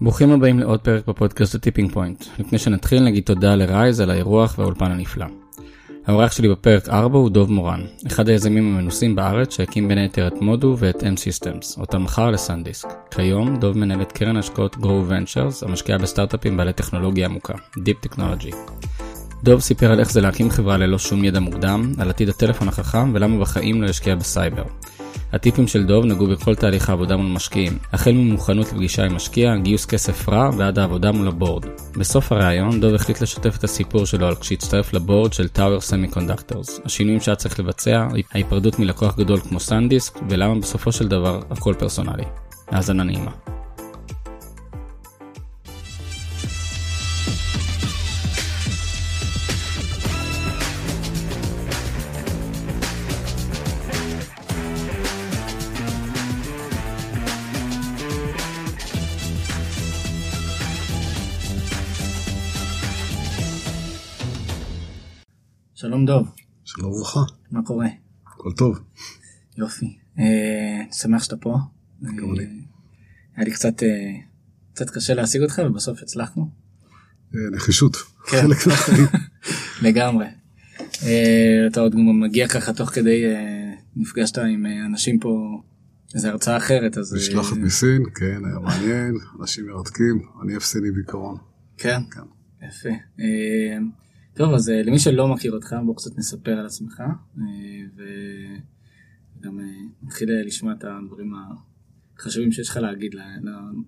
ברוכים 0.00 0.30
הבאים 0.30 0.58
לעוד 0.58 0.80
פרק 0.80 1.06
בפודקאסט 1.06 1.54
ה 1.54 1.59
Tipping 1.59 1.92
Point. 1.92 2.24
לפני 2.38 2.58
שנתחיל 2.58 3.02
נגיד 3.02 3.24
תודה 3.24 3.54
ל 3.54 3.63
Rise 3.63 4.00
על 4.00 4.10
האירוח 4.10 4.58
והאולפן 4.58 4.90
הנפלא. 4.90 5.26
האורח 6.06 6.32
שלי 6.32 6.48
בפרק 6.48 6.88
4 6.88 7.18
הוא 7.18 7.30
דוב 7.30 7.52
מורן, 7.52 7.80
אחד 8.06 8.28
היזמים 8.28 8.74
המנוסים 8.74 9.16
בארץ 9.16 9.56
שהקים 9.56 9.88
בין 9.88 9.98
היתר 9.98 10.26
את 10.26 10.40
מודו 10.40 10.76
ואת 10.78 11.02
M-Systems, 11.02 11.80
אותם 11.80 12.04
מכר 12.04 12.30
לסנדיסק. 12.30 12.88
כיום 13.10 13.56
דוב 13.56 13.78
מנהל 13.78 14.02
את 14.02 14.12
קרן 14.12 14.36
השקעות 14.36 14.74
Grove 14.74 15.10
Ventures, 15.10 15.68
המשקיעה 15.68 15.98
בסטארט-אפים 15.98 16.56
בעלי 16.56 16.72
טכנולוגיה 16.72 17.26
עמוקה, 17.26 17.54
Deep 17.76 18.06
Technology. 18.06 18.54
דוב 19.42 19.60
סיפר 19.60 19.92
על 19.92 20.00
איך 20.00 20.10
זה 20.12 20.20
להקים 20.20 20.50
חברה 20.50 20.76
ללא 20.76 20.98
שום 20.98 21.24
ידע 21.24 21.40
מוקדם, 21.40 21.92
על 21.98 22.10
עתיד 22.10 22.28
הטלפון 22.28 22.68
החכם 22.68 23.14
ולמה 23.14 23.40
בחיים 23.40 23.82
לא 23.82 23.88
ישקיע 23.88 24.14
בסייבר. 24.14 24.64
הטיפים 25.36 25.66
של 25.68 25.84
דוב 25.84 26.04
נגעו 26.04 26.26
בכל 26.26 26.54
תהליך 26.54 26.88
העבודה 26.88 27.16
מול 27.16 27.26
משקיעים, 27.26 27.78
החל 27.92 28.12
ממוכנות 28.12 28.72
לפגישה 28.72 29.04
עם 29.04 29.14
משקיע, 29.14 29.56
גיוס 29.56 29.86
כסף 29.86 30.28
רע 30.28 30.50
ועד 30.58 30.78
העבודה 30.78 31.12
מול 31.12 31.28
ה 31.28 31.33
board. 31.33 31.64
בסוף 31.96 32.32
הראיון 32.32 32.80
דוב 32.80 32.94
החליט 32.94 33.20
לשתף 33.20 33.56
את 33.58 33.64
הסיפור 33.64 34.04
שלו 34.04 34.26
על 34.26 34.34
כשהצטרף 34.34 34.92
ל 34.92 34.99
board 34.99 35.32
של 35.32 35.48
Tower 35.48 35.80
Semiconductors, 35.80 36.80
השינויים 36.84 37.20
שהיה 37.20 37.36
צריך 37.36 37.60
לבצע, 37.60 38.06
ההיפרדות 38.32 38.78
מלקוח 38.78 39.16
גדול 39.16 39.40
כמו 39.40 39.60
סנדיסק, 39.60 40.18
ולמה 40.28 40.54
בסופו 40.60 40.92
של 40.92 41.08
דבר 41.08 41.40
הכל 41.50 41.74
פרסונלי. 41.78 42.24
האזנה 42.68 43.02
נעימה. 43.02 43.30
שלום 65.86 66.06
דוב, 66.06 66.28
שלום 66.64 66.92
וברכה, 66.92 67.20
מה 67.50 67.62
קורה? 67.62 67.86
הכל 68.26 68.52
טוב. 68.56 68.78
יופי. 69.56 69.96
אה, 70.18 70.92
שמח 70.92 71.22
שאתה 71.22 71.36
פה. 71.36 71.56
גם 72.02 72.10
אה, 72.18 72.34
אני. 72.34 72.44
היה 73.36 73.44
לי 73.44 73.50
קצת, 73.50 73.82
אה, 73.82 73.88
קצת 74.74 74.90
קשה 74.90 75.14
להשיג 75.14 75.42
אותך 75.42 75.62
ובסוף 75.66 76.02
הצלחנו. 76.02 76.50
אה, 77.34 77.40
נחישות, 77.52 77.96
כן. 77.96 78.36
חלק 78.40 78.66
מהחיים. 78.66 79.06
לגמרי. 79.88 80.26
אה, 81.02 81.66
אתה 81.66 81.80
עוד 81.80 81.92
גם 81.92 82.20
מגיע 82.20 82.48
ככה 82.48 82.72
תוך 82.72 82.90
כדי 82.90 83.24
אה, 83.24 83.74
נפגשת 83.96 84.38
עם 84.38 84.66
אה, 84.66 84.86
אנשים 84.86 85.18
פה, 85.18 85.62
איזה 86.14 86.28
הרצאה 86.28 86.56
אחרת 86.56 86.98
אז... 86.98 87.14
אה, 87.14 87.18
משלחת 87.18 87.56
מסין, 87.56 88.02
כן, 88.14 88.44
היה 88.44 88.58
מעניין, 88.58 89.14
אנשים 89.40 89.66
מרתקים, 89.66 90.22
אני 90.42 90.52
אוהב 90.52 90.62
סיני 90.62 90.90
בעיקרון. 90.90 91.36
כן, 91.76 92.00
כן. 92.10 92.66
יפה. 92.68 92.88
טוב 94.36 94.54
אז 94.54 94.70
אה, 94.70 94.82
למי 94.82 94.98
שלא 94.98 95.28
מכיר 95.28 95.52
אותך 95.52 95.76
בוא 95.86 95.96
קצת 95.96 96.18
נספר 96.18 96.50
על 96.50 96.66
עצמך 96.66 97.00
אה, 97.00 97.44
וגם 97.96 99.60
אה, 99.60 99.64
נתחיל 100.02 100.28
לשמוע 100.46 100.72
את 100.72 100.84
הדברים 100.84 101.32
החשובים 102.18 102.52
שיש 102.52 102.68
לך 102.68 102.76
להגיד 102.76 103.14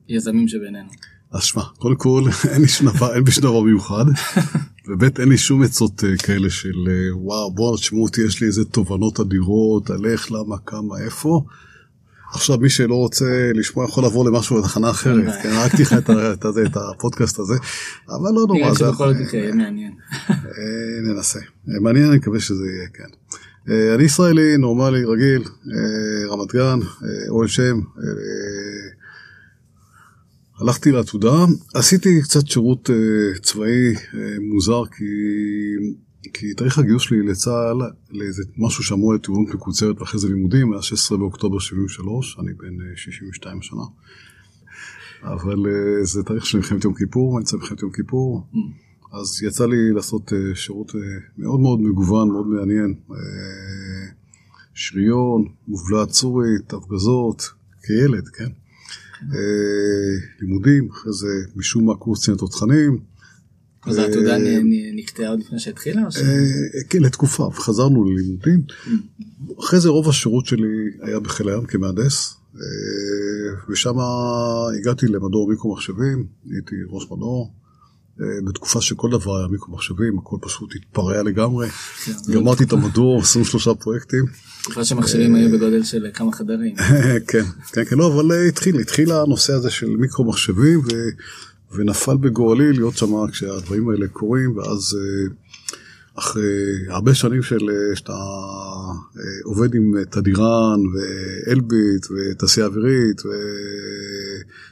ליזמים 0.08 0.48
שבינינו. 0.48 0.88
אז 1.30 1.42
שמע, 1.42 1.62
קודם 1.78 1.96
כל, 1.96 2.22
אין 2.52 2.62
לי 2.62 2.68
שום 2.68 2.88
דבר, 2.88 3.14
אין 3.14 3.24
בי 3.24 3.30
שום 3.30 3.42
דבר 3.42 3.60
מיוחד, 3.60 4.04
וב' 4.88 5.18
אין 5.18 5.28
לי 5.28 5.38
שום 5.38 5.62
עצות 5.62 6.02
כאלה 6.22 6.50
של 6.50 6.76
וואו, 7.12 7.54
בואו 7.54 7.76
תשמעו 7.76 8.02
אותי, 8.02 8.20
יש 8.26 8.40
לי 8.40 8.46
איזה 8.46 8.64
תובנות 8.64 9.20
אדירות 9.20 9.90
על 9.90 10.06
איך, 10.06 10.32
למה, 10.32 10.58
כמה, 10.58 10.98
איפה. 11.04 11.44
עכשיו 12.32 12.58
מי 12.58 12.68
שלא 12.70 12.94
רוצה 12.94 13.50
לשמוע 13.54 13.84
יכול 13.84 14.04
לבוא 14.04 14.30
למשהו 14.30 14.58
לתחנה 14.58 14.90
אחרת. 14.90 15.42
כן, 15.42 15.48
הרגתי 15.52 15.82
לך 15.82 15.92
את 15.92 16.10
הפודקאסט 16.76 17.38
הזה, 17.38 17.54
אבל 18.08 18.30
לא 18.34 18.44
נורא, 18.48 18.58
נראה 18.58 18.72
זה- 18.72 18.78
שבכל 18.78 19.14
זאת 19.14 19.34
יהיה 19.34 19.54
מעניין. 19.54 19.92
אה, 20.30 20.34
ננסה. 21.02 21.38
אה, 21.38 21.80
מעניין, 21.80 22.06
אני 22.08 22.16
מקווה 22.16 22.40
שזה 22.40 22.64
יהיה, 22.66 22.88
כן. 22.94 23.08
אה, 23.72 23.94
אני 23.94 24.02
ישראלי, 24.02 24.56
נורמלי, 24.56 25.04
רגיל, 25.04 25.42
רמת 26.30 26.52
גן, 26.52 26.78
אוהב 27.28 27.48
שם. 27.48 27.80
הלכתי 30.60 30.92
לעתודה, 30.92 31.44
עשיתי 31.74 32.22
קצת 32.22 32.46
שירות 32.46 32.90
צבאי 33.42 33.94
מוזר, 34.52 34.82
כי, 34.86 35.04
כי 36.22 36.54
תאריך 36.54 36.78
הגיוס 36.78 37.02
שלי 37.02 37.26
לצה"ל, 37.26 37.76
לאיזה 38.10 38.42
משהו 38.56 38.84
שאמור 38.84 39.12
להיות 39.12 39.24
טירונות 39.24 39.54
מקוצרת 39.54 40.00
ואחרי 40.00 40.20
זה 40.20 40.28
לימודים, 40.28 40.72
היה 40.72 40.82
16 40.82 41.18
באוקטובר 41.18 41.58
73, 41.58 42.38
אני 42.40 42.52
בן 42.52 42.80
אה, 42.80 42.96
62 42.96 43.62
שנה. 43.62 43.82
אבל 45.22 45.66
אה, 45.66 46.04
זה 46.04 46.22
תאריך 46.22 46.46
של 46.46 46.58
מלחמת 46.58 46.84
יום 46.84 46.94
כיפור, 46.94 47.38
אמצע 47.38 47.56
מלחמת 47.56 47.82
יום 47.82 47.92
כיפור. 47.92 48.46
אז 49.12 49.42
יצא 49.42 49.66
לי 49.66 49.92
לעשות 49.92 50.32
אה, 50.32 50.54
שירות 50.54 50.94
אה, 50.94 51.00
מאוד 51.38 51.60
מאוד 51.60 51.80
מגוון, 51.80 52.28
מאוד 52.28 52.46
מעניין. 52.46 52.94
אה, 53.10 53.16
שריון, 54.74 55.44
מובלעת 55.68 56.10
סורית, 56.10 56.72
הפגזות, 56.72 57.50
כילד, 57.82 58.28
כן? 58.28 58.50
אה, 59.22 60.26
לימודים, 60.40 60.88
אחרי 60.90 61.12
זה 61.12 61.28
משום 61.56 61.86
מה 61.86 61.94
קורס 61.96 62.22
קצינת 62.22 62.38
תותחנים. 62.38 62.98
אז 63.88 63.98
העתודה 63.98 64.38
נ- 64.38 64.96
נקטעה 64.96 65.28
עוד 65.28 65.40
לפני 65.40 65.58
שהתחילה? 65.58 66.00
אה, 66.02 66.80
כן, 66.90 67.02
לתקופה, 67.02 67.42
וחזרנו 67.42 68.04
ללימודים. 68.04 68.62
אחרי 69.60 69.80
זה 69.80 69.88
רוב 69.88 70.08
השירות 70.08 70.46
שלי 70.46 70.68
היה 71.02 71.20
בחיל 71.20 71.48
הים 71.48 71.64
כמהנדס, 71.66 72.34
אה, 72.56 72.60
ושם 73.70 73.94
הגעתי 74.80 75.06
למדור 75.06 75.48
מיקרו 75.50 75.72
מחשבים, 75.74 76.26
הייתי 76.50 76.74
ראש 76.88 77.04
מדור. 77.04 77.52
אה, 78.20 78.26
בתקופה 78.44 78.80
שכל 78.80 79.10
דבר 79.10 79.38
היה 79.38 79.46
מיקרו 79.48 79.74
מחשבים, 79.74 80.18
הכל 80.18 80.36
פשוט 80.40 80.70
התפרע 80.76 81.22
לגמרי. 81.22 81.68
כן, 82.04 82.12
גמרתי 82.32 82.64
את 82.64 82.72
המדור, 82.72 83.20
23 83.22 83.68
פרויקטים. 83.80 84.24
תקופה 84.62 84.84
שמכשירים 84.84 85.34
היו 85.34 85.50
בגודל 85.50 85.82
של 85.82 86.06
כמה 86.14 86.32
חדרים. 86.32 86.74
כן, 87.30 87.44
כן, 87.72 87.84
כן, 87.84 87.96
לא, 87.98 88.14
אבל 88.14 88.32
אה, 88.32 88.48
התחיל, 88.48 88.80
התחיל 88.80 89.12
הנושא 89.12 89.52
הזה 89.52 89.70
של 89.70 89.86
מיקרו 89.96 90.24
מחשבים, 90.24 90.78
ו, 90.80 90.88
ונפל 91.72 92.16
בגורלי 92.16 92.72
להיות 92.72 92.96
שם 92.96 93.26
כשהדברים 93.30 93.88
האלה 93.88 94.08
קורים, 94.08 94.56
ואז 94.56 94.96
אה, 94.98 95.34
אחרי 96.14 96.42
הרבה 96.88 97.14
שנים 97.14 97.42
של 97.42 97.70
אה, 97.70 97.96
שאתה 97.96 98.12
אה, 98.12 99.22
עובד 99.44 99.74
עם 99.74 100.04
תדירן, 100.10 100.80
ואלביט, 100.94 102.06
ותעשייה 102.10 102.66
אווירית, 102.66 103.22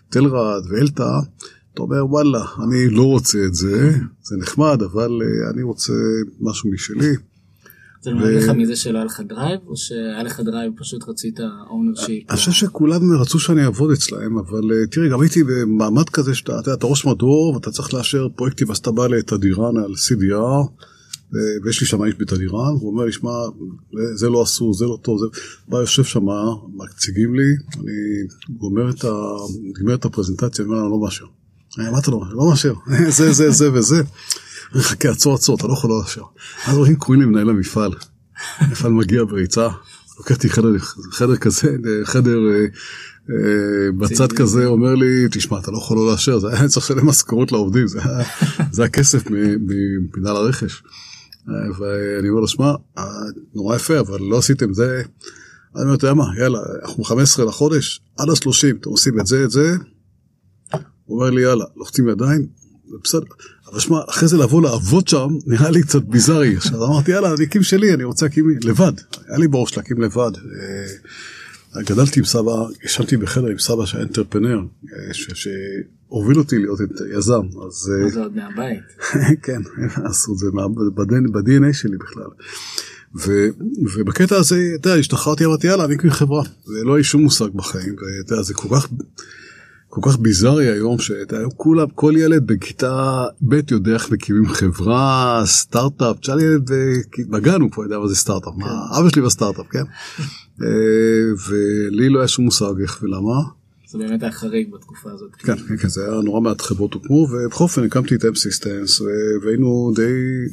וטלרד, 0.08 0.62
ואלתא, 0.70 1.18
אתה 1.74 1.82
אומר 1.82 2.06
וואלה, 2.06 2.44
אני 2.64 2.90
לא 2.90 3.02
רוצה 3.02 3.38
את 3.44 3.54
זה, 3.54 3.90
זה 4.22 4.36
נחמד, 4.36 4.82
אבל 4.82 5.10
אני 5.50 5.62
רוצה 5.62 5.92
משהו 6.40 6.70
משלי. 6.70 7.14
זה 8.06 8.12
נראה 8.12 8.30
לך 8.30 8.48
מזה 8.48 8.76
שלא 8.76 8.98
היה 8.98 9.04
לך 9.04 9.20
drive, 9.28 9.60
או 9.66 9.76
שהיה 9.76 10.22
לך 10.22 10.40
drive 10.40 10.72
פשוט 10.76 11.08
רצית 11.08 11.40
ownership? 11.40 12.30
אני 12.30 12.36
חושב 12.36 12.52
שכולם 12.52 13.12
רצו 13.20 13.38
שאני 13.38 13.64
אעבוד 13.64 13.90
אצלהם, 13.90 14.38
אבל 14.38 14.72
אה, 14.72 14.86
תראי, 14.90 15.08
גם 15.08 15.20
הייתי 15.20 15.42
במעמד 15.44 16.08
כזה 16.08 16.34
שאתה 16.34 16.60
אתה 16.74 16.86
ראש 16.86 17.06
מדור 17.06 17.52
ואתה 17.54 17.70
צריך 17.70 17.94
לאשר 17.94 18.28
פרויקטים, 18.36 18.70
אז 18.70 18.76
אתה 18.76 18.90
בא 18.90 19.06
לתדירן 19.06 19.76
על 19.76 19.92
CDR, 19.92 20.70
ויש 21.64 21.80
לי 21.80 21.86
שם 21.86 22.04
איש 22.04 22.14
בתדירן, 22.18 22.74
הוא 22.80 22.90
אומר 22.92 23.04
לי, 23.04 23.12
שמע, 23.12 23.30
זה 24.14 24.28
לא 24.28 24.42
אסור, 24.42 24.74
זה 24.74 24.84
לא 24.84 24.98
טוב, 25.02 25.18
זה... 25.18 25.26
בא 25.68 25.78
יושב 25.78 26.04
שם, 26.04 26.26
מציגים 26.74 27.34
לי, 27.34 27.46
אני 27.74 27.92
גומר 28.58 28.90
את, 28.90 29.04
ה... 29.04 29.12
גומר 29.80 29.94
את 29.94 30.04
הפרזנטציה, 30.04 30.64
אני 30.64 30.72
אומר, 30.72 30.82
אני 30.82 30.90
לא 30.90 30.98
מאשר. 30.98 31.24
"אה, 31.80 31.90
מה 31.90 31.98
אתה 31.98 32.10
לא 32.10 32.20
מאשר? 32.20 32.34
לא 32.34 32.44
מאשר, 32.50 32.74
זה, 33.08 33.32
זה, 33.32 33.50
זה 33.50 33.72
וזה. 33.72 34.02
חכה, 34.74 35.08
עצור, 35.10 35.34
עצור, 35.34 35.56
אתה 35.56 35.66
לא 35.66 35.72
יכול 35.72 35.90
לא 35.90 35.98
לאשר. 36.00 36.22
אז 36.66 36.76
רואים, 36.76 36.96
קוראים 36.96 37.20
לי 37.22 37.26
מנהל 37.28 37.48
המפעל. 37.50 37.92
המפעל 38.58 38.92
מגיע 38.92 39.24
בריצה, 39.24 39.68
לוקח 40.18 40.34
אותי 40.34 40.48
חדר, 40.48 40.78
חדר 41.12 41.36
כזה, 41.36 41.76
חדר 42.04 42.38
אה, 42.50 42.64
אה, 43.30 43.92
בצד. 43.98 44.32
כזה, 44.32 44.66
אומר 44.66 44.94
לי, 44.94 45.06
תשמע, 45.30 45.58
אתה 45.58 45.70
לא 45.70 45.78
יכול 45.78 45.96
לא 45.96 46.10
לאשר, 46.10 46.38
זה 46.38 46.48
היה 46.48 46.68
צריך 46.68 46.90
לשלם 46.90 47.06
משכורות 47.06 47.52
לעובדים, 47.52 47.86
זה 47.86 47.98
היה- 48.04 48.24
זה 48.72 48.84
הכסף 48.84 49.30
מ- 49.30 49.66
ממנהל 49.66 50.36
הרכש. 50.36 50.82
ואני 51.78 52.28
אומר 52.28 52.40
לו, 52.40 52.48
שמע, 52.48 52.72
נורא 53.54 53.76
יפה, 53.76 54.00
אבל 54.00 54.18
לא 54.20 54.38
עשיתם 54.38 54.74
זה. 54.74 55.02
אני 55.76 55.82
אומר, 55.84 55.94
אתה 55.94 56.04
יודע 56.04 56.14
מה, 56.14 56.24
יאללה, 56.38 56.58
אנחנו 56.82 57.04
15 57.04 57.44
לחודש, 57.44 58.00
עד 58.18 58.28
ה-30, 58.30 58.76
אתם 58.80 58.90
עושים 58.90 59.20
את 59.20 59.26
זה, 59.26 59.44
את 59.44 59.50
זה. 59.50 59.76
הוא 61.04 61.18
אומר 61.20 61.30
לי, 61.30 61.42
יאללה, 61.42 61.64
לוחצים 61.76 62.08
ידיים, 62.08 62.46
בסדר. 63.04 63.26
אבל 63.70 63.80
שמע, 63.80 63.98
אחרי 64.08 64.28
זה 64.28 64.36
לבוא 64.36 64.62
לעבוד 64.62 65.08
שם, 65.08 65.28
נראה 65.46 65.70
לי 65.70 65.82
קצת 65.82 66.02
ביזארי. 66.02 66.56
אז 66.56 66.74
אמרתי, 66.74 67.10
יאללה, 67.10 67.34
אני 67.34 67.44
אקים 67.44 67.62
שלי, 67.62 67.94
אני 67.94 68.04
רוצה 68.04 68.26
להקים 68.26 68.58
לבד. 68.62 68.92
היה 69.28 69.38
לי 69.38 69.48
בראש 69.48 69.76
להקים 69.76 70.00
לבד. 70.00 70.30
אה, 71.76 71.82
גדלתי 71.82 72.20
עם 72.20 72.24
סבא, 72.24 72.52
ישנתי 72.84 73.16
בחדר 73.16 73.46
עם 73.46 73.58
סבא 73.58 73.86
שהיה 73.86 74.04
אנטרפנר, 74.04 74.58
אה, 74.58 75.14
שהוביל 75.34 76.38
אותי 76.38 76.58
להיות 76.58 76.78
יזם. 77.18 77.46
אז 77.66 77.92
אה, 78.04 78.10
זה 78.10 78.20
עוד 78.20 78.36
מהבית. 78.36 78.82
כן, 79.44 79.60
עשו 80.04 80.32
את 80.32 80.38
זה 80.38 80.46
ב-DNA 81.32 81.72
שלי 81.72 81.96
בכלל. 81.96 82.30
ו, 83.18 83.48
ובקטע 83.94 84.36
הזה, 84.36 84.72
אתה 84.80 84.88
יודע, 84.88 85.00
השתחררתי, 85.00 85.44
אמרתי, 85.44 85.66
יאללה, 85.66 85.84
אני 85.84 85.94
אקים 85.94 86.10
חברה. 86.10 86.42
ולא 86.68 86.92
היה 86.92 86.96
לי 86.96 87.04
שום 87.04 87.22
מושג 87.22 87.48
בחיים, 87.54 87.94
ואתה 87.94 88.34
יודע, 88.34 88.42
זה 88.42 88.54
כל 88.54 88.68
כך... 88.76 88.88
כל 90.00 90.10
כך 90.10 90.18
ביזארי 90.18 90.66
היום 90.66 90.98
שהיום 90.98 91.50
כולם 91.56 91.86
כל 91.94 92.12
ילד 92.16 92.46
בכיתה 92.46 93.24
ב' 93.40 93.60
יודע 93.70 93.92
איך 93.92 94.10
מקימים 94.10 94.48
חברה 94.48 95.42
סטארט-אפ 95.44 96.18
תשאל 96.20 96.40
ילד 96.40 96.70
בגן 97.30 97.60
הוא 97.60 97.70
כבר 97.70 97.82
יודע 97.82 97.98
מה 97.98 98.08
זה 98.08 98.16
סטארט-אפ 98.16 98.52
מה 98.56 98.66
כן. 98.66 99.00
אבא 99.00 99.08
שלי 99.08 99.22
בסטארט-אפ 99.22 99.66
כן 99.70 99.84
אה, 100.62 100.68
ולי 101.48 102.08
לא 102.08 102.18
היה 102.18 102.28
שום 102.28 102.44
מושג 102.44 102.80
איך 102.82 103.02
ולמה. 103.02 103.42
זה 103.96 104.08
באמת 104.08 104.22
היה 104.22 104.32
חריג 104.32 104.70
בתקופה 104.72 105.10
הזאת. 105.12 105.34
כן, 105.34 105.56
כן, 105.56 105.76
כן, 105.76 105.88
זה 105.88 106.04
היה 106.04 106.20
נורא 106.20 106.40
מעט 106.40 106.60
חברות 106.60 106.94
הוקמו, 106.94 107.14
ובכל 107.14 107.64
אופן 107.64 107.84
הקמתי 107.84 108.14
את 108.14 108.24
M-Systems, 108.24 109.02
והיינו 109.42 109.92
די, 109.94 110.02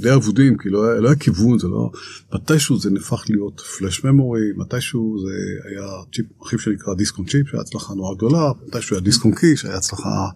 די 0.02 0.14
אבודים, 0.14 0.58
כי 0.58 0.70
לא 0.70 0.86
היה, 0.86 1.00
לא 1.00 1.08
היה 1.08 1.16
כיוון, 1.16 1.60
זה 1.60 1.68
לא... 1.68 1.92
מתישהו 2.34 2.80
זה 2.80 2.90
נהפך 2.90 3.24
להיות 3.30 3.62
flash 3.62 4.04
memory, 4.04 4.42
מתישהו 4.56 5.18
זה 5.26 5.34
היה 5.70 5.88
צ'יפ, 6.14 6.26
רכיב 6.42 6.60
שנקרא 6.60 6.94
DiskOnChip, 6.94 7.48
שהיה 7.48 7.62
הצלחה 7.62 7.94
נורא 7.94 8.16
גדולה, 8.16 8.52
מתישהו 8.68 8.96
היה 8.96 9.02
DiskOnKey, 9.02 9.58
שהיה 9.58 9.78
הצלחה 9.78 10.28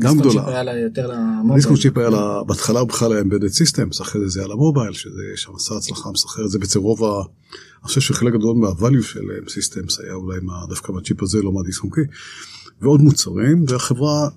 גם 0.00 0.18
גדולה. 0.18 0.24
הדיסקון 0.24 0.32
צ'יפ 0.32 0.48
היה 0.48 0.62
לה 0.62 0.78
יותר 0.78 1.06
למובייל. 1.06 1.56
דיסקון 1.56 1.76
צ'יפ 1.76 1.98
היה 1.98 2.10
לה, 2.10 2.42
בהתחלה 2.46 2.80
הוא 2.80 2.88
בכלל 2.88 3.12
היה 3.12 3.20
embedded 3.20 3.48
systems, 3.48 4.00
אחרי 4.00 4.20
זה 4.20 4.28
זה 4.28 4.40
היה 4.40 4.48
ל 4.48 4.53
mobile, 4.53 4.92
שזה 4.92 5.22
שם 5.36 5.52
עשה 5.54 5.74
הצלחה 5.74 6.10
מסחררת, 6.10 6.50
זה 6.50 6.58
בעצם 6.58 6.80
רוב 6.80 7.04
ה... 7.04 7.22
אני 7.80 7.88
חושב 7.88 8.00
שחלק 8.00 8.32
גדול 8.32 8.56
מהvalue 8.56 9.02
של 9.02 9.20
M-Systems 9.20 10.02
היה 10.02 10.14
אולי 10.14 10.40
מה, 10.42 10.66
דווקא 10.68 10.92
מהצ'יפ 10.92 11.22
הזה, 11.22 11.42
לא 11.42 11.52
מהדיסקון 11.52 11.90
קי. 11.90 12.00
ועוד 12.80 13.00
מוצרים, 13.00 13.64
והחברה, 13.68 14.28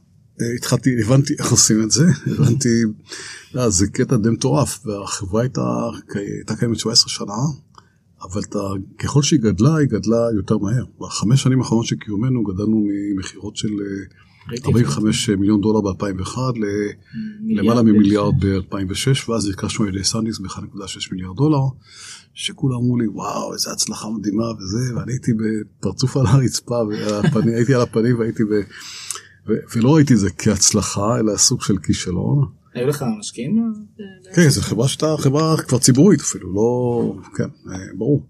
התחלתי, 0.55 0.89
הבנתי 1.01 1.33
איך 1.39 1.51
עושים 1.51 1.83
את 1.83 1.91
זה, 1.91 2.05
הבנתי, 2.31 2.69
לא, 3.53 3.69
זה 3.69 3.87
קטע 3.87 4.17
די 4.17 4.29
מטורף, 4.29 4.85
והחברה 4.85 5.41
הייתה, 5.41 5.61
הייתה 6.15 6.55
קיימת 6.55 6.79
17 6.79 7.09
שנה, 7.09 7.33
אבל 8.21 8.41
אתה, 8.41 8.59
ככל 8.99 9.21
שהיא 9.21 9.39
גדלה, 9.39 9.75
היא 9.75 9.87
גדלה 9.87 10.27
יותר 10.35 10.57
מהר. 10.57 10.85
בחמש 10.99 11.43
שנים 11.43 11.59
האחרונות 11.59 11.85
של 11.85 11.95
קיומנו 11.95 12.43
גדלנו 12.43 12.87
ממכירות 13.15 13.57
של 13.57 13.69
45 14.49 15.29
מיליון 15.29 15.61
דולר 15.61 15.81
ב-2001 15.81 16.37
למעלה 17.47 17.81
ממיליארד 17.81 18.45
ב-2006, 18.45 19.29
ואז 19.29 19.47
נרכשנו 19.47 19.85
על 19.85 19.95
ידי 19.95 20.03
סנדיס 20.03 20.39
ב-1.6 20.39 21.11
מיליארד 21.11 21.35
דולר. 21.35 21.59
שכולם 22.33 22.75
אמרו 22.75 22.97
לי 22.97 23.07
וואו 23.07 23.53
איזה 23.53 23.71
הצלחה 23.71 24.09
מדהימה 24.09 24.43
וזה 24.43 24.95
ואני 24.95 25.11
הייתי 25.11 25.31
בפרצוף 25.33 26.17
על 26.17 26.27
הרצפה 26.27 26.81
והפני, 26.89 27.53
הייתי 27.57 27.73
על 27.73 27.81
הפנים 27.81 28.19
והייתי 28.19 28.43
ב... 28.43 28.49
ולא 29.75 29.95
ראיתי 29.95 30.13
את 30.13 30.19
זה 30.19 30.29
כהצלחה 30.37 31.19
אלא 31.19 31.37
סוג 31.37 31.61
של 31.61 31.77
כישלון. 31.77 32.47
היו 32.73 32.87
לך 32.87 33.05
משקיעים? 33.19 33.73
כן 34.35 34.49
זו 34.49 34.61
חברה 34.61 34.87
שאתה 34.87 35.15
חברה 35.19 35.57
כבר 35.57 35.79
ציבורית 35.79 36.21
אפילו 36.21 36.53
לא 36.53 37.15
כן 37.35 37.47
ברור. 37.97 38.27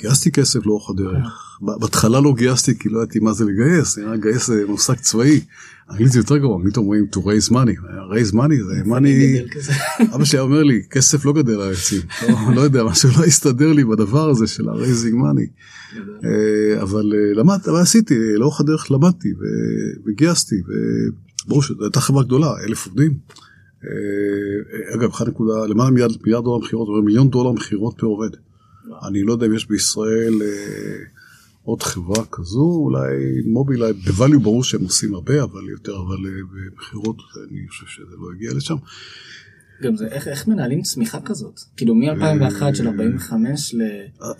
גייסתי 0.00 0.32
כסף 0.32 0.66
לאורך 0.66 0.90
הדרך 0.90 1.47
בהתחלה 1.60 2.20
לא 2.20 2.34
גייסתי 2.36 2.78
כי 2.78 2.88
לא 2.88 2.98
ידעתי 2.98 3.18
מה 3.18 3.32
זה 3.32 3.44
לגייס 3.44 3.98
נראה 3.98 4.14
לגייס 4.14 4.46
זה 4.46 4.64
מושג 4.68 4.94
צבאי. 4.94 5.40
אנגלית 5.90 6.12
זה 6.12 6.18
יותר 6.18 6.36
גרוע, 6.36 6.56
אנגלית 6.56 6.76
אומרים 6.76 7.06
to 7.14 7.18
raise 7.18 7.50
money, 7.50 7.78
raise 8.12 8.34
money 8.34 8.64
זה 8.66 8.82
money, 8.84 9.56
אבא 10.14 10.24
שלי 10.24 10.40
אומר 10.40 10.62
לי 10.62 10.82
כסף 10.90 11.24
לא 11.24 11.32
גדל 11.32 11.54
על 11.54 11.68
העצים, 11.68 12.00
לא 12.54 12.60
יודע 12.60 12.84
משהו 12.84 13.10
לא 13.18 13.24
הסתדר 13.24 13.72
לי 13.72 13.84
בדבר 13.84 14.30
הזה 14.30 14.46
של 14.46 14.68
ה-raising 14.68 15.14
money, 15.14 15.48
אבל 16.82 17.12
למדתי, 17.34 17.70
אבל 17.70 17.80
עשיתי, 17.80 18.14
לאורך 18.34 18.60
הדרך 18.60 18.90
למדתי 18.90 19.28
וגייסתי, 20.06 20.56
וברור 21.46 21.62
שזו 21.62 21.84
הייתה 21.84 22.00
חברה 22.00 22.22
גדולה, 22.24 22.52
אלף 22.64 22.86
עובדים, 22.86 23.18
אגב, 24.94 25.10
אחד 25.10 25.28
נקודה, 25.28 25.66
למעלה 25.66 25.90
מיליארד 25.90 26.44
דולר 26.44 26.58
מכירות, 26.64 27.04
מיליון 27.04 27.30
דולר 27.30 27.52
מכירות 27.52 27.94
פר 27.98 28.06
עובד, 28.06 28.30
אני 29.08 29.22
לא 29.22 29.32
יודע 29.32 29.46
אם 29.46 29.54
יש 29.54 29.68
בישראל 29.68 30.34
עוד 31.68 31.82
חברה 31.82 32.24
כזו, 32.32 32.80
אולי 32.84 33.42
מובילאיי, 33.46 33.92
בvalue 34.04 34.38
ברור 34.42 34.64
שהם 34.64 34.82
עושים 34.82 35.14
הרבה, 35.14 35.42
אבל 35.42 35.68
יותר, 35.68 35.96
אבל 35.96 36.16
במכירות 36.52 37.16
אני 37.48 37.68
חושב 37.68 37.86
שזה 37.86 38.16
לא 38.18 38.32
הגיע 38.34 38.54
לשם. 38.54 38.74
גם 39.82 39.96
זה, 39.96 40.06
איך, 40.06 40.28
איך 40.28 40.48
מנהלים 40.48 40.82
צמיחה 40.82 41.20
כזאת? 41.20 41.60
כאילו 41.76 41.94
מ-2001 41.94 42.74
של 42.74 42.88
45 42.88 43.74
ל... 43.74 43.80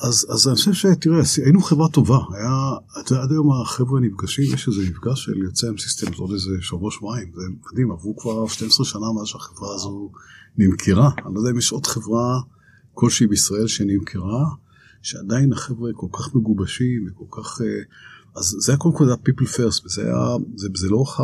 אז, 0.01 0.27
אז 0.35 0.49
אני 0.49 0.57
חושב 0.57 0.73
שתראה, 0.73 1.21
היינו 1.45 1.61
חברה 1.61 1.89
טובה, 1.89 2.19
היה, 2.35 2.73
אתה 3.01 3.13
יודע, 3.13 3.23
עד 3.23 3.31
היום 3.31 3.53
החבר'ה 3.53 4.01
נפגשים, 4.01 4.55
יש 4.55 4.69
איזה 4.69 4.81
מפגש 4.91 5.25
של 5.25 5.39
יוצא 5.39 5.67
עם 5.67 5.79
סיסטם, 5.79 6.07
עוד 6.19 6.33
איזה 6.33 6.51
שבוע 6.61 6.91
שבועיים, 6.91 7.33
זה 7.35 7.43
מדהים, 7.73 7.91
עברו 7.91 8.17
כבר 8.17 8.47
12 8.47 8.87
שנה 8.87 9.07
מאז 9.19 9.27
שהחברה 9.27 9.75
הזו 9.75 10.11
נמכרה, 10.59 11.11
אני 11.27 11.35
לא 11.35 11.41
יודע 11.41 11.51
אם 11.51 11.59
יש 11.59 11.73
עוד 11.73 11.87
חברה 11.87 12.41
כלשהי 12.95 13.27
בישראל 13.27 13.67
שנמכרה. 13.67 14.45
שעדיין 15.03 15.53
החבר'ה 15.53 15.91
כל 15.95 16.07
כך 16.13 16.35
מגובשים 16.35 17.07
וכל 17.09 17.43
כך... 17.43 17.61
אז 18.37 18.57
זה 18.61 18.73
היה 18.73 18.79
קודם 18.79 18.95
כל 18.95 19.05
זה 19.05 19.11
היה 19.11 19.19
people 19.29 19.49
first, 19.57 19.87
וזה 19.87 20.03
היה, 20.03 20.37
זה, 20.57 20.69
זה 20.75 20.89
לא 20.89 21.05
ה... 21.19 21.23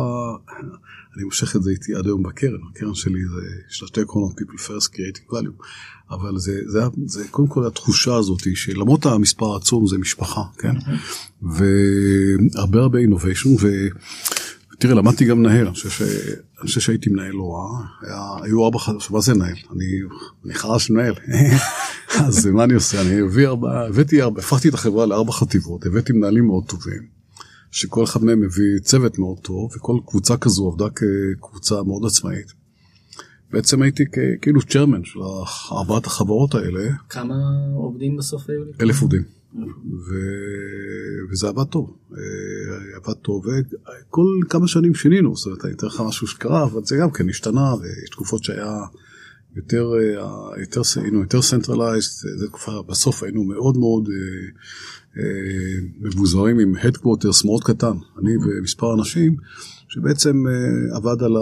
אני 1.15 1.23
מושך 1.23 1.55
את 1.55 1.63
זה 1.63 1.71
איתי 1.71 1.95
עד 1.95 2.05
היום 2.05 2.23
בקרן, 2.23 2.59
הקרן 2.71 2.93
שלי 2.93 3.19
זה, 3.25 3.47
יש 3.71 3.81
לה 3.81 3.87
שתי 3.87 4.01
עקרונות 4.01 4.31
people 4.31 4.59
first, 4.59 4.89
creating 4.89 5.31
value, 5.31 5.63
אבל 6.11 6.39
זה, 6.39 6.59
זה, 6.67 6.79
זה, 6.79 6.87
זה 7.05 7.27
קודם 7.31 7.47
כל 7.47 7.67
התחושה 7.67 8.15
הזאת 8.15 8.39
שלמרות 8.55 9.05
המספר 9.05 9.53
העצום 9.53 9.87
זה 9.87 9.97
משפחה, 9.97 10.41
כן? 10.57 10.75
והרבה 11.41 12.79
הרבה 12.79 12.99
innovation, 12.99 13.49
ו... 13.61 13.67
תראה, 14.79 14.93
למדתי 14.93 15.25
גם 15.25 15.43
לנהל, 15.43 15.65
אני 15.65 15.73
חושב, 15.73 15.89
ש... 15.89 16.01
אני 16.65 16.69
חושב 16.69 16.81
שהייתי 16.81 17.09
מנהל 17.09 17.31
לא 17.31 17.53
רע. 17.53 17.85
היו 18.43 18.65
ארבע 18.65 18.79
חדשות, 18.79 19.11
מה 19.11 19.21
זה 19.21 19.33
לנהל? 19.33 19.55
אני, 19.71 19.85
אני 20.45 20.53
חרש 20.53 20.91
לנהל, 20.91 21.13
אז 22.25 22.45
מה 22.45 22.63
אני 22.63 22.73
עושה? 22.73 23.01
אני 23.01 23.21
הביא 23.21 23.47
ארבע, 23.47 23.85
הבאתי 23.87 24.21
ארבע, 24.21 24.39
הפכתי 24.39 24.69
את 24.69 24.73
החברה 24.73 25.05
לארבע 25.05 25.31
חטיבות, 25.31 25.85
הבאתי 25.85 26.13
מנהלים 26.13 26.45
מאוד 26.45 26.63
טובים, 26.67 27.07
שכל 27.71 28.03
אחד 28.03 28.23
מהם 28.23 28.43
הביא 28.43 28.79
צוות 28.81 29.19
מאוד 29.19 29.37
טוב, 29.39 29.71
וכל 29.75 29.99
קבוצה 30.07 30.37
כזו 30.37 30.67
עבדה 30.67 30.85
כקבוצה 30.89 31.83
מאוד 31.83 32.05
עצמאית. 32.05 32.53
בעצם 33.51 33.81
הייתי 33.81 34.03
כאילו 34.41 34.61
צ'רמן 34.61 35.05
של 35.05 35.19
ארבעת 35.71 36.05
החברות 36.05 36.55
האלה. 36.55 36.91
כמה 37.09 37.35
עובדים 37.75 38.17
בסוף 38.17 38.49
היו? 38.49 38.61
אלף 38.81 39.01
עובדים. 39.01 39.23
ו... 40.07 40.13
וזה 41.31 41.47
עבד 41.47 41.63
טוב, 41.63 41.97
עבד 42.95 43.13
טוב, 43.13 43.45
וכל 43.45 44.25
כמה 44.49 44.67
שנים 44.67 44.95
שינינו, 44.95 45.35
זאת 45.35 45.45
אומרת, 45.45 45.65
אני 45.65 45.73
אתן 45.73 45.87
לך 45.87 46.01
משהו 46.07 46.27
שקרה, 46.27 46.63
אבל 46.63 46.81
זה 46.83 46.97
גם 46.97 47.11
כן 47.11 47.29
השתנה, 47.29 47.73
ויש 47.73 48.09
תקופות 48.09 48.43
שהיה 48.43 48.77
יותר, 49.55 49.91
יותר, 50.59 50.81
היינו 51.01 51.21
יותר 51.21 51.39
centralized, 51.39 52.39
זו 52.39 52.47
תקופה, 52.47 52.81
בסוף 52.87 53.23
היינו 53.23 53.43
מאוד 53.43 53.77
מאוד 53.77 54.09
מבוזרים 55.99 56.59
עם 56.59 56.75
headquarters 56.75 57.45
מאוד 57.45 57.63
קטן, 57.63 57.97
אני 58.19 58.31
ומספר 58.37 58.93
אנשים, 58.93 59.37
שבעצם 59.87 60.43
עבד 60.95 61.23
על 61.23 61.37
ה... 61.37 61.41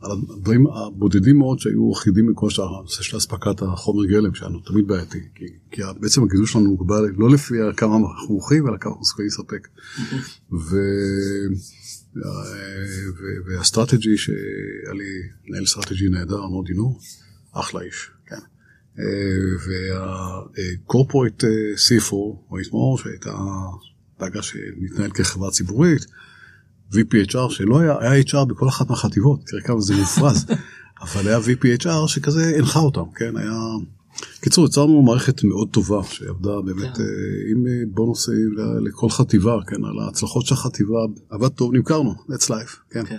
על 0.00 0.10
הדברים 0.10 0.66
הבודדים 0.66 1.38
מאוד 1.38 1.58
שהיו 1.58 1.92
אחידים 1.92 2.30
מכל 2.30 2.50
שאר 2.50 2.78
הנושא 2.78 3.02
של 3.02 3.16
אספקת 3.16 3.62
החומר 3.62 4.04
גלם 4.04 4.34
שלנו 4.34 4.60
תמיד 4.60 4.86
בעייתי 4.86 5.20
כי, 5.34 5.44
כי 5.70 5.82
בעצם 6.00 6.22
הגידול 6.22 6.46
שלנו 6.46 6.64
מוגבל 6.64 7.04
לא 7.16 7.30
לפי 7.30 7.54
כמה 7.76 7.96
אנחנו 7.96 8.34
מוכרים 8.34 8.68
אלא 8.68 8.76
כמה 8.76 8.90
אנחנו 8.90 9.00
מסוגלים 9.00 9.28
לספק. 9.28 9.68
ו... 10.52 10.76
וה 13.46 13.60
strategy 13.60 14.16
שהיה 14.16 14.92
לי 14.92 15.28
מנהל 15.48 15.66
strategy 15.66 16.08
נהדר 16.08 16.46
מאוד 16.46 16.66
דינור 16.66 16.98
אחלה 17.52 17.80
איש. 17.80 18.10
כן. 18.26 18.36
והקורפורט 19.66 21.44
CFO 21.88 22.12
או 22.50 22.58
איתמור 22.58 22.98
שהייתה 22.98 23.38
דאגה 24.20 24.42
שמתנהל 24.42 25.10
כחברה 25.10 25.50
ציבורית. 25.50 26.06
VPHR 26.92 27.50
שלא 27.50 27.78
היה, 27.78 27.96
היה 28.00 28.22
HR 28.22 28.44
בכל 28.44 28.68
אחת 28.68 28.90
מהחטיבות, 28.90 29.40
תראה 29.46 29.62
כמה 29.62 29.80
זה 29.80 29.96
מופרז, 29.96 30.46
אבל 31.02 31.28
היה 31.28 31.38
VPHR 31.38 32.08
שכזה 32.08 32.52
הנחה 32.58 32.78
אותם, 32.78 33.10
כן, 33.14 33.36
היה... 33.36 33.58
קיצור, 34.40 34.66
יצרנו 34.66 35.02
מערכת 35.02 35.44
מאוד 35.44 35.68
טובה 35.70 36.04
שעבדה 36.04 36.60
באמת 36.60 36.96
כן. 36.96 37.02
עם 37.50 37.64
בונוסים 37.94 38.54
לכל 38.80 39.10
חטיבה, 39.10 39.56
כן, 39.66 39.84
על 39.84 39.98
ההצלחות 39.98 40.46
של 40.46 40.54
החטיבה, 40.54 40.98
עבד 41.30 41.48
טוב, 41.48 41.74
נמכרנו, 41.74 42.14
let's 42.28 42.44
life, 42.44 42.76
כן. 42.90 43.04
כן. 43.04 43.18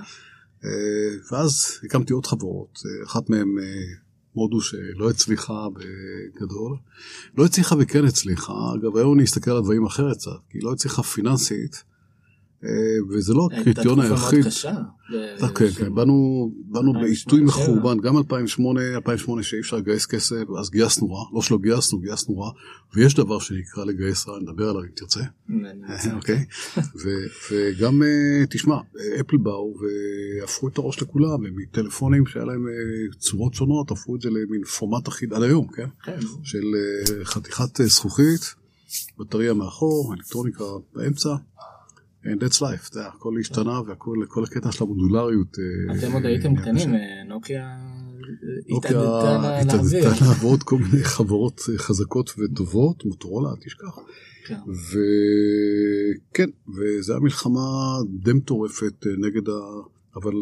ואז 1.31 1.79
הקמתי 1.83 2.13
עוד 2.13 2.25
חברות, 2.25 2.79
אחת 3.05 3.29
מהן 3.29 3.47
מודו 4.35 4.61
שלא 4.61 5.09
הצליחה 5.09 5.67
בגדול, 5.73 6.77
לא 7.37 7.45
הצליחה 7.45 7.75
וכן 7.79 8.05
הצליחה, 8.05 8.53
אגב 8.75 8.97
היום 8.97 9.15
אני 9.15 9.23
אסתכל 9.23 9.51
על 9.51 9.57
הדברים 9.57 9.85
אחרת 9.85 10.17
קצת, 10.17 10.31
כי 10.49 10.57
היא 10.57 10.63
לא 10.63 10.71
הצליחה 10.71 11.03
פיננסית, 11.03 11.83
וזה 13.09 13.33
לא 13.33 13.47
הקריטריון 13.51 13.99
היחיד. 13.99 14.45
הייתה 14.45 14.49
תקופה 14.49 14.71
מאוד 14.71 14.85
קשה. 15.45 15.49
כן, 15.55 15.69
כן, 15.69 15.95
באנו, 15.95 16.51
באנו 16.65 16.93
בעיתוי 16.93 17.41
מחורבן, 17.41 17.97
גם 17.99 18.17
2008, 18.17 18.81
2008 18.95 19.43
שאי 19.43 19.59
אפשר 19.59 19.77
לגייס 19.77 20.05
כסף, 20.05 20.43
אז 20.59 20.69
גייסנו 20.69 21.13
רע, 21.13 21.25
לא 21.33 21.41
שלא 21.41 21.57
גייסנו, 21.57 21.99
גייסנו 21.99 22.39
רע, 22.39 22.51
ויש 22.95 23.15
דבר 23.15 23.39
שנקרא 23.39 23.85
לגייס 23.85 24.27
רע, 24.27 24.39
נדבר 24.39 24.69
עליו 24.69 24.83
אם 24.83 24.89
תרצה. 24.95 25.19
אוקיי, 26.17 26.45
וגם, 27.51 28.01
תשמע, 28.49 28.77
אפל 29.19 29.37
באו 29.37 29.73
והפכו 30.41 30.67
את 30.67 30.77
הראש 30.77 31.01
לכולם, 31.01 31.43
ומטלפונים 31.43 32.25
שהיה 32.25 32.45
להם 32.45 32.65
צורות 33.17 33.53
שונות, 33.53 33.91
הפכו 33.91 34.15
את 34.15 34.21
זה 34.21 34.29
למין 34.29 34.63
פורמט 34.63 35.07
אחיד 35.07 35.33
עד 35.33 35.43
היום, 35.43 35.67
כן? 35.67 35.87
של 36.43 36.65
חתיכת 37.23 37.81
זכוכית, 37.81 38.55
בטריה 39.19 39.53
מאחור, 39.53 40.13
אלקטרוניקה 40.13 40.63
באמצע. 40.95 41.29
And 42.25 42.39
that's 42.39 42.61
life, 42.61 42.93
זה 42.93 43.07
הכל 43.07 43.33
השתנה 43.39 43.81
והכל 43.87 44.15
כל 44.27 44.43
הקטע 44.43 44.71
של 44.71 44.83
המודולריות. 44.83 45.57
אה, 45.59 45.97
אתם 45.97 46.11
עוד 46.11 46.25
הייתם 46.25 46.55
קטנים, 46.55 46.89
נוקיה 47.27 47.77
התעדתה 48.77 49.59
התעדתה 49.59 50.25
לעבוד 50.25 50.63
כל 50.63 50.77
מיני 50.77 51.03
חברות 51.03 51.61
חזקות 51.77 52.33
וטובות, 52.37 53.05
מוטורולה, 53.05 53.49
תשכח. 53.65 53.97
כן. 54.47 54.59
וכן, 54.67 56.49
וזו 56.67 57.13
הייתה 57.13 57.23
מלחמה 57.23 57.97
די 58.23 58.33
מטורפת 58.33 59.05
נגד 59.17 59.49
ה... 59.49 59.53
אבל 60.15 60.33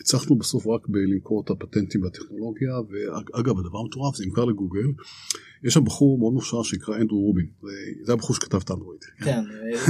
הצלחנו 0.00 0.36
בסוף 0.36 0.66
רק 0.66 0.88
בלמכור 0.88 1.42
את 1.44 1.50
הפטנטים 1.50 2.02
והטכנולוגיה, 2.02 2.70
ואגב, 2.90 3.58
הדבר 3.58 3.78
המטורף, 3.78 4.16
זה 4.16 4.24
נמכר 4.26 4.44
לגוגל. 4.44 4.86
יש 5.64 5.74
שם 5.74 5.84
בחור 5.84 6.18
מאוד 6.18 6.32
מוכשר 6.32 6.62
שנקרא 6.62 6.96
אנדרו 6.96 7.20
רובין, 7.20 7.46
זה 8.02 8.12
הבחור 8.12 8.36
שכתב 8.36 8.60
את 8.64 8.70
אנדרואיד. 8.70 9.00
כן, 9.18 9.42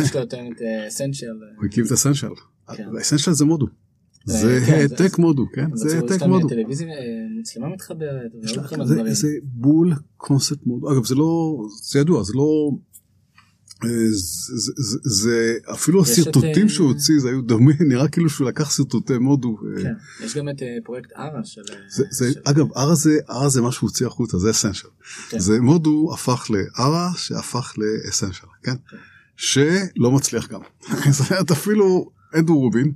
יש 0.02 0.14
לו 0.14 0.20
יותר 0.20 0.40
את 0.56 0.62
אסנשל. 0.88 1.26
הוא 1.56 1.66
הקים 1.66 1.84
את 1.86 1.92
אסנשל. 1.92 2.28
אסנשל 3.00 3.32
זה 3.32 3.44
מודו. 3.44 3.66
זה 4.24 4.58
כן, 4.66 4.72
העתק 4.72 5.18
מודו, 5.18 5.46
כן? 5.54 5.66
זה 5.74 5.96
העתק 5.96 6.22
מודו. 6.22 6.48
טלוויזיה, 6.48 6.88
מצלמה 7.40 7.68
מתחברת. 7.68 8.30
זה 9.12 9.28
בול 9.42 9.92
קונספט 10.16 10.66
מודו. 10.66 10.92
אגב, 10.92 11.04
זה 11.04 11.14
לא, 11.14 11.58
זה 11.82 11.98
ידוע, 11.98 12.22
זה 12.22 12.32
לא... 12.34 12.70
זה 15.02 15.58
אפילו 15.72 16.02
השרטוטים 16.02 16.68
שהוא 16.68 16.88
הוציא 16.88 17.14
זה 17.20 17.28
היו 17.28 17.42
דומים 17.42 17.76
נראה 17.88 18.08
כאילו 18.08 18.28
שהוא 18.30 18.48
לקח 18.48 18.70
שרטוטי 18.70 19.18
מודו. 19.18 19.56
כן, 19.82 20.24
יש 20.24 20.36
גם 20.36 20.48
את 20.48 20.62
פרויקט 20.84 21.12
ארה 21.12 21.44
של... 21.44 21.62
אגב 22.44 22.72
ארה 22.76 22.94
זה 22.94 23.18
ארה 23.30 23.48
זה 23.48 23.62
מה 23.62 23.72
שהוא 23.72 23.88
הוציא 23.88 24.06
החוצה 24.06 24.38
זה 24.38 24.50
אסנשל. 24.50 24.88
כן. 25.28 25.38
זה 25.38 25.60
מודו 25.60 26.10
הפך 26.14 26.46
לארה 26.50 27.10
שהפך 27.16 27.74
לאסנשל 27.78 28.46
כן? 28.62 28.74
כן. 28.90 28.96
שלא 29.36 30.10
מצליח 30.12 30.48
גם. 30.48 30.60
זאת 31.18 31.50
אפילו 31.50 32.10
אנדרו 32.34 32.60
רובין 32.60 32.92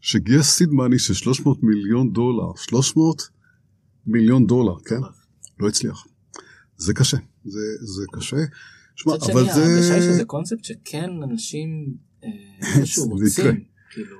שגייס 0.00 0.46
סיד 0.46 0.70
מאני 0.70 0.98
של 0.98 1.14
300 1.14 1.62
מיליון 1.62 2.12
דולר 2.12 2.52
300 2.56 3.28
מיליון 4.06 4.46
דולר 4.46 4.74
כן 4.84 5.00
לא 5.60 5.68
הצליח. 5.68 6.06
זה 6.76 6.94
קשה 6.94 7.16
זה 7.80 8.04
קשה. 8.12 8.36
שמע, 9.02 9.14
אבל 9.14 9.44
זה... 9.44 9.50
ההרגשה 9.50 9.94
היא 9.94 10.02
שזה 10.02 10.24
קונספט 10.24 10.64
שכן 10.64 11.10
אנשים 11.22 11.94
איכשהו 12.78 13.08
רוצים. 13.08 13.64
כאילו... 13.90 14.16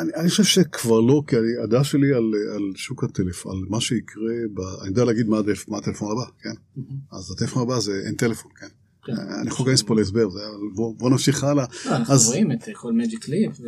אני, 0.00 0.10
אני 0.14 0.28
חושב 0.28 0.44
שכבר 0.44 1.00
לא, 1.00 1.22
כי 1.26 1.36
הדעה 1.64 1.84
שלי 1.84 2.14
על, 2.14 2.32
על 2.54 2.72
שוק 2.74 3.04
הטלפון, 3.04 3.56
על 3.56 3.64
מה 3.68 3.80
שיקרה, 3.80 4.32
ב, 4.54 4.60
אני 4.80 4.88
יודע 4.88 5.04
להגיד 5.04 5.28
מה, 5.28 5.38
הדף, 5.38 5.68
מה 5.68 5.78
הטלפון 5.78 6.12
הבא, 6.12 6.30
כן? 6.42 6.50
Mm-hmm. 6.50 7.16
אז 7.16 7.30
הטלפון 7.30 7.62
הבא 7.62 7.80
זה 7.80 8.02
אין 8.06 8.14
טלפון, 8.14 8.50
כן? 8.60 8.66
כן. 9.04 9.12
אני 9.12 9.48
יכול 9.48 9.66
להיכנס 9.66 9.82
פה 9.82 9.94
להסבר, 9.94 10.28
בוא, 10.74 10.94
בוא 10.98 11.10
נמשיך 11.10 11.44
הלאה. 11.44 11.64
לא, 11.86 11.96
אנחנו 11.96 12.14
אז... 12.14 12.28
רואים 12.28 12.52
את 12.52 12.68
כל 12.72 12.92
מג'יק 12.92 13.28
ליפ 13.28 13.60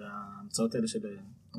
וההמצאות 0.00 0.74
האלה 0.74 0.88
של 0.88 0.98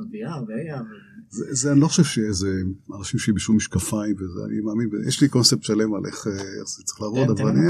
VR 0.02 0.44
ו-AR. 0.48 0.84
זה, 1.30 1.46
זה 1.50 1.72
אני 1.72 1.80
לא 1.80 1.88
חושב 1.88 2.04
שאיזה 2.04 2.62
אנשים 3.00 3.20
שילבשו 3.20 3.54
משקפיים 3.54 4.16
וזה, 4.16 4.40
אני 4.46 4.60
מאמין, 4.60 4.90
יש 5.08 5.22
לי 5.22 5.28
קונספט 5.30 5.64
שלם 5.64 5.94
על 5.94 6.06
איך, 6.06 6.28
איך 6.28 6.68
זה 6.68 6.84
צריך 6.84 7.02
לעבוד, 7.02 7.38
כן, 7.38 7.44
אבל 7.44 7.52
אני, 7.52 7.66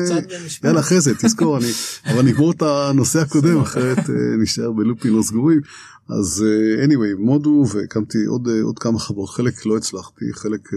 יאללה 0.64 0.80
אחרי 0.80 1.02
זה, 1.02 1.16
תזכור, 1.16 1.58
אני, 1.58 1.72
אבל 2.06 2.26
נגמור 2.26 2.52
את 2.52 2.62
הנושא 2.62 3.20
הקודם, 3.20 3.58
אחרת 3.58 3.98
נשאר 4.40 4.72
בלופים 4.72 5.18
לא 5.18 5.22
סגורים. 5.22 5.62
אז 6.10 6.46
anyway, 6.86 7.20
מודו 7.20 7.66
והקמתי 7.74 8.26
עוד, 8.26 8.48
עוד 8.64 8.80
כמה 8.80 9.00
חברות, 9.00 9.30
חלק 9.30 9.66
לא 9.66 9.78
הצלחתי, 9.78 10.26
חלק 10.34 10.70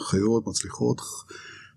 חיות, 0.00 0.46
מצליחות. 0.46 1.00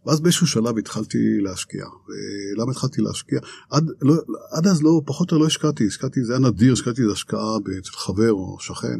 ואז 0.05 0.19
באיזשהו 0.19 0.47
שלב 0.47 0.77
התחלתי 0.77 1.17
להשקיע. 1.41 1.85
ולמה 1.85 2.71
התחלתי 2.71 3.01
להשקיע? 3.01 3.39
עד, 3.69 3.87
לא, 4.01 4.13
עד 4.51 4.67
אז 4.67 4.83
לא, 4.83 5.01
פחות 5.05 5.31
או 5.31 5.39
לא 5.39 5.45
השקעתי, 5.45 5.87
השקעתי, 5.87 6.23
זה 6.23 6.33
היה 6.33 6.39
נדיר, 6.39 6.73
השקעתי 6.73 7.01
את 7.05 7.11
השקעה 7.11 7.57
אצל 7.79 7.91
חבר 7.91 8.31
או 8.31 8.57
שכן. 8.59 8.99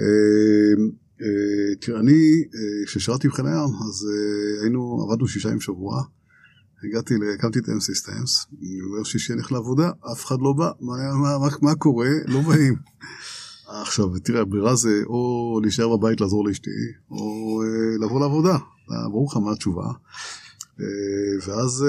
אה, 0.00 0.84
אה, 1.22 1.74
תראה, 1.80 2.00
אני, 2.00 2.44
אה, 2.54 2.86
כששירתי 2.86 3.28
בחיל 3.28 3.46
הים, 3.46 3.70
אז 3.88 4.08
היינו, 4.62 5.06
עבדנו 5.08 5.28
שישה 5.28 5.48
ימים 5.48 5.60
שבוע. 5.60 6.02
הגעתי, 6.84 7.14
הקמתי 7.34 7.58
את 7.58 7.64
M-Systems, 7.64 8.56
אני 8.60 8.80
אומר 8.82 9.04
שישי 9.04 9.32
אני 9.32 9.40
הולך 9.40 9.52
לעבודה, 9.52 9.90
אף 10.12 10.24
אחד 10.24 10.36
לא 10.40 10.52
בא, 10.52 10.70
מה, 10.80 10.92
מה, 11.22 11.38
מה, 11.38 11.48
מה 11.62 11.74
קורה? 11.74 12.08
לא 12.26 12.40
באים. 12.40 12.74
עכשיו, 13.70 14.18
תראה, 14.18 14.40
הברירה 14.40 14.74
זה 14.74 15.02
או 15.06 15.60
להישאר 15.62 15.96
בבית 15.96 16.20
לעזור 16.20 16.48
לאשתי, 16.48 16.70
או 17.10 17.62
לבוא 18.00 18.20
לעבודה. 18.20 18.58
ברור 19.10 19.28
לך 19.30 19.36
מה 19.36 19.52
התשובה. 19.52 19.86
ואז 21.46 21.84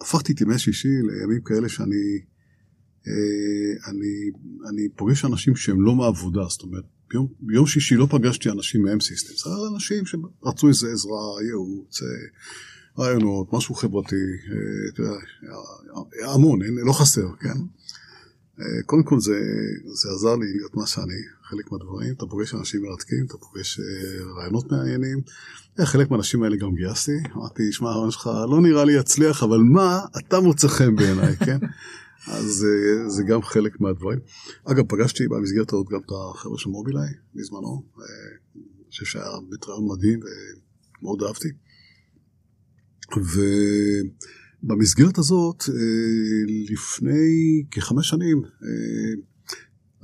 הפכתי 0.00 0.32
את 0.32 0.40
ימי 0.40 0.58
שישי 0.58 0.88
לימים 0.88 1.40
כאלה 1.42 1.68
שאני 1.68 2.20
אני, 3.86 4.30
אני 4.68 4.88
פוגש 4.96 5.24
אנשים 5.24 5.56
שהם 5.56 5.82
לא 5.82 5.94
מעבודה, 5.94 6.42
זאת 6.48 6.62
אומרת, 6.62 6.84
ביום, 7.10 7.26
ביום 7.40 7.66
שישי 7.66 7.94
לא 7.94 8.06
פגשתי 8.10 8.50
אנשים 8.50 8.82
מהם 8.82 9.00
סיסטמס, 9.00 9.46
אלא 9.46 9.68
אנשים 9.74 10.04
שרצו 10.06 10.68
איזה 10.68 10.92
עזרה, 10.92 11.42
ייעוץ, 11.44 12.02
אה, 12.02 12.08
רעיונות, 12.98 13.52
משהו 13.52 13.74
חברתי, 13.74 14.16
אה, 16.22 16.34
המון, 16.34 16.60
לא 16.62 16.92
חסר, 16.92 17.26
כן? 17.40 17.58
אה, 18.60 18.82
קודם 18.86 19.02
כל 19.02 19.20
זה, 19.20 19.40
זה 19.94 20.08
עזר 20.14 20.36
לי 20.36 20.46
להיות 20.56 20.76
מה 20.76 20.86
שאני, 20.86 21.22
חלק 21.42 21.72
מהדברים, 21.72 22.14
אתה 22.14 22.26
פוגש 22.26 22.54
אנשים 22.54 22.82
מרתקים, 22.82 23.26
אתה 23.26 23.38
פוגש 23.38 23.80
רעיונות 24.36 24.72
מעניינים, 24.72 25.20
חלק 25.80 26.10
מהאנשים 26.10 26.42
האלה 26.42 26.56
גם 26.56 26.74
גייסתי, 26.74 27.18
אמרתי, 27.36 27.72
שמע, 27.72 27.90
הרעיון 27.90 28.10
שלך 28.10 28.30
לא 28.50 28.60
נראה 28.62 28.84
לי 28.84 28.92
יצליח, 28.92 29.42
אבל 29.42 29.58
מה, 29.58 30.00
אתה 30.18 30.40
מוצא 30.40 30.68
חן 30.68 30.96
בעיניי, 30.96 31.36
כן? 31.36 31.58
אז 32.26 32.66
אה, 32.66 33.08
זה 33.08 33.22
גם 33.22 33.42
חלק 33.42 33.80
מהדברים. 33.80 34.18
אגב, 34.64 34.84
פגשתי 34.88 35.28
במסגרת 35.28 35.72
הזאת 35.72 35.86
גם 35.90 36.00
את 36.06 36.10
החבר'ה 36.10 36.58
של 36.58 36.70
מובילאיי 36.70 37.10
בזמנו, 37.34 37.82
אה, 37.98 38.04
אני 38.56 38.90
חושב 38.90 39.04
שהיה 39.04 39.30
בית 39.50 39.64
רעיון 39.64 39.88
מדהים 39.88 40.20
ומאוד 41.02 41.22
אהבתי. 41.22 41.48
ובמסגרת 44.62 45.18
הזאת, 45.18 45.64
אה, 45.68 45.74
לפני 46.70 47.62
כחמש 47.70 48.08
שנים, 48.08 48.42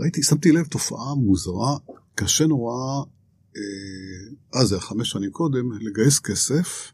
ראיתי, 0.00 0.22
שמתי 0.22 0.52
לב 0.52 0.66
תופעה 0.66 1.14
מוזרה, 1.14 1.76
קשה 2.14 2.46
נורא, 2.46 3.04
אז 4.54 4.68
זה 4.68 4.74
היה 4.74 4.82
חמש 4.82 5.10
שנים 5.10 5.30
קודם, 5.30 5.72
לגייס 5.72 6.18
כסף 6.18 6.92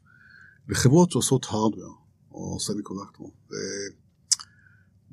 לחברות 0.68 1.10
שעושות 1.10 1.46
hardware 1.50 1.94
או 2.32 2.60
semiconductor. 2.60 3.32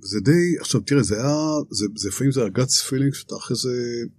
זה 0.01 0.19
די, 0.19 0.55
עכשיו 0.59 0.81
תראה, 0.81 1.03
זה 1.03 1.15
היה, 1.15 1.37
זה, 1.69 1.85
זה 1.95 2.09
לפעמים 2.09 2.31
זה 2.31 2.45
ה 2.45 2.52
guts 2.52 2.81
feeling 2.81 3.13
שאתה 3.13 3.35
אחרי 3.35 3.57
זה, 3.57 3.69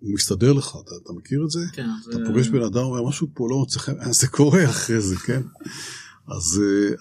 הוא 0.00 0.14
מסתדר 0.14 0.52
לך, 0.52 0.76
אתה, 0.84 0.94
אתה 1.02 1.12
מכיר 1.12 1.44
את 1.44 1.50
זה? 1.50 1.60
כן. 1.72 1.86
אתה 2.08 2.18
זה... 2.18 2.24
פוגש 2.26 2.48
בן 2.48 2.62
אדם, 2.62 2.82
אומר 2.82 3.08
משהו 3.08 3.26
פה 3.34 3.46
לא 3.50 3.56
מוצא 3.56 3.78
חן, 3.78 4.12
זה 4.12 4.28
קורה 4.28 4.64
אחרי 4.70 5.00
זה, 5.00 5.16
כן? 5.16 5.42
אז... 6.28 6.60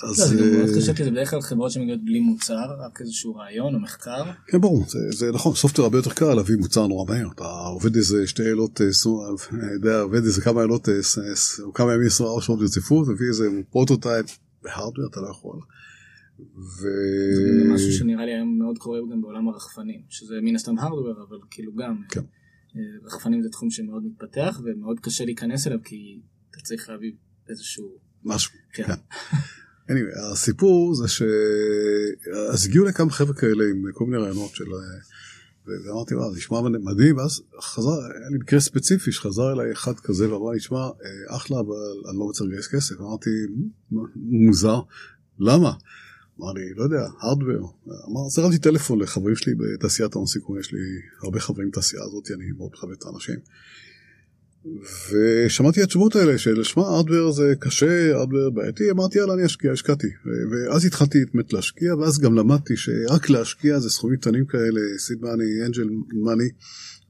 אז... 0.10 0.20
לא, 0.20 0.28
זה 0.28 0.36
גם 0.36 0.58
מאוד 0.58 0.70
קשה, 0.78 0.94
כי 0.94 1.04
זה 1.04 1.12
בדרך 1.12 1.30
כלל 1.30 1.42
חברות 1.42 1.72
שמגיעות 1.72 2.06
בלי 2.06 2.20
מוצר, 2.20 2.66
רק 2.86 3.02
איזשהו 3.02 3.36
רעיון 3.36 3.76
או 3.76 3.80
מחקר. 3.80 4.24
כן, 4.48 4.62
ברור, 4.62 4.86
זה, 4.88 5.00
זה 5.12 5.32
נכון, 5.34 5.56
software 5.56 5.84
הרבה 5.84 5.98
יותר 5.98 6.14
קל 6.14 6.34
להביא 6.34 6.56
מוצר 6.56 6.88
נורא 6.88 7.14
מהר, 7.14 7.28
אתה 7.36 7.44
עובד 7.44 7.96
איזה 7.96 8.28
שתי 8.28 8.44
לילות, 8.44 8.82
יודע, 9.74 10.02
עובד 10.02 10.24
איזה 10.24 10.42
כמה 10.42 10.62
לילות, 10.62 10.90
או 11.64 11.74
כמה 11.74 11.94
ימים 11.94 12.08
24 12.08 12.42
שעות 12.42 12.60
רציפות, 12.62 13.08
מביא 13.08 13.28
איזה 13.28 13.50
prototype 13.70 14.26
ב 14.64 14.68
hardware, 14.68 15.08
אתה 15.12 15.22
לא 15.22 15.28
יכול. 15.28 15.60
ו... 16.58 16.88
זה 17.64 17.74
משהו 17.74 17.92
שנראה 17.92 18.26
לי 18.26 18.32
היום 18.32 18.58
מאוד 18.60 18.78
קורה 18.78 19.00
גם 19.12 19.22
בעולם 19.22 19.48
הרחפנים, 19.48 20.02
שזה 20.10 20.36
מן 20.42 20.56
הסתם 20.56 20.80
hardware, 20.80 21.26
אבל 21.30 21.38
כאילו 21.52 21.74
גם, 21.76 22.02
כן. 22.10 22.22
אה, 22.76 22.82
רחפנים 23.06 23.42
זה 23.42 23.50
תחום 23.50 23.70
שמאוד 23.70 24.04
מתפתח 24.06 24.62
ומאוד 24.64 25.00
קשה 25.00 25.26
להיכנס 25.26 25.68
אליו 25.68 25.80
כי 25.84 26.22
אתה 26.52 26.60
צריך 26.62 26.90
להביא 26.90 27.12
איזשהו... 27.50 28.11
משהו, 28.26 28.52
כן. 28.74 28.84
כן. 28.84 28.94
anyway, 29.90 30.32
הסיפור 30.32 30.96
זה 30.96 31.08
ש... 31.08 31.22
אז 32.50 32.66
הגיעו 32.66 32.86
לכמה 32.86 33.12
חבר'ה 33.12 33.34
כאלה 33.34 33.64
עם 33.72 33.84
כל 33.94 34.06
מיני 34.06 34.24
רעיונות 34.24 34.56
של... 34.56 34.66
ואמרתי, 35.66 36.16
וואו, 36.16 36.36
נשמע 36.36 36.62
מדהים, 36.62 37.18
ואז 37.18 37.42
חזר, 37.62 37.90
היה 37.90 38.30
לי 38.30 38.38
מקרה 38.38 38.60
ספציפי 38.60 39.12
שחזר 39.12 39.52
אליי 39.54 39.72
אחד 39.72 40.00
כזה 40.00 40.34
ואמר 40.34 40.52
לי, 40.52 40.60
שמע, 40.60 40.78
אה, 40.78 41.36
אחלה, 41.36 41.60
אבל 41.60 42.10
אני 42.10 42.18
לא 42.20 42.24
רוצה 42.24 42.44
לגייס 42.44 42.68
כסף. 42.68 42.96
אמרתי, 43.00 43.30
מוזר, 44.16 44.80
למה? 45.40 45.74
אמר 46.40 46.52
לי, 46.54 46.74
לא 46.76 46.84
יודע, 46.84 47.08
הארדוור. 47.20 47.74
אמר, 48.10 48.26
אז 48.28 48.40
הרמתי 48.40 48.58
טלפון 48.58 49.00
לחברים 49.00 49.36
שלי 49.36 49.54
בתעשיית 49.56 50.16
ההון 50.16 50.28
סיכון, 50.28 50.60
יש 50.60 50.74
לי 50.74 50.80
הרבה 51.24 51.40
חברים 51.40 51.70
בתעשייה 51.70 52.04
הזאת, 52.04 52.32
אני 52.32 52.52
מאוד 52.52 52.70
מכבד 52.74 52.92
את 52.92 53.06
האנשים. 53.06 53.40
ושמעתי 55.12 55.80
את 55.80 55.86
התשובות 55.86 56.16
האלה 56.16 56.38
של 56.38 56.64
שמע, 56.64 56.84
הארדוור 56.84 57.32
זה 57.32 57.54
קשה, 57.60 58.16
הארדוור 58.16 58.50
בעייתי, 58.50 58.92
אמרתי 58.92 59.20
יאללה 59.20 59.34
אני 59.34 59.46
אשקיע, 59.46 59.72
השקעתי. 59.72 60.08
ואז 60.52 60.86
התחלתי 60.86 61.18
באמת 61.34 61.54
להשקיע, 61.54 61.96
ואז 61.96 62.20
גם 62.20 62.36
למדתי 62.36 62.78
שרק 62.78 63.30
להשקיע 63.30 63.80
זה 63.80 63.90
סכומים 63.90 64.18
קטנים 64.18 64.46
כאלה, 64.46 64.82
סיד 64.98 65.22
מאני, 65.22 65.66
אנג'ל 65.66 65.90
מאני, 66.14 66.50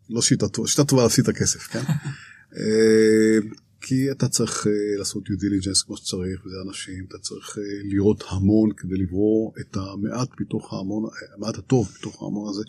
לא 0.10 0.22
שיטה 0.22 0.48
טובה, 0.48 0.68
שיטה 0.68 0.84
טובה 0.84 1.04
להפסיד 1.04 1.24
את 1.24 1.36
הכסף, 1.36 1.60
כן? 1.60 1.80
אה, 2.58 3.40
כי 3.82 4.12
אתה 4.12 4.28
צריך 4.28 4.66
uh, 4.66 4.70
לעשות 5.00 5.24
due 5.28 5.32
diligence 5.32 5.86
כמו 5.86 5.98
שצריך, 5.98 6.46
וזה 6.46 6.56
אנשים, 6.68 7.06
אתה 7.10 7.18
צריך 7.18 7.58
uh, 7.58 7.60
לראות 7.84 8.24
המון 8.28 8.70
כדי 8.78 8.96
לברוא 8.98 9.52
את 9.60 9.78
המעט 9.78 10.30
מתוך 10.40 10.74
ההמון, 10.74 11.04
המעט 11.38 11.58
הטוב 11.58 11.92
מתוך 12.00 12.24
ההמון 12.24 12.50
הזה, 12.50 12.64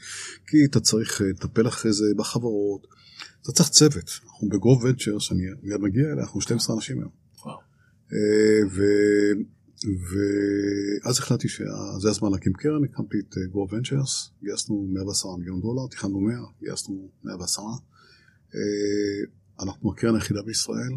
כי 0.46 0.56
אתה 0.64 0.80
צריך 0.80 1.20
לטפל 1.20 1.68
אחרי 1.68 1.92
זה 1.92 2.04
בחברות, 2.16 2.86
אתה 3.42 3.52
צריך 3.52 3.68
צוות, 3.68 4.10
אנחנו 4.24 4.48
בגרוב 4.48 4.84
ונצ'ר, 4.84 5.18
שאני 5.18 5.42
מיד 5.62 5.80
מגיע 5.80 6.04
אליה, 6.12 6.24
אנחנו 6.24 6.40
12 6.40 6.76
אנשים 6.76 6.98
היום. 6.98 7.10
Uh, 8.08 8.14
ו... 8.72 8.82
ואז 11.02 11.18
החלטתי 11.18 11.48
שזה 11.48 12.10
הזמן 12.10 12.32
להקים 12.32 12.52
קרן, 12.52 12.84
הקמתי 12.84 13.16
את 13.18 13.34
גרוב 13.50 13.72
ונצ'רס, 13.72 14.30
גייסנו 14.42 14.88
110 14.92 15.36
מיליון 15.36 15.60
דולר, 15.60 15.86
תכננו 15.90 16.20
100, 16.20 16.36
גייסנו 16.60 17.10
110. 17.24 17.62
אנחנו 19.60 19.92
הקרן 19.92 20.14
היחידה 20.14 20.42
בישראל 20.42 20.92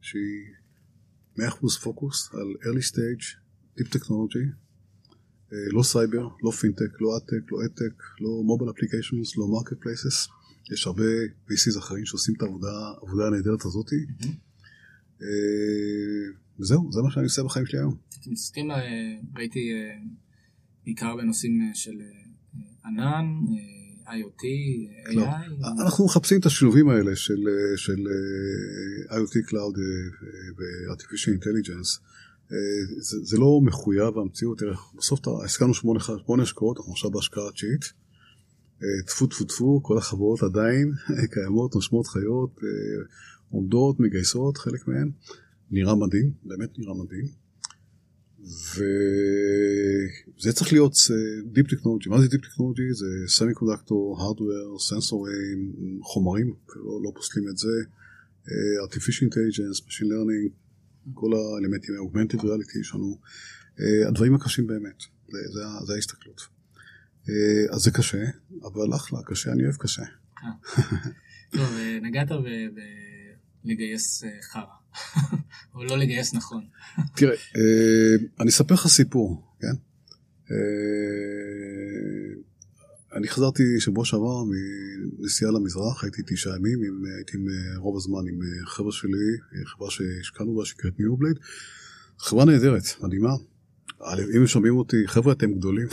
שהיא 0.00 0.46
100% 1.38 1.42
פוקוס 1.82 2.30
על 2.32 2.54
early 2.62 2.84
stage, 2.92 3.24
Deep 3.78 3.96
Technology, 3.96 4.46
אה, 5.52 5.58
לא 5.72 5.82
סייבר, 5.82 6.28
לא 6.42 6.50
פינטק, 6.50 7.00
לא 7.00 7.16
ad 7.16 7.26
tech, 7.26 7.52
לא 7.52 7.58
ed 7.66 7.76
tech, 7.76 8.02
לא 8.20 8.42
mobile 8.44 8.70
applications, 8.70 9.36
לא 9.36 9.48
marketplaces. 9.48 10.28
יש 10.72 10.86
הרבה 10.86 11.04
VCs 11.48 11.78
אחרים 11.78 12.06
שעושים 12.06 12.34
את 12.36 12.42
העבודה, 12.42 12.92
העבודה 13.00 13.26
הנהדרת 13.26 13.64
הזאתי. 13.64 13.96
Mm-hmm. 13.96 15.24
וזהו, 16.60 16.92
זה 16.92 17.02
מה 17.02 17.10
שאני 17.10 17.24
עושה 17.24 17.42
בחיים 17.42 17.66
שלי 17.66 17.78
היום. 17.78 17.96
אתם 18.20 18.30
מתעסקים, 18.30 18.70
אה, 18.70 18.76
ראיתי 19.36 19.72
בעיקר 20.84 21.16
בנושאים 21.16 21.70
של 21.74 22.00
ענן, 22.84 23.24
IoT, 24.10 24.42
AI? 25.08 25.14
לא. 25.14 25.26
אנחנו 25.82 26.04
מחפשים 26.04 26.40
את 26.40 26.46
השילובים 26.46 26.88
האלה 26.88 27.16
של, 27.16 27.40
של 27.76 28.06
אה, 29.10 29.16
IoT 29.16 29.50
Cloud 29.50 29.76
אה, 29.78 30.50
ו-Artificial 30.58 31.38
Intelligence. 31.38 32.00
אה, 32.52 32.56
זה, 32.98 33.16
זה 33.22 33.38
לא 33.38 33.60
מחויב 33.64 34.18
המציאות, 34.18 34.62
בסוף 34.98 35.20
השקענו 35.44 35.74
שמונה 35.74 36.00
השקעות, 36.42 36.76
אנחנו 36.76 36.92
עכשיו 36.92 37.10
בהשקעה 37.10 37.52
תשיעית. 37.54 37.92
טפו 39.06 39.26
טפו 39.26 39.44
טפו, 39.44 39.80
כל 39.82 39.98
החברות 39.98 40.42
עדיין 40.42 40.92
קיימות, 41.34 41.74
נושמות 41.74 42.06
חיות, 42.06 42.60
עומדות, 43.50 44.00
מגייסות, 44.00 44.58
חלק 44.58 44.88
מהן. 44.88 45.10
נראה 45.70 45.94
מדהים, 45.94 46.32
באמת 46.42 46.78
נראה 46.78 46.94
מדהים. 46.94 47.26
וזה 50.36 50.52
צריך 50.52 50.72
להיות 50.72 50.92
Deep 51.54 51.66
Technology. 51.72 52.08
מה 52.10 52.20
זה 52.20 52.26
Deep 52.26 52.44
Technology? 52.44 52.92
זה 52.92 53.06
Semiconductor, 53.38 54.18
Hardware, 54.20 54.78
סנסורים, 54.88 55.72
חומרים, 56.02 56.54
לא, 56.76 57.00
לא 57.04 57.12
פוסלים 57.14 57.48
את 57.48 57.56
זה, 57.56 57.76
אה, 58.48 58.84
Artificial 58.86 59.24
Intelligence, 59.28 59.78
Machine 59.86 60.10
Learning, 60.12 60.50
כל 61.14 61.30
האלמנטים, 61.34 61.94
Augmented 61.94 62.40
Reality 62.40 62.78
יש 62.80 62.94
לנו, 62.94 63.18
אה, 63.80 64.08
הדברים 64.08 64.34
הקשים 64.34 64.66
באמת, 64.66 65.00
זה, 65.32 65.38
זה, 65.52 65.60
זה 65.86 65.94
ההסתכלות. 65.94 66.59
אה, 67.30 67.74
אז 67.74 67.80
זה 67.80 67.90
קשה, 67.90 68.24
אבל 68.62 68.94
אחלה, 68.96 69.18
קשה, 69.26 69.52
אני 69.52 69.64
אוהב 69.64 69.76
קשה. 69.76 70.02
טוב, 71.50 71.70
נגעת 72.02 72.28
בלגייס 73.64 74.24
חרא. 74.42 74.80
או 75.74 75.84
לא 75.84 75.98
לגייס 75.98 76.34
נכון. 76.34 76.64
תראה, 77.16 77.34
אה, 77.56 78.14
אני 78.40 78.50
אספר 78.50 78.74
לך 78.74 78.86
סיפור, 78.86 79.42
כן? 79.60 79.74
אה, 80.50 80.56
אני 83.16 83.28
חזרתי 83.28 83.62
שבוע 83.78 84.04
שעבר 84.04 84.44
מנסיעה 84.44 85.50
למזרח, 85.50 86.04
הייתי 86.04 86.22
תשעה 86.26 86.56
ימים, 86.56 86.78
הייתי 87.16 87.36
עם, 87.36 87.48
אה, 87.48 87.78
רוב 87.78 87.96
הזמן 87.96 88.20
עם 88.28 88.40
חבר'ה 88.66 88.92
שלי, 88.92 89.64
חברה 89.64 89.90
שהשקענו 89.90 90.56
בה 90.56 90.64
שנקראת 90.64 91.00
NeuroBlade, 91.00 91.36
חברה 92.18 92.44
נהדרת, 92.44 92.82
מדהימה. 93.00 93.32
אם 94.36 94.46
שומעים 94.46 94.76
אותי, 94.76 94.96
חבר'ה 95.06 95.32
אתם 95.32 95.52
גדולים. 95.52 95.86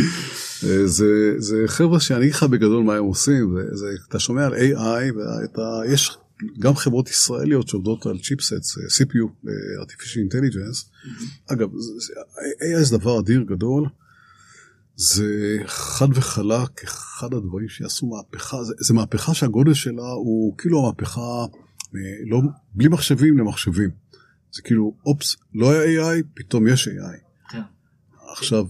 זה, 0.96 1.34
זה 1.38 1.64
חבר'ה 1.66 2.00
שאני 2.00 2.20
אגיד 2.20 2.34
לך 2.34 2.42
בגדול 2.42 2.84
מה 2.84 2.96
הם 2.96 3.04
עושים, 3.04 3.54
זה, 3.56 3.76
זה, 3.76 3.86
אתה 4.08 4.18
שומע 4.18 4.46
על 4.46 4.54
AI 4.54 5.14
ויש 5.58 6.16
גם 6.58 6.74
חברות 6.74 7.08
ישראליות 7.08 7.68
שעובדות 7.68 8.06
על 8.06 8.18
chipset, 8.18 8.52
CPU, 8.52 9.46
artificial 9.82 10.32
intelligence. 10.32 10.88
אגב, 11.46 11.68
AI 12.62 12.82
זה 12.82 12.98
דבר 12.98 13.20
אדיר 13.20 13.42
גדול. 13.42 13.88
זה 14.96 15.56
חד 15.66 16.08
וחלק 16.14 16.84
אחד 16.84 17.34
הדברים 17.34 17.68
שיעשו 17.68 18.06
מהפכה, 18.06 18.64
זה, 18.64 18.74
זה 18.78 18.94
מהפכה 18.94 19.34
שהגודל 19.34 19.74
שלה 19.74 20.08
הוא 20.08 20.58
כאילו 20.58 20.78
המהפכה 20.78 21.20
אה, 21.94 22.00
לא, 22.30 22.40
בלי 22.74 22.88
מחשבים 22.88 23.38
למחשבים. 23.38 23.90
זה 24.52 24.62
כאילו, 24.62 24.94
אופס, 25.06 25.36
לא 25.54 25.70
היה 25.70 26.12
AI, 26.12 26.22
פתאום 26.34 26.68
יש 26.68 26.88
AI. 26.88 27.50
כן. 27.50 27.60
עכשיו, 28.32 28.66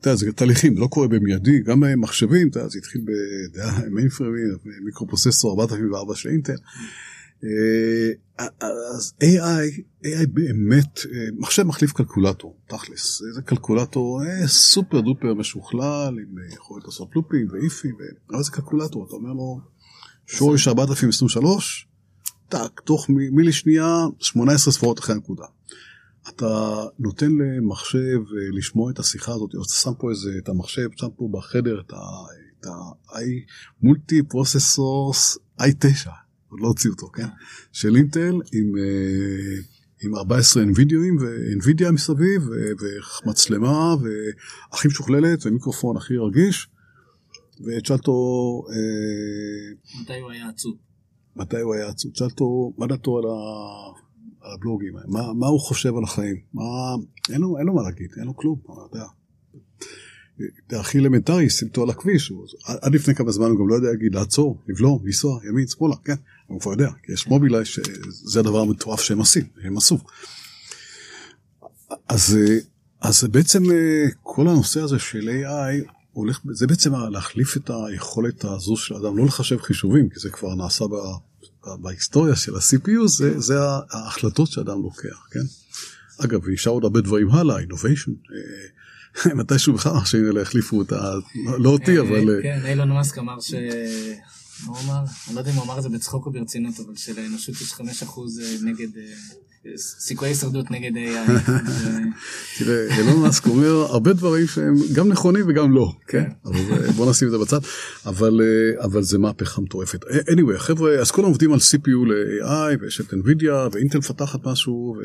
אתה 0.00 0.08
יודע, 0.08 0.16
זה 0.16 0.32
תהליכים, 0.32 0.74
זה 0.74 0.80
לא 0.80 0.86
קורה 0.86 1.08
במיידי, 1.08 1.60
גם 1.62 1.82
מחשבים, 2.00 2.48
אתה 2.48 2.58
יודע, 2.58 2.68
זה 2.68 2.78
התחיל 2.78 3.02
במיינפרמים, 3.54 4.56
מיקרופרוססור 4.84 5.50
4004 5.50 6.14
של 6.14 6.28
אינטל. 6.28 6.56
אה, 7.44 8.46
אז 8.60 9.12
AI, 9.24 9.80
AI 10.04 10.26
באמת, 10.28 10.98
אה, 10.98 11.26
מחשב 11.38 11.62
מחליף 11.62 11.92
קלקולטור, 11.92 12.56
תכלס, 12.68 13.22
זה 13.34 13.42
קלקולטור 13.42 14.22
אה, 14.24 14.48
סופר 14.48 15.00
דופר 15.00 15.34
משוכלל, 15.34 16.18
עם 16.18 16.54
יכולת 16.54 16.84
לעשות 16.84 17.16
לופים 17.16 17.46
ואיפים, 17.50 17.96
אבל 18.30 18.42
זה 18.42 18.50
calculator, 18.50 19.06
אתה 19.06 19.14
אומר 19.14 19.32
לו, 19.32 19.60
שורש 20.26 20.68
4023, 20.68 21.88
טאק, 22.50 22.80
תוך 22.80 23.06
מילי 23.08 23.52
שנייה, 23.52 24.04
18 24.18 24.72
ספרות 24.72 24.98
אחרי 24.98 25.14
הנקודה. 25.14 25.44
אתה 26.28 26.82
נותן 26.98 27.32
למחשב 27.32 28.20
לשמוע 28.52 28.90
את 28.90 28.98
השיחה 28.98 29.32
הזאת, 29.32 29.50
אתה 29.50 29.74
שם 29.82 29.90
פה 29.98 30.10
איזה, 30.10 30.30
את 30.38 30.48
המחשב, 30.48 30.88
שם 30.96 31.08
פה 31.16 31.28
בחדר 31.32 31.80
את 31.80 31.92
ה-i 31.92 33.24
multi 33.82 34.22
processors 34.22 35.38
i9, 35.60 36.10
עוד 36.48 36.60
לא 36.60 36.68
הוציאו 36.68 36.92
אותו, 36.92 37.08
כן? 37.08 37.26
של 37.72 37.96
אינטל 37.96 38.32
עם, 38.52 38.76
אה, 38.78 39.62
עם 40.02 40.14
14 40.14 40.62
NVIDIAים 40.62 41.20
ו-NVIDIA 41.20 41.90
מסביב 41.92 42.42
ומצלמה 43.24 43.94
והכי 43.94 44.88
משוכללת 44.88 45.46
ומיקרופון 45.46 45.96
הכי 45.96 46.14
רגיש 46.16 46.68
ותשאל 47.66 47.96
אותו... 47.96 48.12
אה, 48.70 50.00
מתי 50.02 50.20
הוא 50.20 50.30
היה 50.30 50.48
עצוב? 50.48 50.89
מתי 51.36 51.60
הוא 51.60 51.74
היה 51.74 51.88
עצוב? 51.88 52.12
תשאל 52.12 52.26
אותו 52.26 52.72
מה 52.78 52.86
דעתו 52.86 53.18
על, 53.18 53.24
ה... 53.24 53.34
על 54.40 54.52
הבלוגים, 54.54 54.92
מה, 55.06 55.32
מה 55.32 55.46
הוא 55.46 55.60
חושב 55.60 55.96
על 55.96 56.04
החיים, 56.04 56.36
מה... 56.54 56.62
אין, 57.32 57.40
לו, 57.40 57.58
אין 57.58 57.66
לו 57.66 57.74
מה 57.74 57.82
להגיד, 57.82 58.10
אין 58.16 58.24
לו 58.24 58.36
כלום, 58.36 58.58
אתה 58.64 58.96
יודע. 58.96 59.06
הכי 60.70 60.98
אלמנטרי, 60.98 61.46
אותו 61.62 61.82
על 61.82 61.90
הכביש, 61.90 62.32
עד 62.82 62.94
לפני 62.94 63.14
כמה 63.14 63.30
זמן 63.30 63.46
הוא 63.46 63.58
גם 63.58 63.68
לא 63.68 63.74
יודע 63.74 63.88
להגיד 63.90 64.14
לעצור, 64.14 64.58
לבלום, 64.68 65.06
לנסוע, 65.06 65.40
ימין, 65.48 65.66
שמאלה, 65.66 65.94
כן, 66.04 66.14
הוא 66.46 66.60
כבר 66.60 66.70
יודע, 66.70 66.90
כי 67.02 67.12
יש 67.12 67.26
מובילאיי 67.26 67.64
שזה 67.64 68.40
הדבר 68.40 68.60
המטורף 68.60 69.00
שהם 69.00 69.18
עושים, 69.18 69.44
הם 69.62 69.76
עשו. 69.76 69.98
אז, 72.08 72.36
אז 73.00 73.24
בעצם 73.24 73.62
כל 74.22 74.48
הנושא 74.48 74.80
הזה 74.80 74.98
של 74.98 75.28
AI 75.28 75.90
הולך, 76.12 76.40
זה 76.50 76.66
בעצם 76.66 76.92
להחליף 77.10 77.56
את 77.56 77.70
היכולת 77.88 78.44
הזו 78.44 78.76
של 78.76 78.94
האדם, 78.94 79.18
לא 79.18 79.24
לחשב 79.24 79.60
חישובים, 79.60 80.08
כי 80.08 80.20
זה 80.20 80.30
כבר 80.30 80.54
נעשה 80.54 80.84
ב, 80.84 80.94
בהיסטוריה 81.82 82.36
של 82.36 82.54
ה-CPU, 82.54 83.06
זה, 83.06 83.40
זה 83.40 83.54
ההחלטות 83.90 84.50
שאדם 84.50 84.82
לוקח, 84.82 85.26
כן? 85.30 85.44
אגב, 86.24 86.48
נשאר 86.48 86.72
עוד 86.72 86.84
הרבה 86.84 87.00
דברים 87.00 87.30
הלאה, 87.30 87.56
innovation. 87.60 88.10
מתישהו 89.38 89.74
בכלל 89.74 89.92
המכשירים 89.92 90.26
האלה 90.26 90.42
החליפו 90.42 90.78
אותה, 90.78 91.12
לא 91.58 91.70
אותי 91.70 91.98
אה, 91.98 92.02
אבל... 92.02 92.42
כן, 92.42 92.60
אילון 92.66 92.88
מאסק 92.88 93.18
אמר 93.18 93.40
ש... 93.40 93.54
הוא 94.66 94.76
אמר? 94.84 95.04
אני 95.26 95.34
לא 95.34 95.40
יודע 95.40 95.50
אם 95.50 95.56
הוא 95.56 95.64
אמר 95.64 95.78
את 95.78 95.82
זה 95.82 95.88
בצחוק 95.88 96.26
או 96.26 96.32
ברצינות, 96.32 96.74
אבל 96.80 96.96
שלאנושות 96.96 97.54
יש 97.60 97.72
5% 97.72 97.80
אה, 97.82 98.56
נגד... 98.62 98.96
אה, 98.96 99.02
סיכויי 99.76 100.30
הישרדות 100.30 100.70
נגד 100.70 100.90
AI. 100.94 101.50
תראה, 102.58 102.98
אילון 102.98 103.22
מאסק 103.22 103.46
אומר 103.46 103.70
הרבה 103.70 104.12
דברים 104.12 104.46
שהם 104.46 104.74
גם 104.94 105.08
נכונים 105.08 105.44
וגם 105.48 105.72
לא, 105.72 105.92
כן? 106.06 106.24
כן. 106.44 106.90
בוא 106.96 107.10
נשים 107.10 107.28
את 107.28 107.32
זה 107.32 107.38
בצד, 107.38 107.60
אבל 108.06 109.02
זה 109.02 109.18
מהפכה 109.18 109.60
מטורפת. 109.60 110.04
anyway, 110.04 110.58
חבר'ה, 110.58 111.00
אז 111.00 111.10
כולם 111.10 111.28
עובדים 111.28 111.52
על 111.52 111.58
CPU 111.58 112.08
ל-AI, 112.08 112.80
ויש 112.80 113.00
את 113.00 113.12
NVIDIA, 113.12 113.72
ואינטל 113.72 113.98
מפתחת 113.98 114.46
משהו, 114.46 114.96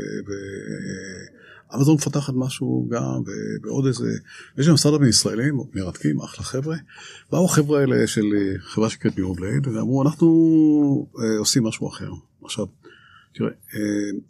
אמזון 1.76 1.96
מפתחת 1.96 2.34
משהו 2.36 2.88
גם, 2.92 3.22
ועוד 3.64 3.86
איזה, 3.86 4.12
יש 4.58 4.68
גם 4.70 4.78
סטארט-אפים 4.78 5.08
ישראלים, 5.08 5.60
מרתקים, 5.74 6.22
אחלה 6.22 6.46
חבר'ה. 6.46 6.78
באו 7.32 7.48
חבר'ה 7.48 7.80
האלה 7.80 8.08
של 8.08 8.26
אה, 8.36 8.60
חברה 8.60 8.90
שנקראת 8.90 9.18
ניורבלייד, 9.18 9.68
ואמרו, 9.68 10.04
אנחנו 10.04 11.08
אה, 11.20 11.38
עושים 11.38 11.64
משהו 11.64 11.88
אחר. 11.88 12.10
עכשיו, 12.44 12.66
תראה, 13.34 13.50
אה, 13.50 13.80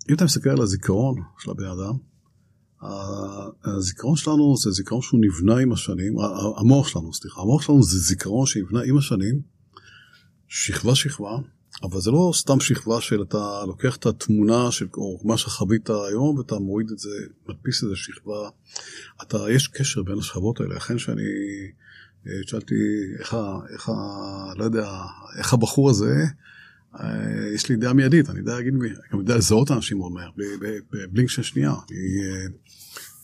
אם 0.09 0.15
אתה 0.15 0.25
מסתכל 0.25 0.49
על 0.49 0.61
הזיכרון 0.61 1.15
של 1.39 1.51
הבן 1.51 1.65
אדם, 1.65 1.93
הזיכרון 3.65 4.15
שלנו 4.15 4.55
זה 4.57 4.71
זיכרון 4.71 5.01
שהוא 5.01 5.19
נבנה 5.23 5.57
עם 5.57 5.71
השנים, 5.71 6.15
המוח 6.57 6.87
שלנו, 6.87 7.13
סליחה, 7.13 7.41
המוח 7.41 7.61
שלנו 7.61 7.83
זה 7.83 7.99
זיכרון 7.99 8.45
שנבנה 8.45 8.81
עם 8.81 8.97
השנים, 8.97 9.41
שכבה 10.47 10.95
שכבה, 10.95 11.37
אבל 11.83 12.01
זה 12.01 12.11
לא 12.11 12.31
סתם 12.33 12.59
שכבה 12.59 13.01
של 13.01 13.21
אתה 13.21 13.63
לוקח 13.67 13.95
את 13.95 14.05
התמונה 14.05 14.71
של 14.71 14.87
או 14.93 15.19
מה 15.23 15.37
שחווית 15.37 15.89
היום 15.89 16.37
ואתה 16.37 16.55
מוריד 16.55 16.91
את 16.91 16.99
זה, 16.99 17.09
מדפיס 17.49 17.83
איזה 17.83 17.95
שכבה. 17.95 18.49
אתה, 19.21 19.37
יש 19.49 19.67
קשר 19.67 20.03
בין 20.03 20.17
השכבות 20.17 20.59
האלה, 20.59 20.75
לכן 20.75 20.97
שאני 20.97 21.21
אה, 22.27 22.31
שאלתי 22.47 22.75
איך, 23.19 23.33
ה, 23.33 23.59
איך 23.73 23.89
ה... 23.89 23.93
לא 24.55 24.63
יודע, 24.63 24.91
איך 25.37 25.53
הבחור 25.53 25.89
הזה, 25.89 26.23
אה, 26.99 27.53
יש 27.55 27.69
לי 27.69 27.75
דעה 27.75 27.93
מיידית, 27.93 28.29
אני 28.29 28.39
יודע 28.39 28.55
להגיד, 28.55 28.73
אני 28.73 28.89
גם 29.13 29.19
יודע 29.19 29.37
לזהות 29.37 29.71
אנשים 29.71 29.97
מאוד 29.97 30.11
מהר, 30.11 30.29
בבלינק 30.91 31.29
של 31.29 31.43
שנייה. 31.43 31.71
אני 31.71 32.07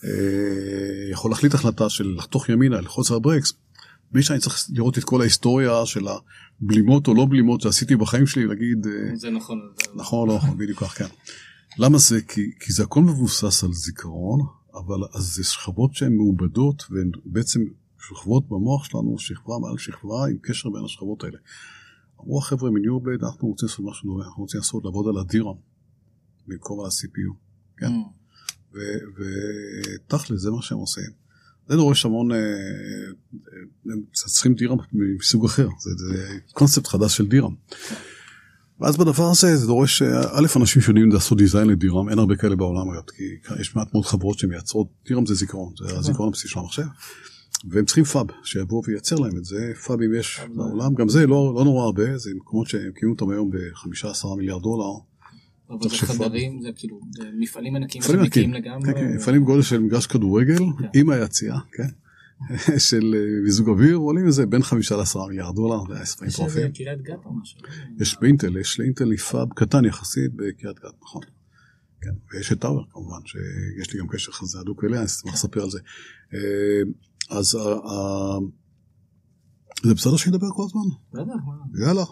אה, 0.04 1.12
יכול 1.12 1.32
להחליט 1.32 1.54
החלטה 1.54 1.90
של 1.90 2.14
לחתוך 2.18 2.50
ימינה, 2.50 2.82
לחוץ 2.82 3.12
על 3.12 3.20
ברקס, 3.20 3.54
בלי 4.12 4.24
שאני 4.24 4.40
צריך 4.40 4.66
לראות 4.70 4.98
את 4.98 5.04
כל 5.04 5.22
ההיסטוריה 5.22 5.86
של 5.86 6.06
הבלימות 6.08 7.08
או 7.08 7.14
לא 7.14 7.26
בלימות 7.30 7.62
שעשיתי 7.62 7.96
בחיים 7.96 8.28
שלי, 8.28 8.46
להגיד... 8.46 8.88
זה 9.14 9.30
נכון. 9.30 9.60
נכון 9.96 10.20
או 10.20 10.26
לא 10.26 10.36
נכון, 10.36 10.58
בדיוק 10.58 10.80
כך, 10.80 10.98
כן. 10.98 11.06
למה 11.78 11.98
זה? 11.98 12.22
כי, 12.22 12.52
כי 12.60 12.74
זה 12.74 12.84
הכל 12.84 13.02
מבוסס 13.02 13.64
על 13.64 13.74
זיכרון, 13.74 14.40
אבל 14.74 15.08
אז 15.14 15.24
זה 15.24 15.44
שכבות 15.44 15.96
שהן 15.96 16.16
מעובדות, 16.16 16.84
והן 16.90 17.12
בעצם 17.26 17.60
שכבות 18.00 18.50
במוח 18.50 18.84
שלנו, 18.84 19.20
שכבה 19.20 19.56
מעל 19.62 19.78
שכבה, 19.78 20.28
עם 20.30 20.38
קשר 20.42 20.70
בין 20.70 20.86
השכבות 20.86 21.24
האלה. 21.24 21.38
אמרו 22.20 22.40
החבר'ה 22.40 22.72
מניורבד, 22.72 23.24
אנחנו 23.24 23.48
רוצים 23.48 23.68
לעשות 23.68 23.86
משהו 23.86 24.10
דומה, 24.10 24.26
אנחנו 24.26 24.44
רוצים 24.44 24.58
לעשות 24.58 24.86
לעבוד 24.86 25.08
על 25.08 25.18
הדירם, 25.22 25.56
במקום 26.48 26.80
על 26.80 26.86
ה-CPU, 26.86 27.34
כן? 27.78 27.88
Mm. 27.88 28.78
ותכל'ס, 29.18 30.42
זה 30.42 30.52
מה 30.52 30.62
שהם 30.62 30.78
עושים. 30.78 31.12
זה 31.72 31.78
דורש 31.78 32.06
המון, 32.06 32.32
אה, 32.32 32.38
אה, 33.88 33.94
צריכים 34.14 34.54
דירם 34.54 34.78
מסוג 35.20 35.46
אחר, 35.46 35.68
זה, 35.80 36.38
קונספט 36.54 36.88
חדש 36.88 37.18
של 37.18 37.28
דירם. 37.28 37.56
ואז 38.80 38.98
בדבר 38.98 39.30
הזה 39.32 39.58
זה 39.58 39.68
דורש, 39.68 40.02
אה, 40.02 40.22
א', 40.32 40.48
אנשים 40.56 40.82
שיודעים 40.82 41.12
לעשות 41.12 41.38
דיזיין 41.38 41.68
לדירם, 41.68 42.10
אין 42.10 42.20
הרבה 42.20 42.36
כאלה 42.36 42.56
בעולם 42.56 42.90
אגב, 42.90 43.02
כי 43.18 43.24
יש 43.62 43.76
מעט 43.76 43.94
מאוד 43.94 44.06
חברות 44.06 44.40
שמייצרות, 44.40 44.88
DRAM 45.08 45.26
זה 45.26 45.34
זיכרון, 45.34 45.74
זה 45.78 45.98
הזיכרון 45.98 46.28
הבסיסי 46.30 46.48
של 46.48 46.60
המחשב. 46.60 46.84
והם 47.70 47.86
צריכים 47.86 48.04
fab 48.04 48.28
שיבוא 48.44 48.84
וייצר 48.88 49.16
להם 49.16 49.38
את 49.38 49.46
זה, 49.46 49.72
fabים 49.88 50.14
יש 50.16 50.42
בעולם, 50.56 50.94
גם 50.94 51.10
זה 51.10 51.28
לא, 51.28 51.54
לא 51.56 51.64
נורא 51.64 51.84
הרבה, 51.84 52.18
זה 52.18 52.32
מקומות 52.36 52.68
שמקימים 52.68 53.12
אותם 53.12 53.30
היום 53.30 53.50
ב-15 53.50 54.36
מיליארד 54.38 54.62
דולר. 54.62 55.11
אבל 55.72 55.90
זה 55.90 55.96
חדרים, 55.98 56.62
זה 56.62 56.70
כאילו 56.76 57.00
מפעלים 57.40 57.76
ענקיים 57.76 58.04
שמגיעים 58.04 58.54
לגמרי. 58.54 58.94
כן, 58.94 59.00
כן, 59.00 59.16
מפעלים 59.16 59.44
גודל 59.44 59.62
של 59.62 59.80
מגרש 59.80 60.08
כדורגל 60.08 60.58
כן. 60.58 61.00
עם 61.00 61.10
היציאה, 61.10 61.60
כן. 61.72 61.88
של 62.90 63.16
אה, 63.18 63.44
מיזוג 63.44 63.70
אוויר, 63.70 63.96
עולים 63.96 64.28
איזה 64.28 64.46
בין 64.46 64.64
חמישה 64.64 64.96
לעשרה 64.96 65.28
מיליארד 65.28 65.56
דולר, 65.56 65.80
זה 65.88 65.96
מספרים 65.96 66.32
מטורפים. 66.32 66.72
יש 66.72 66.78
קריית 66.78 67.02
גת 67.02 67.26
או 67.26 67.34
משהו. 67.34 67.60
יש 68.00 68.18
באינטל, 68.22 68.58
יש 68.58 68.80
לאינטל 68.80 69.18
fab 69.18 69.48
קטן 69.56 69.86
יחסית 69.86 70.34
בקריית 70.34 70.80
גת, 70.80 70.94
נכון. 71.02 71.22
כן, 72.02 72.12
ויש 72.34 72.52
את 72.52 72.62
טאוור 72.62 72.86
כמובן, 72.90 73.20
שיש 73.26 73.94
לי 73.94 74.00
גם 74.00 74.08
קשר 74.08 74.32
חזה 74.32 74.60
הדוק 74.60 74.84
אליה, 74.84 74.98
אני 74.98 75.06
אשמח 75.06 75.34
לספר 75.34 75.64
על 75.64 75.70
זה. 75.70 75.80
אה, 76.34 76.82
אז 77.30 77.58
זה 79.84 79.94
בסדר 79.96 80.18
שאני 80.18 80.36
אדבר 80.36 80.48
כל 80.56 80.64
הזמן? 80.66 80.82
בטח. 81.14 81.86
יאללה, 81.86 82.04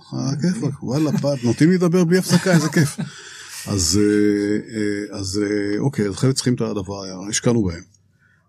כיף, 0.42 0.84
וואלה, 0.84 1.12
נותנים 1.44 1.70
לי 1.70 1.76
לדבר 1.76 2.06
בלי 2.06 2.18
הפסקה, 2.18 2.52
איזה 2.52 2.70
כיף. 2.70 2.98
אז, 3.68 4.00
אה, 4.02 4.76
אה, 4.76 5.20
אז 5.20 5.42
אה, 5.44 5.80
אוקיי, 5.80 6.08
אז 6.08 6.16
חלק 6.16 6.36
צריכים 6.36 6.54
את 6.54 6.62
הדבר, 6.62 7.28
השקענו 7.30 7.64
בהם. 7.64 7.84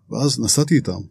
ואז 0.09 0.39
נסעתי 0.39 0.75
איתם, 0.75 1.01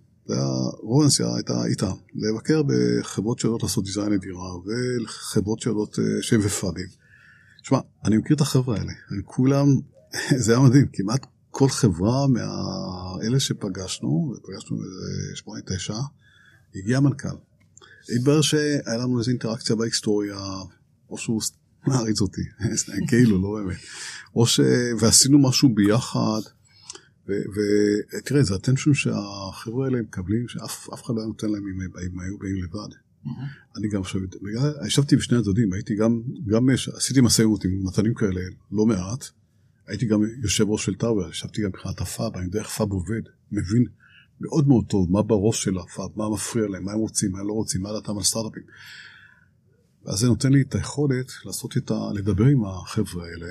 רוב 0.82 1.02
הנסיעה 1.02 1.36
הייתה 1.36 1.64
איתם, 1.64 1.92
לבקר 2.14 2.62
בחברות 2.62 3.38
שיודעות 3.38 3.62
לעשות 3.62 3.84
דיזיין 3.84 4.12
לדירה, 4.12 4.56
וחברות 5.04 5.60
שיודעות 5.60 5.98
שם 6.20 6.40
ופאבים. 6.42 6.86
שמע, 7.62 7.78
אני 8.04 8.16
מכיר 8.16 8.36
את 8.36 8.40
החבר'ה 8.40 8.76
האלה, 8.76 8.92
הם 9.10 9.22
כולם, 9.24 9.66
זה 10.44 10.52
היה 10.52 10.60
מדהים, 10.60 10.86
כמעט 10.92 11.26
כל 11.50 11.68
חברה 11.68 12.26
מאלה 12.26 13.40
שפגשנו, 13.40 14.34
ופגשנו 14.36 14.76
איזה 14.76 15.36
שמונה, 15.36 15.60
תשע, 15.66 15.94
הגיע 16.74 17.00
מנכ"ל. 17.00 17.36
התברר 18.16 18.40
שהיה 18.40 18.96
לנו 18.98 19.18
איזו 19.18 19.30
אינטראקציה 19.30 19.76
בהיסטוריה, 19.76 20.38
או 21.10 21.18
שהוא 21.18 21.42
מעריץ 21.86 22.20
אותי, 22.20 22.42
כאילו, 23.08 23.42
לא 23.42 23.60
באמת. 23.60 23.78
או 24.34 24.46
ש... 24.46 24.60
ועשינו 25.00 25.38
משהו 25.38 25.74
ביחד, 25.74 26.40
ותראה, 27.26 28.42
זה 28.42 28.54
הטנשן 28.54 28.94
שהחבר'ה 28.94 29.84
האלה 29.84 30.02
מקבלים, 30.02 30.48
שאף 30.48 31.04
אחד 31.04 31.14
לא 31.16 31.26
נותן 31.26 31.48
להם 31.48 31.62
אם 31.68 31.80
הם 31.80 32.20
היו 32.20 32.38
באים 32.38 32.64
לבד. 32.64 32.94
אני 33.76 33.88
גם 33.88 34.00
עכשיו, 34.00 34.20
ישבתי 34.86 35.16
בשני 35.16 35.38
הצדדים, 35.38 35.72
הייתי 35.72 35.94
גם, 35.94 36.22
גם 36.46 36.68
עשיתי 36.96 37.20
משא 37.20 37.42
ומתנים 37.42 38.14
כאלה 38.14 38.40
לא 38.72 38.86
מעט, 38.86 39.24
הייתי 39.86 40.06
גם 40.06 40.20
יושב 40.42 40.68
ראש 40.68 40.84
של 40.84 40.94
טאוור, 40.94 41.30
ישבתי 41.30 41.62
גם 41.62 41.68
מבחינת 41.68 42.00
ה 42.00 42.08
fab, 42.08 42.36
אני 42.36 42.44
יודע 42.44 42.58
איך 42.58 42.68
fab 42.68 42.92
עובד, 42.92 43.22
מבין 43.52 43.84
מאוד 44.40 44.68
מאוד 44.68 44.84
טוב 44.88 45.12
מה 45.12 45.22
בראש 45.22 45.62
של 45.62 45.78
ה 45.78 45.85
fab, 45.85 46.10
מה 46.16 46.30
מפריע 46.30 46.66
להם, 46.68 46.84
מה 46.84 46.92
הם 46.92 46.98
רוצים, 46.98 47.32
מה 47.32 47.40
הם 47.40 47.48
לא 47.48 47.52
רוצים, 47.52 47.82
מה 47.82 47.92
דעתם 47.92 48.16
על 48.16 48.22
סטארט-אפים. 48.22 48.62
ואז 50.06 50.18
זה 50.18 50.26
נותן 50.26 50.52
לי 50.52 50.62
את 50.62 50.74
היכולת 50.74 51.32
לעשות 51.44 51.76
את 51.76 51.90
ה... 51.90 51.94
לדבר 52.14 52.44
עם 52.44 52.64
החבר'ה 52.64 53.24
האלה 53.24 53.46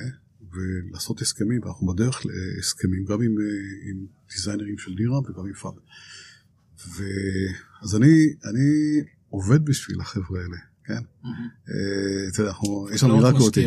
ולעשות 0.53 1.21
הסכמים, 1.21 1.62
ואנחנו 1.63 1.88
בדרך 1.93 2.21
להסכמים 2.25 3.05
גם 3.05 3.21
עם, 3.21 3.35
עם 3.89 4.05
designerים 4.35 4.77
של 4.77 4.95
DRAM 4.95 5.19
וגם 5.19 5.45
עם 5.45 5.53
fab. 5.53 5.73
אז 7.83 7.95
אני, 7.95 8.13
אני 8.45 8.99
עובד 9.29 9.65
בשביל 9.65 10.01
החבר'ה 10.01 10.41
האלה. 10.41 10.57
כן? 10.85 11.01
אה, 11.69 12.27
אתה 12.33 12.41
יודע, 12.41 12.53
יש 12.93 13.03
לנו 13.03 13.13
אמירה 13.13 13.29
כזאת, 13.35 13.57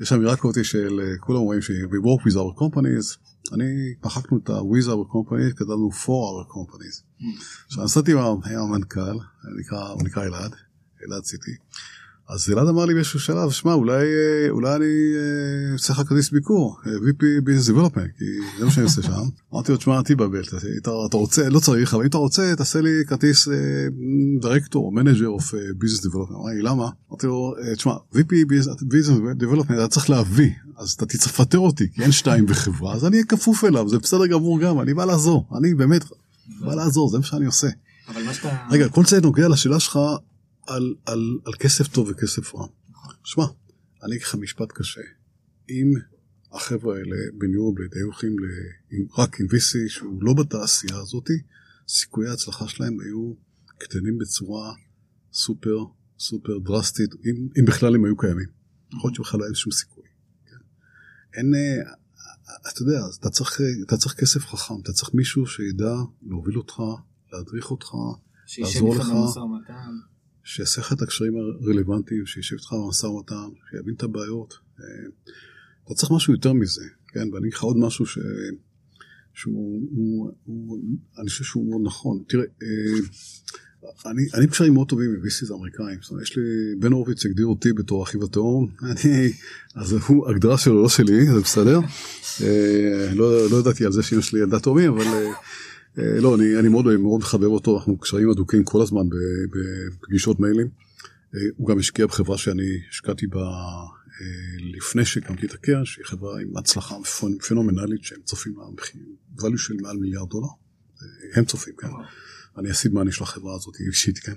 יש 0.00 0.12
אמירה 0.12 0.36
כזאת 0.36 0.64
של 0.64 1.00
אה, 1.00 1.18
כולם 1.18 1.38
אומרים 1.38 1.62
ש- 1.62 1.70
we 1.70 1.98
work 2.04 2.22
with 2.28 2.34
our 2.34 2.58
companies, 2.60 3.18
אני 3.54 3.94
מחקנו 4.04 4.38
את 4.38 4.50
ה-with 4.50 4.86
our 4.86 5.12
companies, 5.12 5.54
כתבנו 5.56 5.90
for 5.92 6.06
our 6.30 6.52
companies. 6.54 7.02
עכשיו 7.66 7.84
נסעתי 7.84 8.12
עם 8.12 8.18
המנכ"ל, 8.18 9.00
הוא 9.92 10.02
נקרא 10.04 10.24
אלעד, 10.24 10.52
אלעד 11.08 11.24
סיטי. 11.24 11.50
אז 12.28 12.50
אלעד 12.52 12.68
אמר 12.68 12.84
לי 12.84 12.94
באיזשהו 12.94 13.20
שלב, 13.20 13.50
שמע, 13.50 13.72
אולי, 13.72 14.04
אה, 14.04 14.50
אולי 14.50 14.76
אני 14.76 14.84
אעשה 15.72 15.92
לך 15.92 16.00
כרטיס 16.08 16.30
ביקור, 16.30 16.76
VP 16.84 17.22
Business 17.46 17.70
Development, 17.70 18.18
כי 18.18 18.24
זה 18.58 18.64
מה 18.64 18.70
שאני 18.70 18.84
עושה 18.84 19.02
שם. 19.02 19.12
אמרתי 19.54 19.72
לו, 19.72 19.78
תשמע, 19.78 19.98
אל 19.98 20.02
תתבלבל, 20.02 20.42
אתה, 20.78 20.90
אתה 21.06 21.16
רוצה, 21.16 21.48
לא 21.48 21.60
צריך, 21.60 21.94
אבל 21.94 22.02
אם 22.02 22.08
אתה 22.08 22.18
רוצה, 22.18 22.54
תעשה 22.56 22.80
לי 22.80 22.90
כרטיס 23.06 23.48
director, 24.40 24.92
manager 24.92 25.28
of 25.28 25.54
business 25.78 26.02
development. 26.02 26.38
אמר 26.38 26.48
לי, 26.48 26.62
למה? 26.62 26.88
אמרתי 27.10 27.26
לו, 27.26 27.54
אה, 27.62 27.74
תשמע, 27.74 27.94
VP 28.14 28.32
Business 28.82 29.42
Development, 29.42 29.74
אתה 29.74 29.88
צריך 29.88 30.10
להביא, 30.10 30.50
אז 30.76 30.90
אתה 30.90 31.06
תצטרך 31.06 31.40
לפטר 31.40 31.58
אותי, 31.58 31.92
כי 31.94 32.02
אין 32.02 32.12
שתיים 32.12 32.46
בחברה, 32.46 32.94
אז 32.94 33.04
אני 33.04 33.16
אהיה 33.16 33.26
כפוף 33.26 33.64
אליו, 33.64 33.88
זה 33.88 33.98
בסדר 33.98 34.26
גמור 34.26 34.60
גם, 34.60 34.80
אני 34.80 34.94
בא 34.94 35.04
לעזור, 35.04 35.48
אני 35.58 35.74
באמת 35.74 36.04
בא 36.60 36.74
לעזור, 36.74 37.10
זה 37.10 37.18
מה 37.18 37.24
שאני 37.24 37.46
עושה. 37.46 37.68
אבל 38.08 38.22
מה 38.22 38.34
שאתה... 38.34 38.56
רגע, 38.70 38.88
כל 38.88 39.04
זה 39.04 39.20
נוגע 39.20 39.48
לשאלה 39.48 39.80
שלך 39.80 39.98
על, 40.66 40.94
על, 41.06 41.38
על 41.44 41.52
כסף 41.58 41.88
טוב 41.88 42.08
וכסף 42.10 42.54
רע. 42.54 42.66
שמע, 43.24 43.44
אני 44.02 44.12
אגיד 44.14 44.22
לך 44.22 44.34
משפט 44.34 44.72
קשה. 44.72 45.00
אם 45.70 45.92
החבר'ה 46.52 46.96
האלה 46.96 47.16
בניורבלד 47.38 47.94
היו 47.94 48.04
הולכים 48.04 48.36
ל... 48.38 48.42
רק 49.18 49.40
עם 49.40 49.46
VC 49.46 49.88
שהוא 49.88 50.22
לא 50.22 50.32
בתעשייה 50.32 50.96
הזאת, 50.96 51.30
סיכויי 51.88 52.28
ההצלחה 52.28 52.68
שלהם 52.68 53.00
היו 53.00 53.34
קטנים 53.78 54.18
בצורה 54.18 54.74
סופר 55.32 55.84
סופר 56.18 56.58
דרסטית, 56.58 57.10
אם, 57.14 57.48
אם 57.58 57.64
בכלל 57.64 57.94
הם 57.94 58.04
היו 58.04 58.16
קיימים. 58.16 58.48
יכול 58.88 59.08
להיות 59.08 59.14
שבכלל 59.14 59.40
לא 59.40 59.44
היה 59.44 59.54
שום 59.54 59.72
סיכוי. 59.72 60.04
כן? 60.46 60.56
אין, 61.34 61.54
אה, 61.54 61.92
אתה 62.72 62.82
יודע, 62.82 63.00
אתה 63.20 63.30
צריך, 63.30 63.60
אתה 63.86 63.96
צריך 63.96 64.14
כסף 64.20 64.46
חכם, 64.46 64.74
אתה 64.82 64.92
צריך 64.92 65.14
מישהו 65.14 65.46
שידע 65.46 65.94
להוביל 66.22 66.58
אותך, 66.58 66.82
להדריך 67.32 67.70
אותך, 67.70 67.94
לעזור 68.58 68.94
לך. 68.96 69.06
שיעשה 70.44 70.80
לך 70.80 70.92
את 70.92 71.02
הקשרים 71.02 71.34
הרלוונטיים, 71.36 72.26
שישב 72.26 72.56
איתך 72.56 72.72
במשא 72.72 73.06
ומתן, 73.06 73.48
שיבין 73.70 73.94
את 73.94 74.02
הבעיות. 74.02 74.54
אה, 74.80 74.84
אתה 75.84 75.94
צריך 75.94 76.12
משהו 76.12 76.32
יותר 76.32 76.52
מזה, 76.52 76.84
כן? 77.08 77.32
ואני 77.32 77.38
אגיד 77.40 77.52
לך 77.54 77.62
עוד 77.62 77.76
משהו 77.76 78.06
ש... 78.06 78.18
שהוא, 79.34 79.88
הוא, 79.90 80.32
הוא, 80.44 80.78
אני 81.18 81.28
חושב 81.28 81.44
שהוא 81.44 81.70
מאוד 81.70 81.80
נכון. 81.84 82.22
תראה, 82.28 82.44
אה, 82.62 84.08
אני, 84.10 84.22
אני 84.34 84.46
קשרים 84.46 84.74
מאוד 84.74 84.88
טובים 84.88 85.10
עם 85.10 85.22
ויסיס 85.22 85.50
אמריקאים, 85.50 85.98
זאת 86.02 86.10
אומרת, 86.10 86.22
יש 86.22 86.36
לי, 86.36 86.42
בן 86.78 86.92
הורוביץ 86.92 87.26
הגדיר 87.26 87.46
אותי 87.46 87.72
בתור 87.72 88.02
אחיו 88.02 88.24
התאום, 88.24 88.70
אני, 88.90 89.32
אז 89.74 89.92
הוא 89.92 90.28
הגדרה 90.30 90.58
שלו 90.58 90.82
לא 90.82 90.88
שלי, 90.88 91.26
זה 91.26 91.40
בסדר. 91.40 91.80
אה, 92.42 93.14
לא, 93.14 93.50
לא 93.50 93.56
ידעתי 93.56 93.84
על 93.84 93.92
זה 93.92 94.02
שאמא 94.02 94.22
שלי 94.22 94.40
ילדה 94.40 94.60
תאומים, 94.60 94.92
אבל 94.92 95.04
לא, 95.96 96.34
אני, 96.34 96.58
אני 96.58 96.68
מאוד 96.68 96.96
מאוד 96.96 97.20
מחבב 97.20 97.44
אותו, 97.44 97.76
אנחנו 97.78 97.98
קשרים 97.98 98.30
הדוקים 98.30 98.64
כל 98.64 98.82
הזמן 98.82 99.06
בפגישות 99.50 100.40
מיילים. 100.40 100.68
אה, 101.34 101.40
הוא 101.56 101.68
גם 101.68 101.78
השקיע 101.78 102.06
בחברה 102.06 102.38
שאני 102.38 102.78
השקעתי 102.90 103.26
בה 103.26 103.40
אה, 103.40 104.26
לפני 104.76 105.04
שהקמתי 105.04 105.46
את 105.46 105.52
הקרן, 105.52 105.84
שהיא 105.84 106.04
חברה 106.04 106.40
עם 106.40 106.56
הצלחה 106.56 106.96
פנומנלית 107.48 108.04
שהם 108.04 108.20
צופים 108.24 108.54
לה 108.58 108.64
value 109.38 109.58
של 109.58 109.74
מעל 109.80 109.96
מיליארד 109.96 110.28
דולר. 110.30 110.48
הם 111.34 111.44
צופים, 111.44 111.74
כן. 111.78 111.88
אני 112.58 112.70
ה 112.70 112.74
seed 112.74 112.92
money 112.92 113.12
של 113.12 113.22
החברה 113.22 113.54
הזאת 113.54 113.74
אישית, 113.88 114.18
כן. 114.18 114.32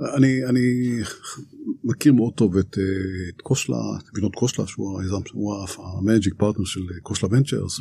אני, 0.00 0.44
אני 0.44 0.98
מכיר 1.84 2.12
מאוד 2.12 2.34
טוב 2.34 2.56
את, 2.56 2.78
אה, 2.78 3.28
את 3.28 3.40
קוסלה, 3.40 3.76
את 3.98 4.12
וינוד 4.14 4.34
קוסלה, 4.34 4.66
שהוא 4.66 5.00
ה 5.98 6.02
managing 6.02 6.34
partner 6.34 6.64
של 6.64 6.80
Khosla 7.02 7.28
Ventures 7.32 7.80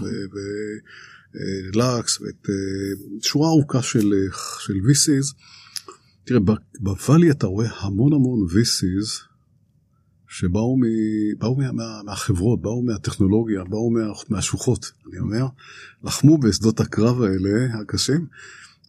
ו 1.33 1.55
Lux 1.55 2.21
ואת 2.21 2.47
שורה 3.21 3.49
ארוכה 3.49 3.81
של, 3.81 4.13
של 4.59 4.73
VCs. 4.73 5.33
תראה, 6.23 6.39
בוואלי 6.79 7.31
אתה 7.31 7.47
רואה 7.47 7.67
המון 7.79 8.13
המון 8.13 8.47
VCs 8.47 9.31
שבאו 10.31 10.77
מ, 10.77 10.81
באו 11.37 11.55
מה, 11.55 11.71
מה, 11.71 12.03
מהחברות, 12.05 12.61
באו 12.61 12.83
מהטכנולוגיה, 12.83 13.63
באו 13.63 13.91
מה, 13.91 13.99
מהשוחות, 14.29 14.91
אני 15.09 15.19
אומר, 15.19 15.45
לחמו 16.03 16.37
בשדות 16.37 16.79
הקרב 16.79 17.21
האלה 17.21 17.79
הקשים, 17.81 18.25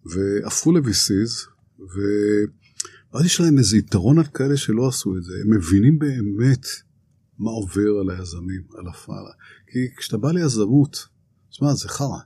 והפכו 0.06 0.72
ל-VCs, 0.72 1.48
ואז 1.78 3.24
יש 3.24 3.40
להם 3.40 3.58
איזה 3.58 3.76
יתרון 3.76 4.18
על 4.18 4.24
כאלה 4.24 4.56
שלא 4.56 4.88
עשו 4.88 5.16
את 5.16 5.24
זה, 5.24 5.32
הם 5.44 5.56
מבינים 5.56 5.98
באמת 5.98 6.66
מה 7.38 7.50
עובר 7.50 8.00
על 8.00 8.10
היזמים, 8.10 8.62
על 8.78 8.88
הפעלה. 8.88 9.30
כי 9.66 9.78
כשאתה 9.96 10.16
בא 10.16 10.32
ליזמות, 10.32 11.06
תשמע, 11.50 11.74
זה 11.74 11.88
חרא, 11.88 12.18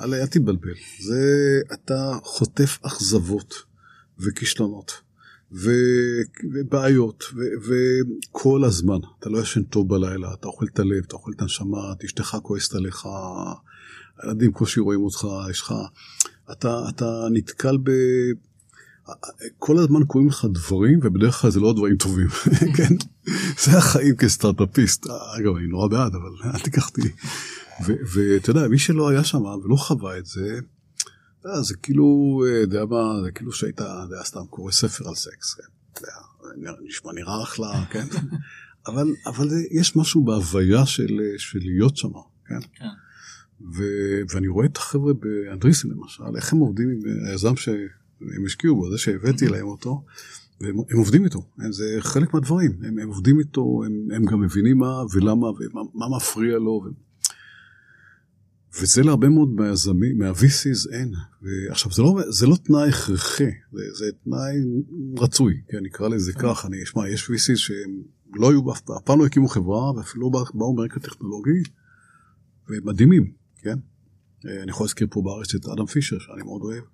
אל, 0.00 0.26
תתבלבל, 0.26 0.74
זה, 1.00 1.60
אתה 1.72 2.18
חוטף 2.22 2.78
אכזבות 2.82 3.54
וכישלונות. 4.18 4.92
ו... 5.52 5.70
ובעיות, 6.54 7.24
ו... 7.34 7.40
וכל 7.66 8.64
הזמן, 8.64 8.98
אתה 9.18 9.30
לא 9.30 9.38
ישן 9.38 9.62
טוב 9.62 9.88
בלילה, 9.88 10.34
אתה 10.34 10.48
אוכל 10.48 10.66
את 10.72 10.78
הלב, 10.78 11.04
אתה 11.06 11.16
אוכל 11.16 11.30
את 11.36 11.42
הנשמה, 11.42 11.78
אשתך 12.04 12.36
כועסת 12.42 12.74
עליך, 12.74 13.06
הילדים 14.22 14.52
קושי 14.52 14.80
רואים 14.80 15.00
אותך, 15.00 15.26
יש 15.50 15.60
לך, 15.60 15.74
אתה, 16.52 16.84
אתה 16.88 17.26
נתקל 17.30 17.76
ב... 17.82 17.90
כל 19.58 19.78
הזמן 19.78 20.04
קוראים 20.04 20.28
לך 20.28 20.46
דברים, 20.52 20.98
ובדרך 21.02 21.34
כלל 21.34 21.50
זה 21.50 21.60
לא 21.60 21.72
דברים 21.72 21.96
טובים, 21.96 22.28
כן? 22.76 22.94
זה 23.64 23.78
החיים 23.78 24.16
כסטארט-אפיסט. 24.16 25.06
אגב, 25.38 25.56
אני 25.56 25.66
נורא 25.66 25.88
בעד, 25.88 26.14
אבל 26.14 26.50
אל 26.54 26.60
תיקח 26.60 26.88
אותי. 26.88 27.08
ואתה 27.84 28.50
יודע, 28.50 28.68
מי 28.68 28.78
שלא 28.78 29.08
היה 29.08 29.24
שם 29.24 29.44
ולא 29.44 29.76
חווה 29.76 30.18
את 30.18 30.26
זה, 30.26 30.58
אה, 31.46 31.62
זה 31.62 31.76
כאילו, 31.76 32.40
אה, 32.46 32.60
יודע 32.60 32.84
מה, 32.84 33.22
זה 33.24 33.30
כאילו 33.30 33.52
שהיית, 33.52 33.80
יודע, 33.80 34.24
סתם 34.24 34.46
קורא 34.50 34.72
ספר 34.72 35.08
על 35.08 35.14
סקס, 35.14 35.54
כן? 35.54 35.62
נשמע 36.84 37.12
נראה 37.12 37.42
אחלה, 37.42 37.84
כן? 37.90 38.06
אבל, 38.88 39.14
אבל 39.26 39.48
יש 39.70 39.96
משהו 39.96 40.24
בהוויה 40.24 40.86
של, 40.86 41.20
של 41.38 41.58
להיות 41.62 41.96
שם, 41.96 42.12
כן? 42.46 42.60
כן. 42.74 42.84
ו, 43.60 43.82
ואני 44.34 44.48
רואה 44.48 44.66
את 44.66 44.76
החבר'ה 44.76 45.12
באנדריסן 45.12 45.88
למשל, 45.88 46.36
איך 46.36 46.52
הם 46.52 46.58
עובדים 46.58 46.88
עם 46.88 47.00
היזם 47.28 47.56
שהם 47.56 48.46
השקיעו 48.46 48.76
בו, 48.76 48.90
זה 48.90 48.98
שהבאתי 48.98 49.48
להם 49.48 49.66
אותו, 49.66 50.04
והם 50.60 50.76
עובדים 50.96 51.24
איתו, 51.24 51.46
זה 51.70 51.96
חלק 52.00 52.34
מהדברים, 52.34 52.72
הם, 52.82 52.98
הם 52.98 53.08
עובדים 53.08 53.38
איתו, 53.38 53.82
הם, 53.86 54.08
הם 54.14 54.24
גם 54.24 54.40
מבינים 54.40 54.78
מה 54.78 55.02
ולמה 55.12 55.46
ומה 55.46 56.16
מפריע 56.16 56.58
לו. 56.58 56.82
ו... 56.84 57.05
וזה 58.80 59.02
להרבה 59.02 59.28
מאוד 59.28 59.48
מהיזמים, 59.48 60.18
מה-VCs 60.18 60.92
אין. 60.92 61.12
עכשיו, 61.70 61.92
זה 61.92 62.02
לא, 62.02 62.14
זה 62.28 62.46
לא 62.46 62.56
תנאי 62.56 62.88
הכרחי, 62.88 63.50
זה, 63.72 63.82
זה 63.98 64.06
תנאי 64.24 64.54
רצוי, 65.18 65.60
כן, 65.68 65.78
נקרא 65.82 66.08
לזה 66.08 66.32
כן. 66.32 66.40
כך. 66.40 66.66
אני, 66.66 66.76
שמע, 66.86 67.08
יש 67.08 67.30
VCs 67.30 67.56
שהם 67.56 68.02
לא 68.34 68.50
היו, 68.50 68.72
אף 68.72 68.80
פעם 69.04 69.18
לא 69.18 69.26
הקימו 69.26 69.48
חברה, 69.48 69.92
ואפילו 69.92 70.30
לא 70.32 70.44
באו 70.54 70.74
מרקע 70.74 71.00
טכנולוגי, 71.00 71.62
ומדהימים, 72.68 73.32
כן? 73.56 73.78
אה, 74.46 74.62
אני 74.62 74.70
יכול 74.70 74.84
להזכיר 74.84 75.06
פה 75.10 75.22
בארץ 75.22 75.54
את 75.54 75.66
אדם 75.66 75.86
פישר, 75.86 76.18
שאני 76.18 76.42
מאוד 76.42 76.62
אוהב, 76.62 76.84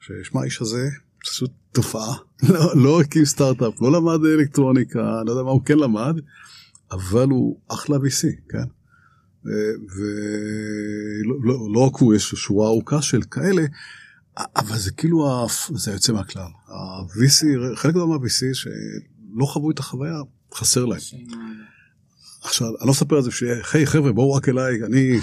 ששמע, 0.00 0.40
האיש 0.40 0.62
הזה, 0.62 0.88
פשוט 1.20 1.50
תופעה, 1.72 2.16
לא, 2.54 2.76
לא 2.76 3.00
הקים 3.00 3.24
סטארט-אפ, 3.24 3.82
לא 3.82 3.92
למד 3.92 4.24
אלקטרוניקה, 4.24 5.22
לא 5.26 5.30
יודע 5.30 5.42
מה 5.42 5.50
הוא 5.50 5.64
כן 5.64 5.78
למד, 5.78 6.14
אבל 6.90 7.28
הוא 7.28 7.60
אחלה 7.68 7.96
VC, 7.96 8.26
כן? 8.48 8.81
ולא 9.44 11.36
לא, 11.42 11.72
לא 11.74 11.90
הוא, 11.98 12.14
יש 12.14 12.30
שורה 12.30 12.66
ארוכה 12.66 13.02
של 13.02 13.22
כאלה, 13.22 13.62
אבל 14.36 14.78
זה 14.78 14.90
כאילו, 14.92 15.46
זה 15.74 15.92
יוצא 15.92 16.12
מהכלל. 16.12 16.48
ה-VC, 16.68 17.46
חלק 17.76 17.94
גדול 17.94 18.08
מה-VC 18.08 18.44
שלא 18.52 19.46
חוו 19.46 19.70
את 19.70 19.78
החוויה, 19.78 20.16
חסר 20.54 20.84
להם. 20.84 21.00
עכשיו, 22.42 22.68
אני 22.68 22.86
לא 22.86 22.92
אספר 22.92 23.18
את 23.18 23.24
זה, 23.24 23.30
היי 23.72 23.86
חבר'ה, 23.86 24.12
בואו 24.12 24.32
רק 24.32 24.48
אליי, 24.48 24.84
אני... 24.84 25.18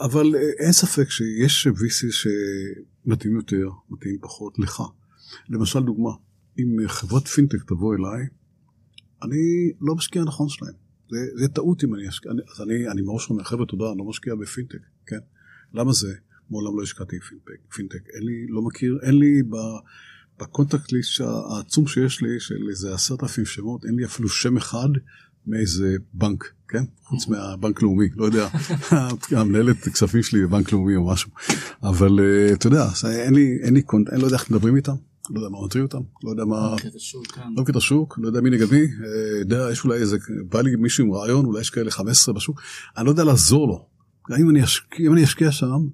אבל 0.00 0.34
אין 0.58 0.72
ספק 0.72 1.10
שיש 1.10 1.66
VC 1.66 2.06
שמתאים 2.10 3.36
יותר, 3.36 3.68
מתאים 3.90 4.18
פחות 4.20 4.58
לך. 4.58 4.82
למשל 5.48 5.80
דוגמה, 5.80 6.10
אם 6.58 6.76
חברת 6.88 7.28
פינטק 7.28 7.58
תבוא 7.66 7.94
אליי, 7.94 8.26
אני 9.22 9.72
לא 9.80 9.94
משקיע 9.94 10.24
נכון 10.24 10.48
שלהם. 10.48 10.89
זה, 11.10 11.18
זה 11.34 11.48
טעות 11.48 11.84
אם 11.84 11.94
אני 11.94 12.08
אשקיע, 12.08 12.32
אז 12.54 12.60
אני, 12.60 12.88
אני 12.88 13.02
מראש 13.02 13.30
אומר, 13.30 13.44
חבר'ה, 13.44 13.66
תודה, 13.66 13.84
אני 13.90 13.98
לא 13.98 14.04
משקיע 14.04 14.34
בפינטק, 14.34 14.78
כן? 15.06 15.18
למה 15.74 15.92
זה? 15.92 16.14
מעולם 16.50 16.78
לא 16.78 16.82
השקעתי 16.82 17.16
בפינטק, 17.18 17.74
פינטק. 17.74 18.08
אין 18.14 18.22
לי, 18.22 18.46
לא 18.48 18.62
מכיר, 18.62 18.98
אין 19.02 19.18
לי 19.18 19.42
ב, 19.42 19.56
ב 20.40 20.46
contact 20.46 20.92
list 20.92 21.20
העצום 21.20 21.86
שיש 21.86 22.22
לי, 22.22 22.40
של 22.40 22.68
איזה 22.70 22.94
עשרת 22.94 23.22
אלפים 23.22 23.44
שמות, 23.44 23.84
אין 23.84 23.94
לי 23.96 24.04
אפילו 24.04 24.28
שם 24.28 24.56
אחד 24.56 24.88
מאיזה 25.46 25.96
בנק, 26.14 26.52
כן? 26.68 26.84
חוץ 27.02 27.28
מהבנק 27.28 27.82
לאומי, 27.82 28.08
לא 28.16 28.24
יודע, 28.24 28.48
המנהלת 29.40 29.88
כספים 29.88 30.22
שלי 30.22 30.46
בבנק 30.46 30.72
לאומי 30.72 30.96
או 30.96 31.06
משהו. 31.06 31.30
אבל 31.82 32.20
אה, 32.20 32.52
אתה 32.52 32.66
יודע, 32.66 32.86
אין 33.04 33.34
לי, 33.34 33.58
אין 33.62 33.74
לי 33.74 33.82
קונט, 33.82 34.08
אני 34.08 34.20
לא 34.20 34.24
יודע 34.24 34.36
איך 34.36 34.50
מדברים 34.50 34.76
איתם. 34.76 35.09
לא 35.30 35.40
יודע 35.40 35.48
מה 35.48 35.64
מטריד 35.64 35.82
אותם, 35.82 36.00
לא 36.24 36.30
יודע 36.30 36.44
מה... 36.44 36.56
לא 37.56 37.62
מכיר 37.62 37.72
את 37.72 37.76
השוק, 37.76 38.18
לא 38.22 38.26
יודע 38.26 38.40
מי 38.40 38.50
נגד 38.50 38.72
מי, 38.72 38.80
אה, 38.80 39.38
יודע, 39.40 39.68
יש 39.72 39.84
אולי 39.84 39.98
איזה, 39.98 40.16
בא 40.48 40.60
לי 40.60 40.76
מישהו 40.76 41.04
עם 41.04 41.12
רעיון, 41.12 41.44
אולי 41.44 41.60
יש 41.60 41.70
כאלה 41.70 41.90
15 41.90 42.34
בשוק, 42.34 42.60
אני 42.96 43.06
לא 43.06 43.10
יודע 43.10 43.24
לעזור 43.24 43.68
לו. 43.68 43.86
גם 44.30 44.36
אם 44.40 44.50
אני 44.50 44.64
אשקיע, 44.64 45.06
אם 45.06 45.12
אני 45.12 45.24
אשקיע 45.24 45.52
שם, 45.52 45.88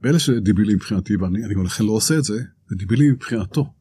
באלה 0.00 0.18
שדיבילים 0.18 0.76
מבחינתי, 0.76 1.16
ואני 1.16 1.64
לכן 1.64 1.84
לא 1.84 1.92
עושה 1.92 2.18
את 2.18 2.24
זה, 2.24 2.42
זה 2.68 2.76
דיבילים 2.76 3.12
מבחינתו. 3.12 3.72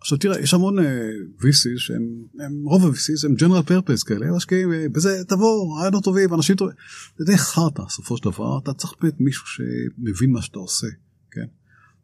עכשיו 0.00 0.18
תראה, 0.18 0.40
יש 0.40 0.54
המון 0.54 0.78
uh, 0.78 0.82
אה, 0.82 1.10
VCs 1.40 1.78
שהם, 1.78 2.02
הם, 2.40 2.64
רוב 2.64 2.86
ה-VCs 2.86 3.26
הם 3.26 3.34
general 3.34 3.70
purpose 3.70 4.06
כאלה, 4.06 4.26
הם 4.26 4.36
משקיעים 4.36 4.70
בזה, 4.92 5.24
תבוא, 5.28 5.78
רעיונות 5.78 6.04
טובים, 6.04 6.34
אנשים 6.34 6.56
טובים, 6.56 6.74
זה 7.18 7.24
די 7.24 7.38
חרטא, 7.38 7.82
בסופו 7.82 8.16
של 8.16 8.24
דבר, 8.24 8.58
אתה 8.62 8.72
צריך 8.72 8.92
באמת 9.00 9.20
מישהו 9.20 9.46
שמבין 9.46 10.32
מה 10.32 10.42
שאתה 10.42 10.58
עושה, 10.58 10.86
כן? 11.30 11.46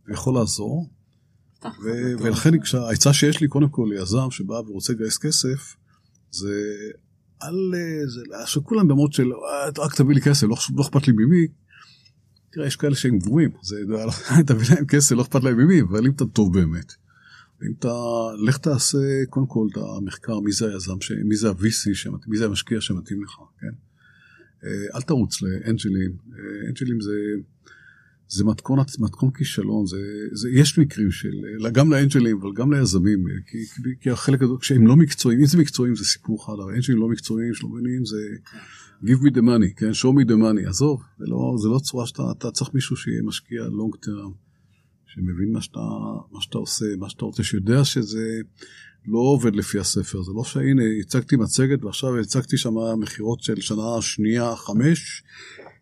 ויכול 0.09 0.35
לעזור. 0.35 0.91
ולכן 2.23 2.51
העצה 2.89 3.13
שיש 3.13 3.41
לי 3.41 3.49
קודם 3.49 3.69
כל 3.69 3.89
ליזם 3.91 4.31
שבא 4.31 4.55
ורוצה 4.55 4.93
לגייס 4.93 5.19
כסף, 5.19 5.77
זה 6.31 6.55
אל... 7.43 7.73
זה, 8.07 8.21
שכולם 8.47 8.89
במוד 8.89 9.13
של 9.13 9.31
רק 9.79 9.95
תביא 9.95 10.15
לי 10.15 10.21
כסף, 10.21 10.47
לא, 10.47 10.57
לא 10.77 10.83
אכפת 10.83 11.07
לי 11.07 11.13
ממי. 11.13 11.47
תראה, 12.53 12.67
יש 12.67 12.77
כאלה 12.77 12.95
שהם 12.95 13.19
גבוהים, 13.19 13.51
זה, 13.63 13.77
תביא 14.47 14.67
להם 14.75 14.87
כסף, 14.87 15.17
לא 15.17 15.23
אכפת 15.23 15.45
להם 15.45 15.57
ממי, 15.57 15.83
אבל 15.83 16.07
אם 16.07 16.13
אתה 16.13 16.25
טוב 16.25 16.55
באמת. 16.55 16.93
אם 17.63 17.73
אתה, 17.79 17.95
לך 18.47 18.59
תעשה 18.59 18.99
קודם 19.31 19.47
כל 19.47 19.67
את 19.73 19.77
המחקר, 19.77 20.41
מי 20.41 20.53
זה 20.53 20.73
היזם, 20.73 20.93
מי 21.25 21.37
זה 21.37 21.49
ה-VC, 21.49 22.11
מי 22.27 22.37
זה 22.37 22.45
המשקיע 22.45 22.81
שמתאים 22.81 23.23
לך, 23.23 23.31
כן? 23.61 23.67
אה, 24.65 24.97
אל 24.97 25.03
תרוץ 25.03 25.43
לאנג'לים, 25.43 26.17
אה, 26.33 26.69
אנג'לים 26.69 27.01
זה... 27.01 27.13
זה 28.35 28.45
מתכון, 28.45 28.79
מתכון 28.99 29.31
כישלון, 29.31 29.87
זה, 29.87 29.97
זה, 30.33 30.49
יש 30.51 30.79
מקרים 30.79 31.11
של, 31.11 31.31
גם 31.73 31.93
לאנג'לים 31.93 32.39
אבל 32.41 32.51
גם 32.55 32.73
ליזמים, 32.73 33.25
כי, 33.47 33.59
כי, 33.75 33.83
כי 34.01 34.11
החלק 34.11 34.43
הזה, 34.43 34.53
כשהם 34.61 34.87
לא 34.87 34.97
מקצועיים, 34.97 35.41
אם 35.41 35.47
זה 35.47 35.59
מקצועיים 35.59 35.97
זה 35.97 36.05
סיפור 36.05 36.45
אחד, 36.45 36.53
אבל 36.65 36.75
אנג'לים 36.75 36.99
לא 36.99 37.09
מקצועיים, 37.09 37.55
שלא 37.55 37.69
מבינים, 37.69 38.05
זה 38.05 38.17
give 39.03 39.19
me 39.19 39.31
the 39.31 39.43
money, 39.43 39.75
כן, 39.77 39.91
show 39.91 40.13
me 40.19 40.29
the 40.29 40.37
money, 40.37 40.69
עזוב, 40.69 41.03
זה 41.19 41.25
לא, 41.29 41.55
זה 41.63 41.69
לא 41.69 41.79
צורה 41.79 42.07
שאתה 42.07 42.51
צריך 42.51 42.71
מישהו 42.75 42.97
שיהיה 42.97 43.23
משקיע 43.23 43.63
long 43.63 44.07
term, 44.07 44.33
שמבין 45.07 45.53
מה 45.53 45.61
שאתה, 45.61 45.81
מה 46.33 46.41
שאתה 46.41 46.59
עושה, 46.59 46.87
מה 46.99 47.11
שאתה 47.11 47.25
רוצה, 47.25 47.43
שיודע 47.43 47.85
שזה 47.85 48.41
לא 49.07 49.19
עובד 49.19 49.57
לפי 49.57 49.79
הספר, 49.79 50.23
זה 50.23 50.33
לא 50.37 50.45
שהנה 50.45 50.83
הצגתי 51.01 51.37
מצגת 51.37 51.85
ועכשיו 51.85 52.19
הצגתי 52.19 52.57
שם 52.57 52.75
מכירות 52.99 53.43
של 53.43 53.61
שנה 53.61 54.03
שנייה 54.03 54.57
חמש, 54.57 55.23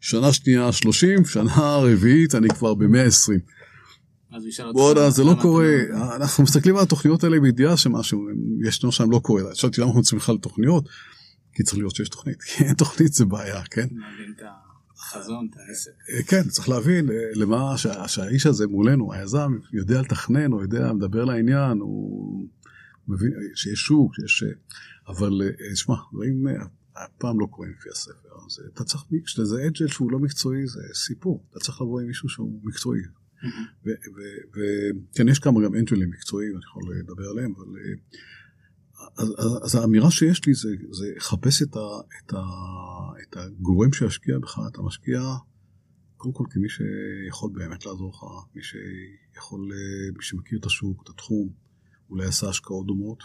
שנה 0.02 0.32
שנייה 0.32 0.72
30, 0.72 1.24
שנה 1.24 1.76
רביעית 1.76 2.34
אני 2.34 2.48
כבר 2.48 2.74
ב-120. 2.74 3.32
בואנה, 4.72 5.10
זה 5.10 5.24
לא 5.24 5.34
קורה, 5.42 5.68
אנחנו 6.16 6.44
מסתכלים 6.44 6.76
על 6.76 6.82
התוכניות 6.82 7.24
האלה 7.24 7.40
בידיעה 7.40 7.76
שמשהו 7.76 8.26
ישנו 8.66 8.92
שם 8.92 9.10
לא 9.10 9.18
קורה. 9.18 9.42
שאלתי 9.54 9.80
למה 9.80 9.88
אנחנו 9.88 10.02
צריכים 10.02 10.18
בכלל 10.18 10.36
תוכניות? 10.36 10.88
כי 11.54 11.62
צריך 11.62 11.78
להיות 11.78 11.94
שיש 11.94 12.08
תוכנית, 12.08 12.42
כי 12.46 12.64
אין 12.64 12.74
תוכנית 12.74 13.12
זה 13.12 13.24
בעיה, 13.24 13.62
כן? 13.70 13.86
חזון, 14.98 15.48
את 15.50 15.56
העסק. 15.68 15.90
אה, 16.10 16.22
כן, 16.22 16.48
צריך 16.48 16.68
להבין 16.68 17.10
אה, 17.10 17.14
למה 17.34 17.74
שהאיש 18.06 18.46
הזה 18.46 18.66
מולנו, 18.66 19.12
היזם, 19.12 19.58
יודע 19.72 20.00
לתכנן, 20.00 20.52
הוא 20.52 20.62
יודע, 20.62 20.92
מדבר 20.92 21.24
לעניין, 21.24 21.78
הוא 21.78 22.46
מבין 23.08 23.30
שיש 23.54 23.78
שוק, 23.78 24.12
שיש... 24.14 24.44
אבל 25.08 25.42
אה, 25.42 25.76
שמע, 25.76 25.94
דברים 26.92 27.08
הפעם 27.16 27.40
לא 27.40 27.46
קוראים 27.46 27.72
לפי 27.72 27.88
הספר. 27.92 28.28
אז 28.46 28.60
אתה 28.74 28.84
צריך, 28.84 29.04
כשזה 29.24 29.66
אג'ל 29.66 29.86
שהוא 29.86 30.12
לא 30.12 30.18
מקצועי 30.18 30.66
זה 30.66 30.80
סיפור, 30.94 31.46
אתה 31.50 31.58
צריך 31.60 31.80
לבוא 31.80 32.00
עם 32.00 32.06
מישהו 32.06 32.28
שהוא 32.28 32.60
מקצועי. 32.64 33.00
וכן, 34.52 35.28
יש 35.28 35.38
כמה 35.38 35.60
גם 35.64 35.74
אנג'לים 35.74 36.10
מקצועיים, 36.10 36.52
אני 36.52 36.64
יכול 36.64 36.82
לדבר 36.96 37.30
עליהם, 37.30 37.54
אבל 37.56 37.66
אז, 39.18 39.28
אז 39.62 39.74
האמירה 39.74 40.10
שיש 40.10 40.46
לי 40.46 40.54
זה, 40.54 40.68
זה 40.90 41.12
לחפש 41.16 41.62
את, 41.62 41.76
ה, 41.76 41.80
את, 42.18 42.32
ה, 42.32 42.42
את 43.22 43.36
הגורם 43.36 43.92
שישקיע 43.92 44.38
בך, 44.38 44.60
אתה 44.68 44.82
משקיע 44.82 45.20
קודם 46.16 46.34
כל 46.34 46.44
כמי 46.50 46.68
שיכול 46.68 47.50
באמת 47.54 47.86
לעזור 47.86 48.10
לך, 48.10 48.22
מי 48.54 48.62
שיכול, 48.62 49.72
מי 50.16 50.22
שמכיר 50.22 50.58
את 50.58 50.66
השוק, 50.66 51.02
את 51.04 51.08
התחום, 51.08 51.48
אולי 52.10 52.26
עשה 52.26 52.48
השקעות 52.48 52.86
דומות, 52.86 53.22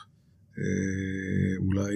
אולי, 1.57 1.93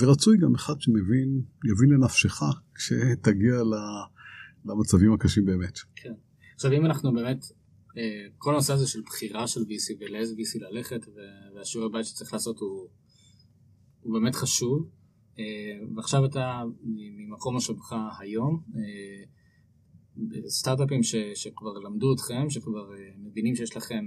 ורצוי 0.00 0.38
גם 0.38 0.54
אחד 0.54 0.80
שמבין, 0.80 1.42
יבין 1.64 1.90
לנפשך 1.90 2.40
כשתגיע 2.74 3.54
למצבים 4.64 5.12
הקשים 5.12 5.44
באמת. 5.44 5.78
כן. 5.96 6.12
עכשיו 6.54 6.72
אם 6.72 6.86
אנחנו 6.86 7.12
באמת 7.12 7.44
אה, 7.98 8.26
כל 8.38 8.52
הנושא 8.52 8.72
הזה 8.72 8.86
של 8.86 9.00
בחירה 9.06 9.46
של 9.46 9.60
VC 9.60 9.96
ולאיזה 10.00 10.34
VC 10.34 10.60
ללכת 10.60 11.00
והשיעורי 11.54 11.92
בית 11.92 12.06
שצריך 12.06 12.32
לעשות 12.32 12.58
הוא, 12.58 12.88
הוא 14.00 14.20
באמת 14.20 14.34
חשוב. 14.34 14.90
אה, 15.38 15.44
ועכשיו 15.96 16.24
אתה 16.24 16.62
ממקום 16.82 17.54
מושבך 17.54 17.92
היום, 18.18 18.62
אה, 18.76 19.24
סטארט-אפים 20.48 21.02
ש, 21.02 21.14
שכבר 21.34 21.78
למדו 21.78 22.14
אתכם, 22.14 22.50
שכבר 22.50 22.90
מבינים 23.18 23.56
שיש 23.56 23.76
לכם, 23.76 24.04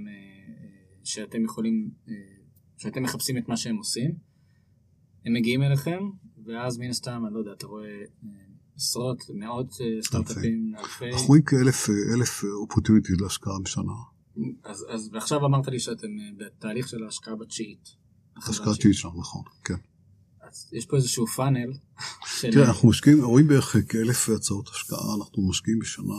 שאתם 1.04 1.44
יכולים, 1.44 1.90
שאתם 2.78 3.02
מחפשים 3.02 3.38
את 3.38 3.48
מה 3.48 3.56
שהם 3.56 3.76
עושים, 3.76 4.14
הם 5.26 5.32
מגיעים 5.32 5.62
אליכם, 5.62 6.00
ואז 6.46 6.78
מן 6.78 6.90
הסתם, 6.90 7.22
אני 7.26 7.34
לא 7.34 7.38
יודע, 7.38 7.52
אתה 7.52 7.66
רואה 7.66 8.02
עשרות, 8.76 9.22
מאות 9.34 9.72
אה, 9.80 10.02
סטארט-אפים, 10.02 10.74
אלפי. 10.78 11.12
אנחנו 11.12 11.26
רואים 11.26 11.42
כאלף 11.42 11.88
אלף 12.14 12.44
אופורטיוניטיז 12.44 13.20
להשקעה 13.20 13.58
בשנה. 13.64 13.92
אז, 14.64 14.86
אז 14.90 15.10
ועכשיו 15.12 15.46
אמרת 15.46 15.68
לי 15.68 15.80
שאתם 15.80 16.06
אה, 16.06 16.46
בתהליך 16.46 16.88
של 16.88 17.04
ההשקעה 17.04 17.36
בתשיעית. 17.36 17.88
השקעה 18.36 18.74
תשיעית 18.74 18.96
שלנו, 18.96 19.20
נכון, 19.20 19.42
כן. 19.64 19.74
אז 20.48 20.70
יש 20.72 20.86
פה 20.86 20.96
איזשהו 20.96 21.26
פאנל. 21.26 21.72
של... 22.40 22.52
תראה, 22.52 22.68
אנחנו 22.68 22.88
משקיעים, 22.88 23.24
רואים 23.24 23.48
בערך 23.48 23.76
כאלף 23.88 24.28
הצעות 24.28 24.68
השקעה, 24.68 25.14
אנחנו 25.18 25.48
משקיעים 25.48 25.78
בשנה 25.78 26.14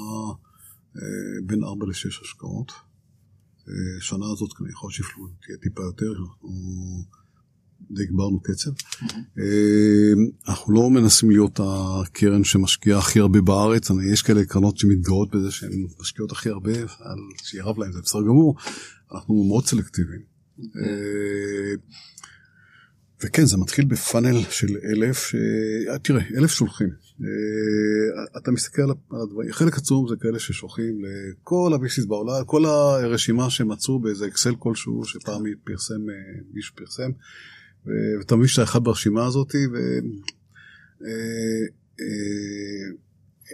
אה, 0.96 1.02
בין 1.46 1.64
ארבע 1.64 1.86
לשש 1.90 2.22
השקעות. 2.22 2.72
אה, 3.68 4.02
שנה 4.02 4.26
הזאת 4.34 4.54
כנראה 4.54 4.72
יכול 4.72 4.88
להיות 4.88 4.96
שיפלו, 4.96 5.28
תהיה 5.46 5.58
טיפה 5.58 5.82
יותר, 5.82 6.12
אנחנו... 6.20 6.50
הגברנו 7.92 8.40
קצב. 8.40 8.72
אה, 9.40 10.14
אנחנו 10.48 10.74
לא 10.74 10.90
מנסים 10.90 11.30
להיות 11.30 11.60
הקרן 11.64 12.44
שמשקיעה 12.44 13.00
הכי 13.00 13.20
הרבה 13.20 13.42
בארץ, 13.42 13.90
יש 14.12 14.22
כאלה 14.22 14.46
קרנות 14.46 14.78
שמתגאות 14.78 15.36
בזה 15.36 15.52
שהן 15.52 15.88
משקיעות 16.00 16.32
הכי 16.32 16.50
הרבה, 16.50 16.72
שירב 17.44 17.80
להם 17.80 17.92
זה 17.92 18.00
בסדר 18.02 18.22
גמור, 18.22 18.56
אנחנו 19.14 19.44
מאוד 19.44 19.66
סלקטיביים. 19.66 20.22
אה, 20.60 21.76
וכן, 23.24 23.46
זה 23.46 23.58
מתחיל 23.58 23.86
בפאנל 23.86 24.42
של 24.50 24.68
אלף, 24.92 25.36
אה, 25.36 26.00
תראה, 26.00 26.22
אלף 26.38 26.52
שולחים. 26.52 26.90
אתה 28.38 28.52
מסתכל 28.52 28.82
על 28.82 29.22
הדברים, 29.22 29.52
חלק 29.52 29.78
עצום 29.78 30.08
זה 30.08 30.16
כאלה 30.20 30.40
ששולחים 30.40 31.02
לכל 31.06 31.72
הביסיס 31.76 32.06
בעולם, 32.06 32.46
כל 32.46 32.66
הרשימה 32.66 33.50
שמצאו 33.50 34.00
באיזה 34.00 34.28
אקסל 34.28 34.56
כלשהו, 34.60 35.06
שפעם 35.06 35.44
פרסם, 35.64 36.02
מישהו 36.54 36.76
פרסם. 36.76 37.12
ואתה 37.86 38.36
מבין 38.36 38.48
שאתה 38.48 38.64
אחד 38.64 38.84
ברשימה 38.84 39.26
הזאת, 39.26 39.56
והם 39.74 40.12
אה, 41.06 41.66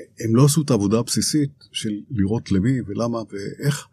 אה, 0.05 0.31
לא 0.33 0.45
עשו 0.45 0.61
את 0.61 0.69
העבודה 0.69 0.99
הבסיסית 0.99 1.51
של 1.71 1.99
לראות 2.11 2.51
למי 2.51 2.81
ולמה 2.87 3.19
ואיך. 3.31 3.87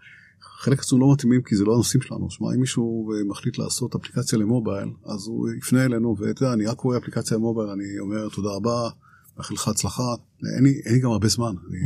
חלק 0.60 0.78
עצום 0.78 1.00
לא 1.00 1.12
מתאימים 1.12 1.42
כי 1.42 1.56
זה 1.56 1.64
לא 1.64 1.74
הנושאים 1.74 2.02
שלנו. 2.02 2.30
שמע, 2.30 2.54
אם 2.54 2.60
מישהו 2.60 3.12
מחליט 3.28 3.58
לעשות 3.58 3.94
אפליקציה 3.94 4.38
למובייל, 4.38 4.88
אז 5.06 5.26
הוא 5.26 5.50
יפנה 5.50 5.84
אלינו, 5.84 6.16
ואתה 6.18 6.44
יודע, 6.44 6.54
אני 6.54 6.66
רק 6.66 6.80
רואה 6.80 6.98
אפליקציה 6.98 7.36
למובייל, 7.36 7.68
אני 7.68 7.98
אומר 7.98 8.28
תודה 8.28 8.48
רבה, 8.48 8.88
מאחל 9.36 9.54
לך 9.54 9.68
הצלחה. 9.68 10.14
אין 10.56 10.64
לי, 10.64 10.80
אין 10.84 10.94
לי 10.94 11.00
גם 11.00 11.10
הרבה 11.10 11.28
זמן, 11.28 11.54
אני, 11.68 11.78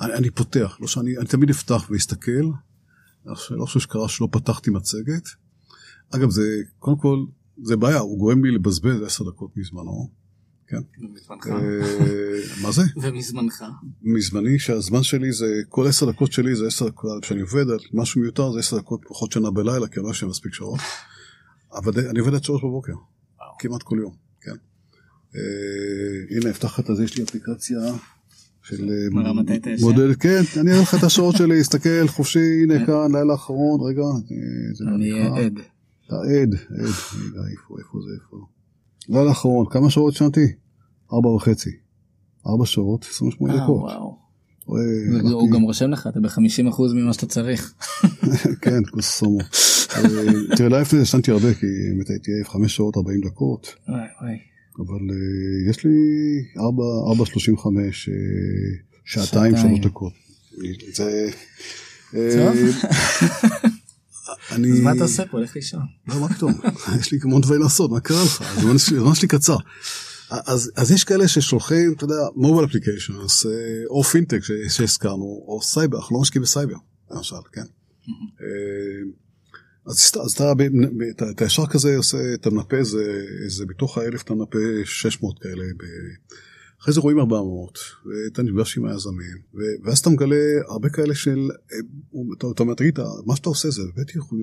אני, 0.00 0.14
אני 0.14 0.30
פותח, 0.30 0.76
לא 0.80 0.86
שאני, 0.86 1.18
אני 1.18 1.26
תמיד 1.26 1.50
אפתח 1.50 1.90
ואסתכל. 1.90 2.50
לא 3.50 3.64
חושב 3.64 3.80
שקרה 3.80 4.08
שלא 4.08 4.28
פתחתי 4.32 4.70
מצגת. 4.70 5.28
אגב, 6.10 6.30
זה, 6.30 6.42
קודם 6.78 6.98
כל, 6.98 7.24
זה 7.62 7.76
בעיה, 7.76 7.98
הוא 7.98 8.18
גורם 8.18 8.44
לי 8.44 8.50
לבזבז 8.50 9.02
עשר 9.02 9.24
דקות 9.24 9.56
מזמנו. 9.56 10.10
כן. 10.68 10.80
ומזמנך. 11.00 11.46
אה, 11.46 12.62
מה 12.62 12.72
זה? 12.72 12.82
ומזמנך. 13.02 13.64
מזמני, 14.02 14.58
שהזמן 14.58 15.02
שלי 15.02 15.32
זה, 15.32 15.46
כל 15.68 15.86
עשר 15.86 16.10
דקות 16.10 16.32
שלי 16.32 16.56
זה 16.56 16.66
עשר 16.66 16.88
דקות, 16.88 17.22
כשאני 17.22 17.40
עובד 17.40 17.70
על 17.70 17.78
משהו 17.92 18.20
מיותר 18.20 18.52
זה 18.52 18.58
עשר 18.58 18.78
דקות 18.78 19.00
פחות 19.08 19.32
שנה 19.32 19.50
בלילה, 19.50 19.88
כי 19.88 20.00
אני 20.00 20.04
לא 20.04 20.08
יושב 20.08 20.26
מספיק 20.26 20.54
שעות. 20.54 20.80
אבל 21.74 21.92
אני 22.10 22.18
עובד 22.18 22.34
עד 22.34 22.44
שלוש 22.44 22.62
בבוקר, 22.64 22.92
כמעט 23.58 23.82
כל 23.82 23.96
יום, 24.00 24.14
כן. 24.40 24.56
אה, 25.36 26.36
הנה, 26.36 26.50
אפתח 26.50 26.80
את 26.80 26.96
זה, 26.96 27.04
יש 27.04 27.18
לי 27.18 27.24
אפליקציה 27.24 27.78
של 28.62 28.90
אה, 28.90 29.76
מודד, 29.80 30.16
כן, 30.16 30.42
אני 30.60 30.70
אראה 30.70 30.82
לך 30.82 30.94
את 30.94 31.02
השעות 31.02 31.36
שלי, 31.36 31.60
הסתכל 31.60 32.08
חופשי, 32.08 32.62
הנה 32.62 32.86
כאן, 32.86 33.16
לילה 33.16 33.34
אחרון, 33.34 33.80
רגע. 33.90 34.02
אני 34.94 35.44
עד. 35.46 35.58
עד, 36.08 36.18
עד, 36.18 36.54
איפה, 37.50 37.74
איפה 37.78 37.98
זה, 38.00 38.10
איפה? 38.14 38.36
לילה 39.08 39.28
האחרון, 39.28 39.66
כמה 39.70 39.90
שעות 39.90 40.14
שנתי? 40.14 40.46
ארבע 41.12 41.28
וחצי. 41.28 41.70
ארבע 42.46 42.66
שעות, 42.66 43.06
28 43.10 43.54
אה, 43.54 43.64
דקות. 43.64 43.92
הוא 45.32 45.50
גם 45.50 45.62
רושם 45.62 45.90
לך, 45.90 46.06
אתה 46.06 46.20
ב-50% 46.20 46.82
ממה 46.94 47.12
שאתה 47.12 47.26
צריך. 47.26 47.74
כן, 48.62 48.82
קוסומו. 48.90 49.40
אה, 49.40 50.02
תראה, 50.56 50.68
לא 50.68 50.80
לפני 50.80 50.98
זה 50.98 51.02
ישנתי 51.02 51.30
הרבה, 51.30 51.54
כי 51.54 51.66
באמת 51.92 52.10
הייתי 52.10 52.32
עייף 52.32 52.48
5 52.48 52.76
שעות 52.76 52.96
40 52.96 53.20
דקות. 53.20 53.74
אבל 54.78 55.00
אה, 55.10 55.70
יש 55.70 55.84
לי 55.84 55.90
4.35 56.56 56.60
שעתיים 59.04 59.56
3 59.56 59.80
דקות. 59.80 60.12
זה... 60.92 61.30
אני... 64.50 64.72
אז 64.72 64.80
מה 64.80 64.92
אתה 64.92 65.02
עושה 65.02 65.26
פה? 65.26 65.38
הולך 65.38 65.56
לישון. 65.56 65.82
לא, 66.08 66.20
מה 66.20 66.28
פתאום? 66.28 66.52
יש 67.00 67.12
לי 67.12 67.18
המון 67.22 67.40
דברים 67.40 67.60
לעשות, 67.60 67.90
מה 67.90 68.00
קרה 68.00 68.24
לך? 68.24 68.42
הזמן 68.56 69.14
שלי 69.14 69.28
קצר. 69.28 69.56
אז, 70.30 70.70
אז 70.76 70.92
יש 70.92 71.04
כאלה 71.04 71.28
ששולחים, 71.28 71.92
אתה 71.92 72.04
יודע, 72.04 72.14
mobile 72.36 72.68
applications, 72.68 73.46
או 73.90 74.04
פינטק 74.04 74.40
שהזכרנו, 74.68 75.44
או 75.46 75.62
סייבר, 75.62 75.98
אנחנו 75.98 76.16
לא 76.16 76.20
משקיעים 76.20 76.42
בסייבר, 76.42 76.76
למשל, 77.10 77.36
כן. 77.52 77.62
אה, 78.40 79.10
אז, 79.86 80.12
אתה 81.30 81.44
ישר 81.44 81.66
כזה 81.66 81.96
עושה, 81.96 82.34
אתה 82.34 82.50
מנפה 82.50 82.76
איזה, 82.76 83.24
איזה 83.44 83.66
בתוך 83.66 83.98
האלף 83.98 84.22
אתה 84.22 84.34
מנפה 84.34 84.58
600 84.84 85.38
כאלה 85.38 85.64
אחרי 86.82 86.94
זה 86.94 87.00
רואים 87.00 87.18
400, 87.18 87.78
ואתה 88.06 88.42
נפגש 88.42 88.78
עם 88.78 88.84
היזמים, 88.84 89.38
ואז 89.84 89.98
אתה 89.98 90.10
מגלה 90.10 90.36
הרבה 90.68 90.88
כאלה 90.88 91.14
של, 91.14 91.50
אתה 92.38 92.62
אומר, 92.62 92.74
תגיד, 92.74 92.98
מה 93.26 93.36
שאתה 93.36 93.48
עושה 93.48 93.70
זה 93.70 93.82
בית 93.96 94.14
ייחודי, 94.14 94.42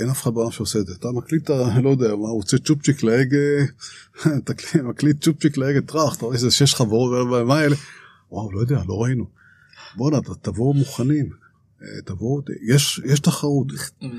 אין 0.00 0.08
אף 0.10 0.22
אחד 0.22 0.34
בעולם 0.34 0.50
שעושה 0.50 0.78
את 0.78 0.86
זה, 0.86 0.92
אתה 0.98 1.08
מקליט, 1.10 1.50
לא 1.84 1.90
יודע, 1.90 2.08
מה, 2.08 2.28
רוצה 2.28 2.58
צ'ופצ'יק 2.58 3.02
להגה, 3.02 3.64
אתה 4.38 4.52
מקליט 4.82 5.24
צ'ופצ'יק 5.24 5.56
להגה 5.56 5.80
טראח, 5.80 6.16
אתה 6.16 6.24
רואה 6.24 6.36
איזה 6.36 6.50
שש 6.50 6.74
חברות, 6.74 7.26
מה 7.46 7.64
אלה, 7.64 7.76
וואו, 8.30 8.52
לא 8.52 8.60
יודע, 8.60 8.82
לא 8.88 9.02
ראינו. 9.02 9.26
בואנה, 9.96 10.18
תבואו 10.42 10.74
מוכנים, 10.74 11.30
אה, 11.82 12.02
תבואו, 12.04 12.42
יש, 12.68 13.00
יש 13.04 13.20
תחרות. 13.20 13.66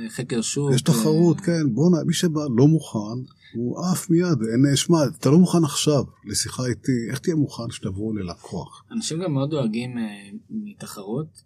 חקר 0.09 0.41
שוק. 0.41 0.73
יש 0.73 0.81
תחרות, 0.81 1.41
כן, 1.41 1.73
בואנה, 1.73 2.03
מי 2.03 2.13
שבא 2.13 2.41
לא 2.57 2.67
מוכן, 2.67 3.31
הוא 3.53 3.85
עף 3.85 4.09
מיד, 4.09 4.37
אין, 4.51 4.75
שמע, 4.75 4.97
אתה 5.19 5.29
לא 5.29 5.37
מוכן 5.37 5.63
עכשיו 5.63 6.03
לשיחה 6.25 6.65
איתי, 6.65 6.91
איך 7.09 7.19
תהיה 7.19 7.35
מוכן 7.35 7.63
שתבואו 7.71 8.13
ללקוח? 8.13 8.83
אנשים 8.91 9.19
גם 9.23 9.33
מאוד 9.33 9.49
דואגים 9.49 9.97
אה, 9.97 10.01
מתחרות, 10.49 11.43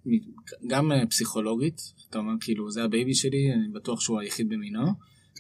גם 0.68 0.92
אה, 0.92 1.10
פסיכולוגית, 1.10 1.82
אתה 2.10 2.20
אומר 2.20 2.34
כאילו 2.40 2.72
זה 2.72 2.84
הבייבי 2.84 3.14
שלי, 3.14 3.54
אני 3.54 3.74
בטוח 3.74 4.02
שהוא 4.02 4.20
היחיד 4.20 4.50
במינו, 4.50 4.86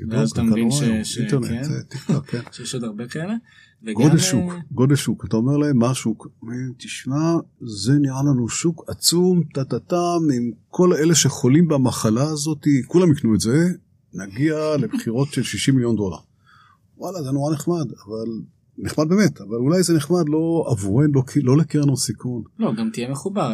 ואז 0.09 0.31
אתה 0.31 0.43
מבין 0.43 0.69
כן, 0.79 1.01
טיקטוק, 1.03 1.45
כן. 2.25 2.41
שיש 2.53 2.73
עוד 2.73 2.83
הרבה 2.83 3.07
כאלה. 3.07 3.33
גודל 3.93 4.17
שוק, 4.17 4.53
גודל 4.71 4.95
שוק, 4.95 5.25
אתה 5.25 5.37
אומר 5.37 5.57
להם 5.57 5.77
מה 5.77 5.89
השוק, 5.89 6.27
תשמע, 6.77 7.33
זה 7.61 7.93
נראה 8.01 8.23
לנו 8.23 8.49
שוק 8.49 8.83
עצום, 8.87 9.43
טה-טה-טם, 9.53 10.19
עם 10.35 10.51
כל 10.69 10.93
אלה 10.93 11.15
שחולים 11.15 11.67
במחלה 11.67 12.23
הזאת, 12.23 12.67
כולם 12.87 13.11
יקנו 13.11 13.35
את 13.35 13.39
זה, 13.39 13.67
נגיע 14.13 14.77
למכירות 14.77 15.33
של 15.33 15.43
60 15.43 15.75
מיליון 15.75 15.95
דולר. 15.95 16.17
וואלה, 17.01 17.23
זה 17.23 17.31
נורא 17.31 17.53
נחמד, 17.53 17.91
אבל 18.05 18.41
נחמד 18.81 19.09
באמת, 19.09 19.41
אבל 19.41 19.55
אולי 19.55 19.83
זה 19.83 19.93
נחמד 19.93 20.29
לא 20.29 20.65
עבורנו, 20.71 21.13
לא, 21.13 21.23
לא 21.43 21.57
לקרן 21.57 21.87
הון 21.87 21.95
סיכון. 21.95 22.43
לא, 22.59 22.73
גם 22.77 22.89
תהיה 22.93 23.09
מחובר, 23.09 23.51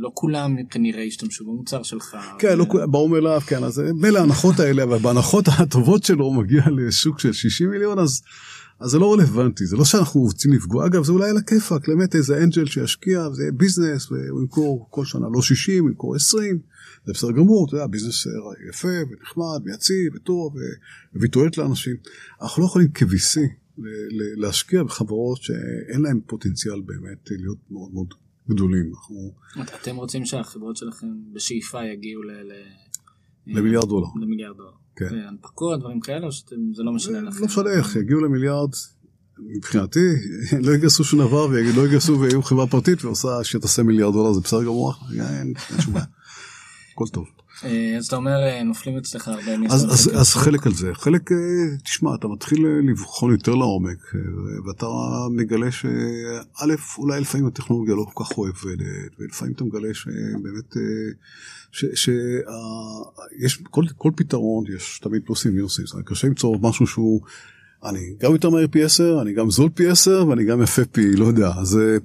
לא 0.00 0.10
כולם 0.14 0.56
כנראה 0.70 1.02
ישתמשו 1.02 1.44
במוצר 1.44 1.82
שלך. 1.82 2.16
כן, 2.38 2.52
ו... 2.52 2.56
לא 2.56 2.64
כולם, 2.68 2.90
מובן 2.90 3.08
מאליו, 3.08 3.40
כן, 3.46 3.64
אז 3.64 3.82
מילא 3.94 4.18
ההנחות 4.18 4.60
האלה, 4.60 4.82
אבל 4.82 4.98
בהנחות 4.98 5.44
הטובות 5.58 6.04
שלו 6.04 6.32
מגיע 6.32 6.62
לשוק 6.76 7.20
של 7.20 7.32
60 7.32 7.70
מיליון, 7.70 7.98
אז, 7.98 8.22
אז 8.80 8.90
זה 8.90 8.98
לא 8.98 9.12
רלוונטי, 9.12 9.66
זה 9.66 9.76
לא 9.76 9.84
שאנחנו 9.84 10.20
רוצים 10.20 10.52
לפגוע, 10.52 10.86
אגב 10.86 11.04
זה 11.04 11.12
אולי 11.12 11.30
על 11.30 11.36
הכיפאק, 11.36 11.88
באמת 11.88 12.14
איזה 12.14 12.42
angel 12.42 12.66
שישקיע, 12.66 13.28
זה 13.32 13.42
business, 13.54 14.12
והוא 14.12 14.40
ימכור 14.40 14.86
כל 14.90 15.04
שנה 15.04 15.26
לא 15.34 15.42
60, 15.42 15.82
הוא 15.82 15.90
ימכור 15.90 16.14
20, 16.14 16.58
זה 17.06 17.12
בסדר 17.12 17.32
גמור, 17.32 17.66
אתה 17.68 17.76
יודע, 17.76 17.86
business 17.86 18.26
יפה 18.68 18.88
ונחמד 18.88 19.60
ויציב 19.64 20.14
וטוב, 20.14 20.54
תועלת 21.32 21.58
לאנשים. 21.58 21.96
אנחנו 22.42 22.62
לא 22.62 22.66
יכולים 22.66 22.88
כ-VC 22.94 23.40
להשקיע 24.36 24.82
בחברות 24.82 25.42
שאין 25.42 26.02
להן 26.02 26.20
פוטנציאל 26.26 26.80
באמת 26.80 27.30
להיות 27.30 27.58
מאוד 27.70 27.90
מאוד 27.92 28.14
גדולים. 28.48 28.90
אנחנו... 28.94 29.32
אתם 29.82 29.96
רוצים 29.96 30.24
שהחברות 30.24 30.76
שלכם 30.76 31.06
בשאיפה 31.32 31.84
יגיעו 31.84 32.22
ל... 32.22 32.30
למיליארד 33.46 33.88
דולר. 33.88 34.06
למיליארד 34.22 34.56
דולר. 34.56 34.70
כן. 34.96 35.18
הנפקות, 35.28 35.80
דברים 35.80 36.00
כאלה, 36.00 36.26
או 36.26 36.32
שזה 36.32 36.82
לא 36.82 36.92
משנה 36.92 37.20
לכם? 37.20 37.40
לא 37.40 37.46
משנה 37.46 37.70
איך, 37.78 37.96
יגיעו 37.96 38.20
למיליארד, 38.20 38.70
מבחינתי, 39.38 40.08
לא 40.62 40.72
יגייסו 40.72 41.04
שום 41.04 41.20
דבר 41.20 41.46
ולא 41.50 41.86
יגייסו 41.86 42.20
ויהיו 42.20 42.42
חברה 42.42 42.66
פרטית 42.66 43.04
ועושה 43.04 43.44
שתעשה 43.44 43.82
מיליארד 43.82 44.12
דולר, 44.12 44.32
זה 44.32 44.40
בסדר 44.40 44.62
גמור, 44.62 44.92
אין 45.12 45.54
שום 45.80 45.94
בעיה, 45.94 46.06
הכל 46.92 47.06
טוב. 47.12 47.26
אה, 47.64 47.94
אז 47.98 48.06
אתה 48.06 48.16
אומר 48.16 48.42
אה, 48.42 48.62
נופלים 48.62 48.96
אצלך 48.98 49.28
הרבה 49.28 49.52
אז, 49.70 49.84
אז, 49.84 50.10
אז 50.20 50.34
חלק 50.34 50.66
על 50.66 50.72
זה. 50.72 50.94
חלק 50.94 51.32
אה, 51.32 51.36
תשמע 51.84 52.14
אתה 52.14 52.28
מתחיל 52.28 52.66
לבחון 52.90 53.30
יותר 53.32 53.54
לעומק 53.54 54.12
ואתה 54.66 54.86
מגלה 55.30 55.70
שא' 55.70 56.74
אולי 56.98 57.20
לפעמים 57.20 57.46
הטכנולוגיה 57.46 57.94
לא 57.94 58.06
כל 58.12 58.24
כך 58.24 58.32
עובדת 58.32 59.12
ולפעמים 59.18 59.54
אתה 59.54 59.64
מגלה 59.64 59.94
שבאמת 59.94 60.76
שיש 61.72 63.62
כל, 63.70 63.84
כל 63.96 64.10
פתרון 64.16 64.64
יש 64.76 64.98
תמיד 65.02 65.22
פלוסים 65.26 65.52
ומינוסים, 65.52 65.84
קשה 66.04 66.28
למצוא 66.28 66.56
משהו 66.62 66.86
שהוא 66.86 67.20
אני 67.84 68.00
גם 68.18 68.32
יותר 68.32 68.50
מהר 68.50 68.66
פי 68.70 68.84
10, 68.84 69.22
אני 69.22 69.32
גם 69.32 69.50
זול 69.50 69.70
פי 69.70 69.88
10 69.88 70.24
ואני 70.28 70.44
גם 70.44 70.62
יפה 70.62 70.84
פי, 70.84 71.16
לא 71.16 71.24
יודע, 71.24 71.50
אז, 71.58 71.78
אה, 71.78 71.96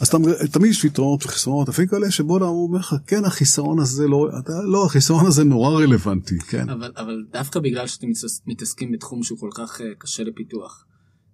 אז 0.00 0.10
תמיד 0.52 0.70
יש 0.70 0.84
יתרונות 0.84 1.24
וחסרונות, 1.24 1.68
לפעמים 1.68 1.88
כאלה 1.88 2.10
שבוא 2.10 2.38
נאמר, 2.38 2.50
הוא 2.50 2.68
אומר 2.68 2.78
לך, 2.78 2.94
כן 3.06 3.24
החיסרון 3.24 3.78
הזה 3.78 4.08
לא, 4.08 4.28
אתה, 4.38 4.52
לא, 4.62 4.86
החיסרון 4.86 5.26
הזה 5.26 5.44
נורא 5.44 5.82
רלוונטי, 5.82 6.38
כן. 6.38 6.68
אבל, 6.68 6.92
אבל 6.96 7.24
דווקא 7.32 7.60
בגלל 7.60 7.86
שאתם 7.86 8.06
מתעסקים 8.46 8.92
בתחום 8.92 9.22
שהוא 9.22 9.38
כל 9.38 9.50
כך 9.54 9.80
uh, 9.80 9.84
קשה 9.98 10.24
לפיתוח, 10.24 10.84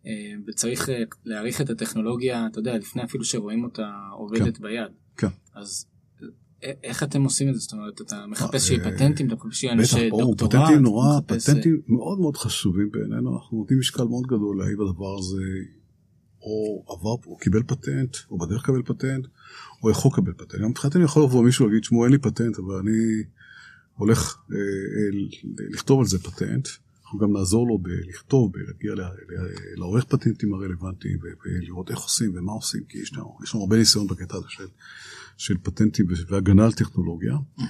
uh, 0.03 0.07
וצריך 0.49 0.89
להעריך 1.25 1.61
את 1.61 1.71
הטכנולוגיה, 1.71 2.47
אתה 2.51 2.59
יודע, 2.59 2.79
לפני 2.79 3.05
אפילו 3.05 3.25
שרואים 3.25 3.65
אותה 3.65 3.91
עובדת 4.13 4.57
כן. 4.57 4.63
ביד, 4.63 4.91
כן. 5.17 5.29
אז 5.55 5.87
איך 6.63 7.03
אתם 7.03 7.23
עושים 7.23 7.49
את 7.49 7.55
זה? 7.55 7.61
זאת 7.61 7.73
אומרת, 7.73 8.01
אתה 8.01 8.27
מחפש 8.29 8.69
שיהיה 8.69 8.85
פטנטים, 8.85 9.27
אתה 9.27 9.35
מחפש 9.35 9.61
שיהיה 9.61 9.73
אנשי 9.73 10.11
דוקטורט? 10.11 10.53
פטנטים 10.53 10.83
נורא, 10.83 11.21
פטנטים 11.27 11.81
מאוד 11.87 12.21
מאוד 12.21 12.37
חשובים 12.37 12.91
בעינינו, 12.91 13.37
אנחנו 13.37 13.59
נותנים 13.59 13.79
משקל 13.79 14.05
מאוד 14.05 14.27
גדול 14.27 14.59
להאם 14.59 14.81
הדבר 14.81 15.19
הזה 15.19 15.43
או 16.43 16.85
עבר, 16.89 17.31
או 17.31 17.37
קיבל 17.37 17.63
פטנט, 17.63 18.17
או 18.31 18.39
בדרך 18.39 18.63
לקבל 18.63 18.83
פטנט, 18.83 19.27
או 19.83 19.91
יכול 19.91 20.11
לקבל 20.13 20.33
פטנט. 20.33 20.61
גם 20.61 20.71
מבחינתי 20.71 20.99
אני 20.99 21.05
יכול 21.05 21.23
לבוא 21.23 21.45
מישהו 21.45 21.65
ולהגיד, 21.65 21.85
שמעו, 21.85 22.05
אין 22.05 22.13
לי 22.13 22.19
פטנט, 22.19 22.59
אבל 22.59 22.75
אני 22.75 23.23
הולך 23.95 24.37
אה, 24.53 24.57
אה, 24.57 25.19
לכתוב 25.71 26.01
על 26.01 26.07
זה 26.07 26.19
פטנט. 26.19 26.69
אנחנו 27.03 27.19
גם 27.19 27.33
נעזור 27.33 27.67
לו 27.67 27.79
בלכתוב, 27.79 28.53
בלהגיע 28.53 28.95
לעורך 29.77 30.05
פטנטים 30.05 30.55
הרלוונטיים 30.55 31.19
ולראות 31.45 31.91
איך 31.91 31.99
עושים 31.99 32.33
ומה 32.35 32.53
עושים, 32.53 32.85
כי 32.89 32.99
יש 32.99 33.13
לנו 33.55 33.61
הרבה 33.61 33.77
ניסיון 33.77 34.07
בקטע 34.07 34.37
הזה 34.37 34.47
של 34.49 34.67
של 35.41 35.59
פטנטים 35.63 36.07
והגנה 36.29 36.65
על 36.65 36.73
טכנולוגיה. 36.73 37.35
Mm-hmm. 37.35 37.63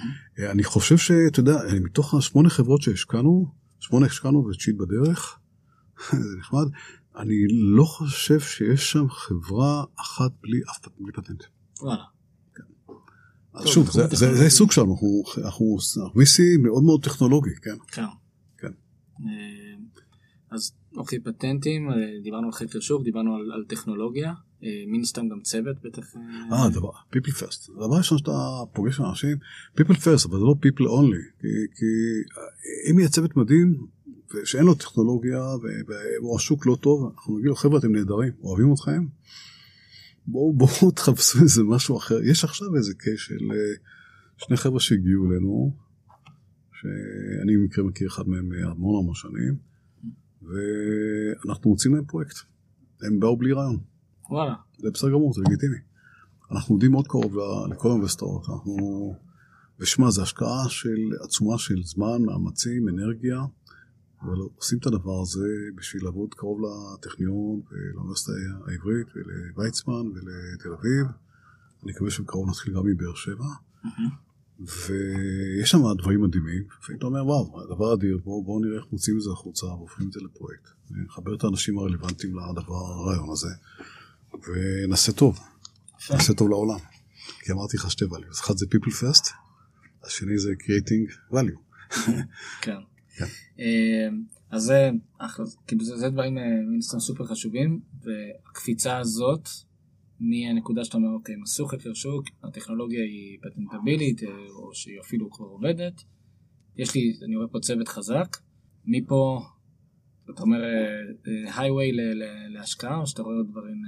אני 0.51 0.65
חושב 0.65 0.97
שאתה 0.97 1.41
יודע, 1.41 1.59
מתוך 1.81 2.15
השמונה 2.15 2.51
חברות 2.51 2.83
שהשקענו, 2.83 3.55
שמונה 3.81 4.07
השקענו 4.07 4.47
וצ'יט 4.47 4.77
בדרך, 4.77 5.39
זה 6.23 6.37
נחמד, 6.39 6.67
אני 7.17 7.35
לא 7.51 7.85
חושב 7.85 8.41
שיש 8.41 8.93
שם 8.93 9.09
חברה 9.09 9.85
אחת 10.01 10.31
בלי 10.43 10.61
אף 10.71 10.89
בלי 11.01 11.13
פטנט. 11.13 11.43
וואלה. 11.81 12.05
כן. 12.55 12.93
שוב, 13.67 13.91
זה, 13.91 14.07
זה, 14.07 14.35
זה 14.35 14.51
סוג 14.51 14.73
שלנו, 14.73 14.93
אנחנו, 14.93 15.23
אנחנו, 15.45 15.77
אנחנו 16.03 16.21
VC 16.21 16.63
מאוד 16.63 16.83
מאוד 16.83 17.05
טכנולוגי, 17.05 17.55
כן. 17.63 17.77
כן. 17.87 18.05
כן. 18.59 18.73
אה, 19.27 19.77
אז 20.51 20.73
אוקיי, 20.97 21.21
פטנטים, 21.21 21.91
אה, 21.91 21.95
דיברנו 22.23 22.47
על 22.47 22.53
חקר 22.53 22.81
שוק, 22.81 23.05
דיברנו 23.05 23.35
על, 23.35 23.53
על 23.53 23.65
טכנולוגיה. 23.69 24.33
אה, 24.65 24.69
מן 24.87 25.05
סתם 25.05 25.29
גם 25.29 25.41
צוות 25.41 25.77
בטח. 25.85 26.17
אה, 26.53 26.71
דבר, 26.71 26.91
people 26.91 27.31
first. 27.31 27.73
הדבר 27.73 27.95
הראשון 27.95 28.19
שאתה 28.19 28.31
פוגש 28.73 29.01
אנשים, 29.01 29.37
people 29.81 29.95
first, 29.95 30.29
אבל 30.29 30.39
זה 30.39 30.45
לא 30.45 30.55
people 30.67 30.87
only. 30.87 31.41
כי, 31.41 31.49
כי 31.75 31.87
אם 32.91 32.99
יהיה 32.99 33.09
צוות 33.09 33.37
מדהים, 33.37 33.87
ושאין 34.35 34.65
לו 34.65 34.75
טכנולוגיה, 34.75 35.41
והוא 36.21 36.37
השוק 36.37 36.67
לא 36.67 36.77
טוב, 36.81 37.13
אנחנו 37.15 37.39
נגיד 37.39 37.49
לו, 37.49 37.55
חבר'ה, 37.55 37.79
אתם 37.79 37.93
נהדרים, 37.93 38.33
אוהבים 38.43 38.73
אתכם? 38.73 39.07
בואו 40.27 40.53
בואו 40.53 40.91
תחפשו 40.97 41.39
איזה 41.43 41.63
משהו 41.65 41.97
אחר. 41.97 42.23
יש 42.23 42.45
עכשיו 42.45 42.77
איזה 42.77 42.95
קייס 42.95 43.21
של 43.21 43.51
אה, 43.51 43.75
שני 44.37 44.57
חבר'ה 44.57 44.81
שהגיעו 44.81 45.31
אלינו, 45.31 45.77
שאני 46.73 47.57
במקרה 47.57 47.85
מכיר 47.85 48.09
אחד 48.09 48.29
מהם 48.29 48.53
המון 48.53 49.03
המון 49.03 49.15
שנים, 49.15 49.70
ואנחנו 50.43 51.71
מוצאים 51.71 51.95
להם 51.95 52.05
פרויקט. 52.05 52.37
הם 53.03 53.21
באו 53.21 53.37
בלי 53.37 53.53
רעיון. 53.53 53.79
וואלה. 54.31 54.55
זה 54.79 54.91
בסדר 54.91 55.11
גמור, 55.11 55.35
זה 55.35 55.43
לגיטימי. 55.47 55.77
אנחנו 56.51 56.73
עומדים 56.73 56.91
מאוד 56.91 57.09
קרוב 57.09 57.37
לכל 57.71 57.89
האוניברסיטאות, 57.89 58.49
אנחנו... 58.49 59.15
ושמע, 59.81 60.11
זו 60.11 60.23
השקעה 60.23 60.69
של 60.69 61.11
עצומה 61.25 61.59
של 61.59 61.83
זמן, 61.85 62.23
מאמצים, 62.27 62.89
אנרגיה, 62.89 63.41
אבל 64.23 64.37
עושים 64.57 64.79
את 64.79 64.87
הדבר 64.87 65.21
הזה 65.23 65.49
בשביל 65.75 66.05
לעבוד 66.05 66.35
קרוב 66.35 66.61
לטכניון 66.61 67.61
ולאוניברסיטה 67.71 68.33
העברית 68.67 69.07
ולוויצמן 69.15 70.07
ולתל 70.07 70.69
אביב. 70.69 71.07
אני 71.83 71.93
מקווה 71.93 72.11
שבקרוב 72.11 72.49
נתחיל 72.49 72.75
גם 72.75 72.87
מבאר 72.87 73.15
שבע. 73.15 73.45
ויש 74.61 75.71
שם 75.71 75.79
דברים 75.99 76.23
מדהימים, 76.23 76.63
לפעמים 76.81 76.99
אתה 76.99 77.07
אומר 77.07 77.27
וואו, 77.27 77.61
הדבר 77.63 77.95
אדיר, 77.95 78.19
בואו 78.25 78.45
בוא 78.45 78.61
נראה 78.61 78.77
איך 78.77 78.85
מוצאים 78.93 79.17
את 79.17 79.23
זה 79.23 79.31
החוצה 79.33 79.67
והופכים 79.67 80.09
את 80.09 80.13
זה 80.13 80.21
לפרויקט. 80.25 80.69
נחבר 80.91 81.35
את 81.35 81.45
האנשים 81.45 81.79
הרלוונטיים 81.79 82.33
לדבר, 82.37 82.75
הרעיון 82.75 83.31
הזה. 83.31 83.49
ונעשה 84.33 85.13
טוב, 85.13 85.39
נעשה 86.11 86.35
טוב 86.35 86.49
לעולם. 86.49 86.79
כי 87.41 87.53
אמרתי 87.53 87.77
לך 87.77 87.91
שתי 87.91 88.05
values, 88.05 88.41
אחד 88.41 88.57
זה 88.57 88.67
people 88.67 88.91
first, 88.91 89.31
השני 90.05 90.39
זה 90.39 90.51
creating 90.51 91.33
value. 91.33 91.59
כן. 92.63 92.77
כן. 93.17 93.27
אמ, 93.59 94.23
אז 94.51 94.63
זה 94.63 94.91
אחלה, 95.19 95.47
כאילו 95.67 95.85
זה, 95.85 95.97
זה 95.97 96.09
דברים 96.09 96.39
אה, 96.39 97.01
סופר 97.01 97.27
חשובים, 97.27 97.81
והקפיצה 98.03 98.99
הזאת 98.99 99.49
מהנקודה 100.21 100.85
שאתה 100.85 100.97
אומר, 100.97 101.09
אוקיי, 101.09 101.35
הם 101.35 101.43
עשו 101.43 101.67
חקר 101.67 101.95
שוק, 101.95 102.25
הטכנולוגיה 102.43 103.03
היא 103.03 103.39
פטנטבילית, 103.43 104.23
אה, 104.23 104.29
או 104.49 104.75
שהיא 104.75 105.01
אפילו 105.01 105.31
כבר 105.31 105.47
עובדת, 105.47 106.03
יש 106.77 106.95
לי, 106.95 107.13
אני 107.25 107.37
רואה 107.37 107.49
פה 107.49 107.59
צוות 107.59 107.89
חזק, 107.89 108.37
מפה, 108.85 109.43
אתה 110.35 110.43
אומר, 110.43 110.61
הייווי 111.57 111.91
אה, 111.91 112.49
להשקעה, 112.49 112.97
או 112.97 113.07
שאתה 113.07 113.23
רואה 113.23 113.37
עוד 113.37 113.49
דברים... 113.51 113.83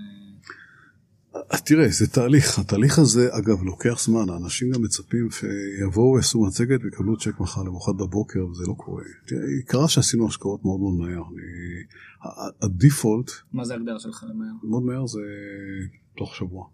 תראה, 1.65 1.89
זה 1.89 2.07
תהליך. 2.07 2.59
התהליך 2.59 2.99
הזה, 2.99 3.29
אגב, 3.39 3.63
לוקח 3.63 4.05
זמן. 4.05 4.31
האנשים 4.31 4.71
גם 4.71 4.83
מצפים 4.83 5.29
שיבואו, 5.31 6.17
יעשו 6.17 6.43
מצגת 6.47 6.81
ויקבלו 6.85 7.17
צ'ק 7.17 7.41
מחר 7.41 7.63
למחרת 7.63 7.97
בבוקר, 7.97 8.47
וזה 8.47 8.65
לא 8.69 8.75
קורה. 8.77 9.03
קרה 9.67 9.89
שעשינו 9.89 10.27
השקעות 10.29 10.65
מאוד 10.65 10.81
מאוד 10.81 10.95
מהר. 10.95 11.23
הדיפולט... 12.63 13.31
מה 13.53 13.65
זה 13.65 13.75
הגדרה 13.75 13.99
שלך 13.99 14.25
למהר? 14.29 14.53
מאוד 14.63 14.83
מהר 14.83 15.07
זה 15.07 15.21
תוך 16.17 16.35
שבוע. 16.35 16.67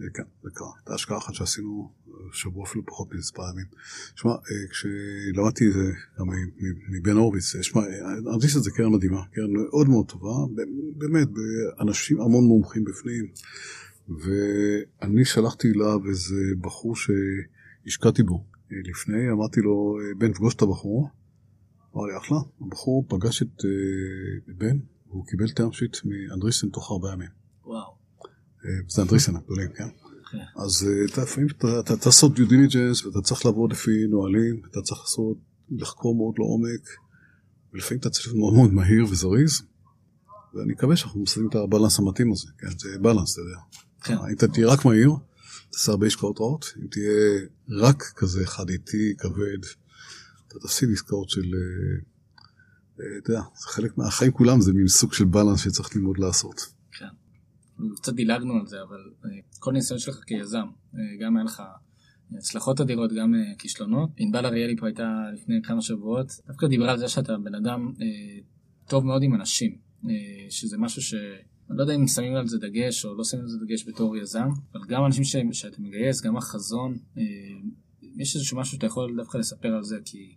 וואלה. 0.00 0.12
כן, 0.14 0.22
זה 0.42 0.50
קרה. 0.54 0.68
הייתה 0.76 0.94
השקעה 0.94 1.18
אחת 1.18 1.34
שעשינו 1.34 1.92
שבוע 2.32 2.64
אפילו 2.64 2.86
פחות 2.86 3.14
ממספר 3.14 3.42
ימים. 3.52 3.66
שמע, 4.14 4.32
אה, 4.32 4.68
כשלמדתי 4.70 5.68
את 5.68 5.72
זה 5.72 5.92
גם 6.18 6.26
מבן 6.88 7.16
הורוביץ, 7.16 7.44
שמע, 7.62 7.82
אנדיסט 8.34 8.62
זה 8.62 8.70
קרן 8.70 8.92
מדהימה, 8.92 9.24
קרן 9.32 9.52
מאוד 9.52 9.88
מאוד 9.88 10.06
טובה, 10.06 10.30
באמת, 10.96 11.28
אנשים, 11.80 12.20
המון 12.20 12.44
מומחים 12.44 12.84
בפנים, 12.84 13.26
ואני 14.08 15.24
שלחתי 15.24 15.68
אליו 15.68 16.00
איזה 16.08 16.34
בחור 16.60 16.94
שהשקעתי 16.96 18.22
בו 18.22 18.44
אה, 18.72 18.76
לפני, 18.84 19.30
אמרתי 19.32 19.60
לו, 19.60 19.98
אה, 20.00 20.14
בן, 20.18 20.32
פגוש 20.32 20.54
את 20.54 20.62
הבחור, 20.62 21.08
אמר 21.96 22.06
לי, 22.06 22.16
אחלה, 22.16 22.38
הבחור 22.60 23.04
פגש 23.08 23.42
את 23.42 23.64
בן, 24.48 24.78
והוא 25.08 25.26
קיבל 25.26 25.48
טרם 25.48 25.72
שיט 25.72 25.96
מאנדריסן 26.04 26.68
תוך 26.68 26.92
ארבעה 26.92 27.12
ימים. 27.12 27.39
וואו. 28.64 28.74
זה 28.88 29.02
אנדריסן 29.02 29.36
הגדולים, 29.36 29.68
כן? 29.76 29.88
כן. 30.30 30.38
אז 30.56 30.88
אה, 30.88 31.04
אתה 31.12 31.22
לפעמים 31.22 31.48
אתה 31.80 31.96
צריך 31.96 32.06
לעשות 32.06 32.34
due 32.34 32.48
diligence 32.48 33.04
ואתה 33.04 33.20
צריך 33.20 33.46
לעבוד 33.46 33.72
לפי 33.72 33.90
נהלים, 33.90 34.62
אתה 34.70 34.82
צריך 34.82 35.00
לעשות, 35.00 35.36
לחקור 35.70 36.14
מאוד 36.14 36.34
לעומק, 36.38 36.88
ולפעמים 37.72 38.00
אתה 38.00 38.10
צריך 38.10 38.26
להיות 38.26 38.38
מאוד 38.38 38.54
מאוד 38.54 38.72
מהיר 38.72 39.04
וזריז, 39.04 39.62
ואני 40.54 40.72
מקווה 40.72 40.96
שאנחנו 40.96 41.22
מסתכלים 41.22 41.48
את 41.48 41.54
ה 41.54 41.59
balance 41.59 41.98
המתאים 41.98 42.32
הזה, 42.32 42.48
כן, 42.58 42.78
זה 42.78 42.98
balance, 43.00 43.32
אתה 43.32 43.40
יודע. 43.40 43.58
כן. 44.02 44.28
אם 44.28 44.36
אתה 44.36 44.48
תהיה 44.48 44.66
רק 44.66 44.84
מהיר, 44.84 45.10
תעשה 45.70 45.92
הרבה 45.92 46.06
השקעות 46.06 46.40
רעות, 46.40 46.72
אם 46.82 46.86
תהיה 46.90 47.40
רק 47.68 48.02
כזה 48.16 48.46
חד 48.46 48.70
איטי, 48.70 49.14
כבד, 49.18 49.64
אתה 50.48 50.58
תפסיד 50.58 50.88
עסקאות 50.92 51.30
של 51.30 51.54
אתה 53.18 53.32
יודע, 53.32 53.42
זה 53.60 53.66
חלק 53.66 53.98
מהחיים 53.98 54.32
כולם, 54.32 54.60
זה 54.60 54.72
מין 54.72 54.88
סוג 54.88 55.12
של 55.12 55.24
balance 55.24 55.60
שצריך 55.60 55.96
ללמוד 55.96 56.18
לעשות. 56.18 56.79
קצת 57.96 58.14
דילגנו 58.14 58.54
על 58.54 58.66
זה, 58.66 58.82
אבל 58.82 59.30
כל 59.58 59.72
ניסיון 59.72 60.00
שלך 60.00 60.24
כיזם, 60.26 60.66
גם 61.20 61.36
היה 61.36 61.44
לך 61.44 61.62
הצלחות 62.38 62.80
אדירות, 62.80 63.12
גם 63.12 63.34
כישלונות. 63.58 64.10
ענבל 64.16 64.46
אריאלי 64.46 64.76
פה 64.76 64.86
הייתה 64.86 65.08
לפני 65.34 65.62
כמה 65.62 65.82
שבועות, 65.82 66.26
דווקא 66.46 66.66
דיברה 66.66 66.90
על 66.90 66.98
זה 66.98 67.08
שאתה 67.08 67.38
בן 67.38 67.54
אדם 67.54 67.92
טוב 68.88 69.04
מאוד 69.04 69.22
עם 69.22 69.34
אנשים, 69.34 69.76
שזה 70.48 70.78
משהו 70.78 71.02
ש... 71.02 71.14
אני 71.70 71.78
לא 71.78 71.82
יודע 71.82 71.94
אם 71.94 72.06
שמים 72.06 72.36
על 72.36 72.46
זה 72.46 72.58
דגש 72.58 73.04
או 73.04 73.14
לא 73.14 73.24
שמים 73.24 73.42
על 73.42 73.48
זה 73.48 73.58
דגש 73.64 73.88
בתור 73.88 74.16
יזם, 74.16 74.48
אבל 74.72 74.84
גם 74.88 75.06
אנשים 75.06 75.24
ש... 75.24 75.36
שאתה 75.52 75.76
מגייס, 75.82 76.22
גם 76.22 76.36
החזון, 76.36 76.98
אה, 77.18 77.22
יש 78.16 78.36
איזשהו 78.36 78.58
משהו 78.58 78.72
שאתה 78.72 78.86
יכול 78.86 79.16
דווקא 79.16 79.38
לספר 79.38 79.68
על 79.68 79.84
זה, 79.84 79.98
כי, 80.04 80.34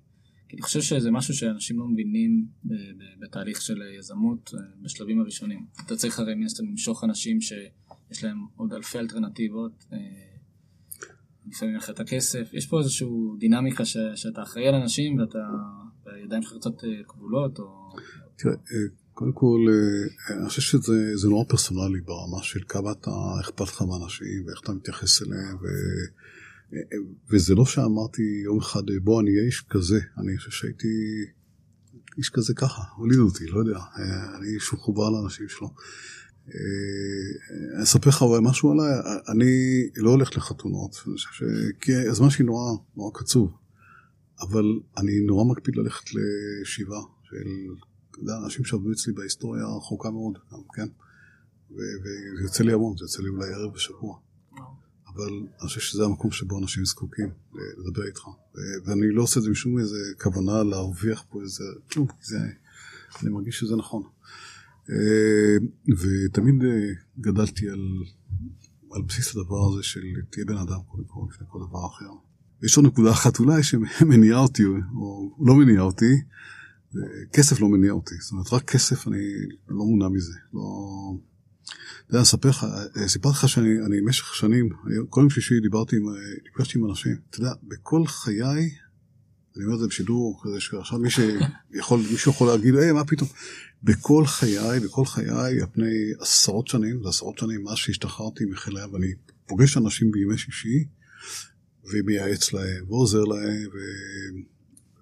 אני 0.54 0.62
חושב 0.62 0.82
שזה 0.82 1.12
משהו 1.12 1.34
שאנשים 1.34 1.80
לא 1.80 1.88
מבינים. 1.88 2.46
ב... 2.66 2.74
בתהליך 3.20 3.62
של 3.62 3.82
יזמות 4.00 4.52
אה, 4.54 4.60
בשלבים 4.82 5.22
הראשונים. 5.22 5.66
אתה 5.86 5.96
צריך 5.96 6.20
הרי 6.20 6.36
מן 6.36 6.46
הסתם 6.46 6.66
למשוך 6.66 7.04
אנשים 7.04 7.42
שיש 7.42 8.24
להם 8.24 8.38
עוד 8.56 8.74
אלפי 8.74 9.00
אלטרנטיבות. 9.00 9.86
אה, 9.94 9.98
לפעמים 11.48 11.76
לך 11.76 11.90
את 11.90 12.00
הכסף, 12.00 12.50
יש 12.54 12.68
פה 12.68 12.80
איזושהי 12.80 13.08
דינמיקה 13.40 13.86
ש, 13.86 13.98
שאתה 14.16 14.44
אחראי 14.44 14.68
על 14.68 14.76
אנשים 14.76 15.20
ואתה, 15.20 15.40
והידיים 16.06 16.42
שלך 16.42 16.54
קצת 16.60 16.84
אה, 16.84 17.04
כבולות 17.08 17.60
או... 17.60 17.96
תראה, 18.36 18.54
אה, 18.54 18.88
קודם 19.14 19.34
כל, 19.34 19.60
אה, 19.70 20.36
אני 20.38 20.50
חושב 20.50 20.62
שזה 20.62 21.30
נורא 21.30 21.46
פרסונלי 21.50 22.02
ברמה 22.02 22.44
של 22.44 22.60
כמה 22.68 22.92
אתה, 22.92 23.12
אכפת 23.42 23.62
לך 23.62 23.82
מאנשים 23.82 24.48
ואיך 24.48 24.60
אתה 24.64 24.72
מתייחס 24.72 25.22
אליהם, 25.22 25.56
ו, 25.56 25.66
אה, 25.66 26.24
וזה 27.30 27.56
לא 27.56 27.66
שאמרתי 27.66 28.22
יום 28.44 28.60
אחד, 28.60 28.82
בוא 29.04 29.22
אני 29.22 29.30
אהיה 29.32 29.46
איש 29.46 29.66
כזה, 29.70 30.00
אני 30.18 30.38
חושב 30.38 30.52
שהייתי 30.52 30.88
איש 32.18 32.30
כזה 32.30 32.54
ככה, 32.54 32.82
הולידו 32.96 33.22
אותי, 33.22 33.48
לא 33.48 33.60
יודע, 33.60 33.78
אה, 33.78 34.38
אני 34.38 34.48
איש 34.56 34.74
מחובר 34.74 35.10
לאנשים 35.10 35.50
שלו. 35.50 35.74
אני 37.76 37.84
אספר 37.84 38.10
לך 38.10 38.22
אולי 38.22 38.42
משהו 38.44 38.72
עליי, 38.72 38.94
אני 39.30 39.52
לא 39.96 40.10
הולך 40.10 40.38
לחתונות, 40.38 40.96
אני 41.08 41.16
חושב 41.16 41.30
ש... 41.32 41.44
כי 41.82 41.96
הזמן 41.96 42.30
שלי 42.30 42.46
נורא, 42.46 42.78
נורא 42.96 43.12
קצוב, 43.14 43.54
אבל 44.42 44.66
אני 44.98 45.20
נורא 45.28 45.44
מקפיד 45.52 45.76
ללכת 45.76 46.04
לשבעה 46.14 47.02
של 47.24 48.30
אנשים 48.44 48.66
שעבדו 48.66 48.92
אצלי 48.92 49.14
בהיסטוריה 49.14 49.64
רחוקה 49.78 50.10
מאוד, 50.12 50.38
כן? 50.76 50.88
וזה 51.72 52.44
יוצא 52.44 52.64
לי 52.64 52.74
המון, 52.74 52.98
זה 52.98 53.04
יוצא 53.04 53.22
לי 53.24 53.30
אולי 53.30 53.54
ערב 53.54 53.74
בשבוע. 53.74 54.20
אבל 55.16 55.30
אני 55.62 55.68
חושב 55.68 55.80
שזה 55.80 56.04
המקום 56.04 56.32
שבו 56.32 56.60
אנשים 56.60 56.86
זקוקים 56.86 57.30
לדבר 57.78 58.08
איתך. 58.08 58.22
ואני 58.86 59.12
לא 59.12 59.24
עושה 59.24 59.40
את 59.40 59.44
זה 59.44 59.50
משום 59.50 59.80
איזה 59.80 59.98
כוונה 60.22 60.64
להרוויח 60.64 61.24
פה 61.30 61.42
איזה 61.42 61.64
כלום, 61.92 62.08
זה, 62.22 62.38
אני 63.24 63.30
מרגיש 63.30 63.60
שזה 63.60 63.76
נכון. 63.76 64.04
ותמיד 65.88 66.64
גדלתי 67.20 67.70
על, 67.70 68.04
על 68.92 69.02
בסיס 69.02 69.36
הדבר 69.36 69.70
הזה 69.74 69.84
של 69.84 70.02
תהיה 70.30 70.46
בן 70.46 70.58
אדם 70.58 70.80
קודם 70.88 71.04
כל 71.04 71.20
לפני 71.30 71.48
כל 71.50 71.60
דבר 71.70 71.88
אחר. 71.88 72.10
יש 72.64 72.78
עוד 72.78 72.86
נקודה 72.86 73.12
אחת 73.12 73.40
אולי 73.40 73.64
שמניעה 73.64 74.40
אותי, 74.40 74.64
או 74.96 75.36
לא 75.46 75.56
מניעה 75.56 75.84
אותי, 75.84 76.22
כסף 77.34 77.62
לא 77.62 77.70
מניע 77.70 77.92
אותי, 77.92 78.16
זאת 78.22 78.32
אומרת, 78.32 78.54
רק 78.54 78.72
כסף 78.72 79.08
אני 79.08 79.24
לא 79.68 79.86
מונע 79.86 80.08
מזה. 80.08 80.34
לא... 80.54 80.62
אתה 81.66 82.16
יודע, 82.16 82.22
אספר 82.22 82.50
לך, 82.50 82.66
סיפרתי 83.08 83.38
לך 83.38 83.50
שאני 83.50 84.02
במשך 84.02 84.36
שנים, 84.36 84.70
כל 85.10 85.22
יום 85.22 85.30
שישי 85.30 85.60
דיברתי 85.60 85.96
עם, 85.96 86.04
נפגשתי 86.48 86.80
עם 86.80 86.90
אנשים, 86.90 87.16
אתה 87.30 87.40
יודע, 87.40 87.52
בכל 87.64 88.08
חיי, 88.08 88.70
אני 89.56 89.66
אומר 89.66 89.76
את 89.76 89.80
זה 89.80 89.88
בשידור 89.88 90.42
כזה 90.44 90.60
שעכשיו 90.60 91.00
מי 91.00 91.10
שיכול, 91.10 92.00
מישהו 92.12 92.32
יכול 92.32 92.48
להגיד, 92.48 92.76
היי, 92.76 92.92
מה 92.92 93.06
פתאום? 93.06 93.30
בכל 93.84 94.26
חיי, 94.26 94.80
בכל 94.80 95.06
חיי, 95.06 95.62
על 95.62 95.68
פני 95.74 96.12
עשרות 96.20 96.68
שנים, 96.68 97.04
זה 97.04 97.10
עשרות 97.10 97.38
שנים 97.38 97.64
מאז 97.64 97.78
שהשתחררתי 97.78 98.46
מחיל 98.46 98.78
הים, 98.78 98.94
ואני 98.94 99.08
פוגש 99.46 99.78
אנשים 99.78 100.12
בימי 100.12 100.38
שישי, 100.38 100.86
ומייעץ 101.84 102.54
להם, 102.54 102.86
ועוזר 102.90 103.24
להם, 103.24 103.68
ו... 103.74 103.78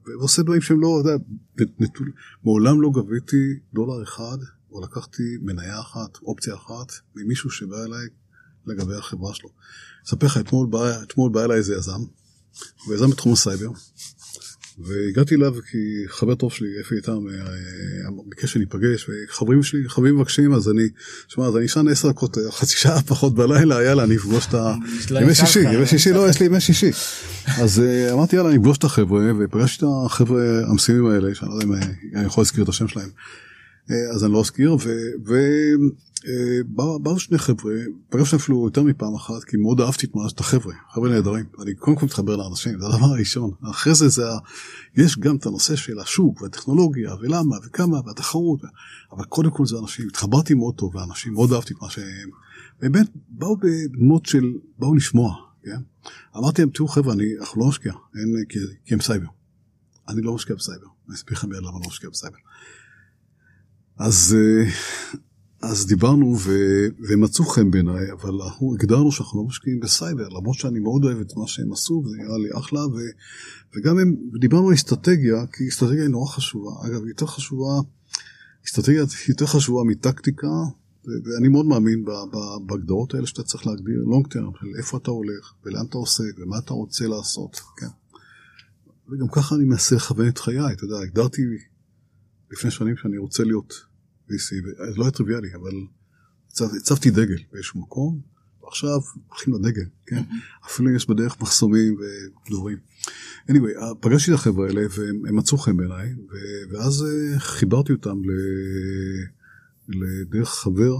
ועושה 0.05 0.41
דברים 0.41 0.62
שהם 0.62 0.82
לא, 0.82 1.01
אתה 1.01 1.09
יודע, 1.09 1.74
נטול, 1.80 2.12
מעולם 2.43 2.82
לא 2.82 2.89
גביתי 2.93 3.59
דולר 3.74 4.03
אחד, 4.03 4.38
או 4.72 4.82
לקחתי 4.82 5.24
מניה 5.41 5.80
אחת, 5.80 6.17
אופציה 6.24 6.55
אחת, 6.55 6.91
ממישהו 7.15 7.49
שבא 7.49 7.84
אליי 7.86 8.07
לגבי 8.65 8.95
החברה 8.95 9.34
שלו. 9.34 9.49
אספר 10.07 10.26
לך, 10.26 10.38
אתמול 10.38 10.67
בא, 10.67 11.03
אתמול 11.03 11.32
בא 11.32 11.43
אליי 11.43 11.57
איזה 11.57 11.76
יזם, 11.76 12.01
ויזם 12.89 13.09
בתחום 13.09 13.34
הסייבר, 13.34 13.69
והגעתי 14.80 15.36
אליו 15.36 15.53
כי 15.72 15.78
חבר 16.07 16.36
טוב 16.36 16.51
שלי, 16.51 16.67
אפי 16.82 16.95
איתם, 16.95 17.11
אה, 17.11 18.24
ביקש 18.26 18.53
שניפגש, 18.53 19.09
וחברים 19.09 19.63
שלי, 19.63 19.89
חברים 19.89 20.15
מבקשים, 20.15 20.53
אז 20.53 20.69
אני, 20.69 20.84
שמע, 21.28 21.45
אז 21.45 21.57
אני 21.57 21.65
אשן 21.65 21.88
עשר 21.88 22.09
דקות, 22.09 22.38
חצי 22.49 22.78
שעה 22.78 23.01
פחות 23.11 23.36
בלילה, 23.36 23.84
יאללה, 23.84 24.03
אני 24.03 24.15
אפגוש 24.15 24.45
את 24.45 24.53
ה... 24.53 24.76
ימי 25.22 25.36
שישי, 25.36 25.59
ימי 25.59 25.86
שישי, 25.88 26.13
לא, 26.13 26.30
יש 26.30 26.39
לי 26.39 26.45
ימי 26.45 26.61
שישי. 26.61 26.91
אז 27.45 27.80
אה, 27.80 28.13
אמרתי, 28.13 28.36
יאללה, 28.36 28.49
אני 28.49 28.57
אפגוש 28.57 28.78
את 28.78 28.84
החבר'ה, 28.84 29.32
ופגשתי 29.39 29.86
את 29.86 29.89
החבר'ה 30.05 30.43
המקסימים 30.67 31.05
האלה, 31.05 31.36
שאני 31.36 31.49
לא 31.49 31.55
יודע 31.55 31.65
אם 31.65 31.74
אה, 31.74 31.80
אני 32.15 32.26
יכול 32.26 32.41
להזכיר 32.41 32.63
את 32.63 32.69
השם 32.69 32.88
שלהם. 32.88 33.09
אז 33.89 34.23
אני 34.23 34.34
לא 34.34 34.39
אזכיר, 34.39 34.77
ובאו 36.75 37.19
שני 37.19 37.38
חבר'ה, 37.38 37.73
פגשתי 38.09 38.36
אפילו 38.36 38.65
יותר 38.65 38.84
מפעם 38.84 39.15
אחת, 39.15 39.43
כי 39.43 39.57
מאוד 39.57 39.82
אהבתי 39.82 40.07
את 40.34 40.39
החבר'ה, 40.39 40.73
חבר'ה 40.93 41.09
נהדרים, 41.09 41.45
אני 41.61 41.75
קודם 41.75 41.97
כל 41.97 42.05
מתחבר 42.05 42.36
לאנשים, 42.36 42.79
זה 42.79 42.86
הדבר 42.88 43.05
הראשון, 43.05 43.51
אחרי 43.71 43.95
זה 43.95 44.07
זה, 44.07 44.23
יש 44.95 45.19
גם 45.19 45.36
את 45.36 45.45
הנושא 45.45 45.75
של 45.75 45.99
השוק 45.99 46.41
והטכנולוגיה 46.41 47.15
ולמה 47.15 47.55
וכמה 47.65 47.97
והתחרות, 48.05 48.61
אבל 49.11 49.23
קודם 49.23 49.51
כל 49.51 49.65
זה 49.65 49.77
אנשים, 49.79 50.07
התחברתי 50.07 50.53
מאוד 50.53 50.75
טוב 50.75 50.95
לאנשים, 50.95 51.34
מאוד 51.34 51.53
אהבתי 51.53 51.73
את 51.73 51.82
מה 51.82 51.89
שהם, 51.89 52.29
באמת 52.82 53.09
באו 53.29 53.57
בדמות 53.57 54.25
של, 54.25 54.53
באו 54.79 54.95
לשמוע, 54.95 55.36
כן? 55.63 55.82
אמרתי 56.38 56.61
להם, 56.61 56.71
תראו 56.71 56.88
חבר'ה, 56.88 57.13
אני, 57.13 57.25
אנחנו 57.39 57.61
לא 57.61 57.67
משקיע, 57.67 57.93
אין, 58.15 58.45
כי, 58.49 58.59
כי 58.86 58.93
הם 58.93 59.01
סייבר. 59.01 59.27
אני 60.09 60.21
לא 60.21 60.36
משקיע 60.36 60.55
בסייבר, 60.55 60.88
אני 61.07 61.15
אסביר 61.15 61.38
לכם 61.38 61.51
למה 61.51 61.69
אני 61.69 61.82
לא 61.84 61.88
משקיע 61.88 62.09
בסייבר. 62.09 62.38
אז, 64.04 64.36
אה, 64.38 64.72
אז 65.70 65.86
דיברנו 65.88 66.36
ו, 66.39 66.52
ומצאו 67.10 67.45
חן 67.45 67.72
בעיניי, 67.72 68.12
אבל 68.12 68.41
אנחנו 68.41 68.74
הגדרנו 68.74 69.12
שאנחנו 69.12 69.39
לא 69.39 69.47
משקיעים 69.47 69.80
בסייבר, 69.80 70.30
למרות 70.30 70.56
שאני 70.56 70.80
מאוד 70.80 71.04
אוהב 71.04 71.20
את 71.20 71.38
מה 71.38 71.47
שהם 71.47 71.72
עשו, 71.72 72.04
וזה 72.06 72.16
נראה 72.18 72.38
לי 72.38 72.49
אחלה, 72.60 72.86
ו, 72.86 72.95
וגם 73.76 73.99
הם, 73.99 74.16
דיברנו 74.39 74.68
על 74.68 74.74
אסטרטגיה, 74.74 75.45
כי 75.54 75.68
אסטרטגיה 75.70 76.02
היא 76.02 76.10
נורא 76.10 76.32
חשובה. 76.32 76.72
אגב, 76.86 77.08
יותר 77.08 77.26
חשובה, 77.26 77.80
אסטרטגיה 78.68 79.04
יותר 79.30 79.45
חשובה 79.45 79.84
מטקטיקה, 79.84 80.47
ואני 81.06 81.47
מאוד 81.47 81.66
מאמין 81.66 82.06
בהגדרות 82.66 83.14
האלה 83.14 83.28
שאתה 83.28 83.43
צריך 83.43 83.68
להגדיר 83.68 84.04
long 84.08 84.28
term, 84.28 84.60
של 84.60 84.68
איפה 84.78 84.97
אתה 84.97 85.12
הולך, 85.12 85.54
ולאן 85.66 85.86
אתה 85.89 85.97
עוסק, 85.97 86.34
ומה 86.38 86.58
אתה 86.58 86.74
רוצה 86.74 87.08
לעשות, 87.08 87.62
כן. 87.78 87.88
וגם 89.12 89.28
ככה 89.32 89.56
אני 89.56 89.64
מנסה 89.64 89.95
לכוון 89.95 90.28
את 90.28 90.38
חיי, 90.38 90.74
אתה 90.74 90.86
יודע, 90.86 90.95
הגדרתי 91.04 91.41
לפני 92.52 92.72
שנים 92.72 92.97
שאני 92.97 93.18
רוצה 93.18 93.43
להיות 93.43 93.90
VC, 94.32 94.95
לא 94.97 95.03
היה 95.03 95.11
טריוויאלי, 95.11 95.55
אבל 95.55 95.71
הצבתי 96.77 97.11
דגל 97.11 97.38
באיזשהו 97.51 97.82
מקום, 97.82 98.21
ועכשיו 98.63 98.99
הולכים 99.27 99.53
לדגל, 99.53 99.86
כן? 100.05 100.21
אפילו 100.65 100.95
יש 100.95 101.09
בדרך 101.09 101.41
מחסומים 101.41 101.95
ודברים. 102.45 102.77
anyway, 103.49 103.95
פגשתי 103.99 104.32
את 104.32 104.36
החבר'ה 104.36 104.67
האלה 104.67 104.82
והם 104.97 105.36
מצאו 105.36 105.57
חן 105.57 105.77
בעיניי, 105.77 106.13
ואז 106.71 107.03
אה, 107.03 107.39
חיברתי 107.39 107.93
אותם 107.93 108.17
ל... 108.23 108.32
לדרך 109.88 110.49
חבר 110.49 110.95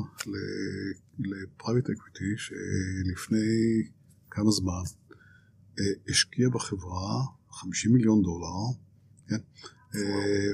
ל 1.19 1.28
private 1.28 1.89
equity 1.89 2.34
שלפני 2.38 3.84
כמה 4.32 4.51
זמן 4.51 4.84
אה, 5.79 5.86
השקיע 6.09 6.49
בחברה 6.49 7.23
50 7.51 7.93
מיליון 7.93 8.21
דולר, 8.21 8.77
כן? 9.27 9.38
אה, 9.95 10.01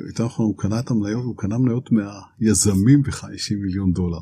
יותר 0.07 0.25
נכון, 0.25 0.45
הוא 0.45 0.57
קנה 0.57 0.79
את 0.79 0.91
המניות, 0.91 1.23
הוא 1.23 1.37
קנה 1.37 1.57
מניות 1.57 1.89
מהיזמים 1.91 3.01
ב-50 3.01 3.55
מיליון 3.61 3.93
דולר. 3.93 4.19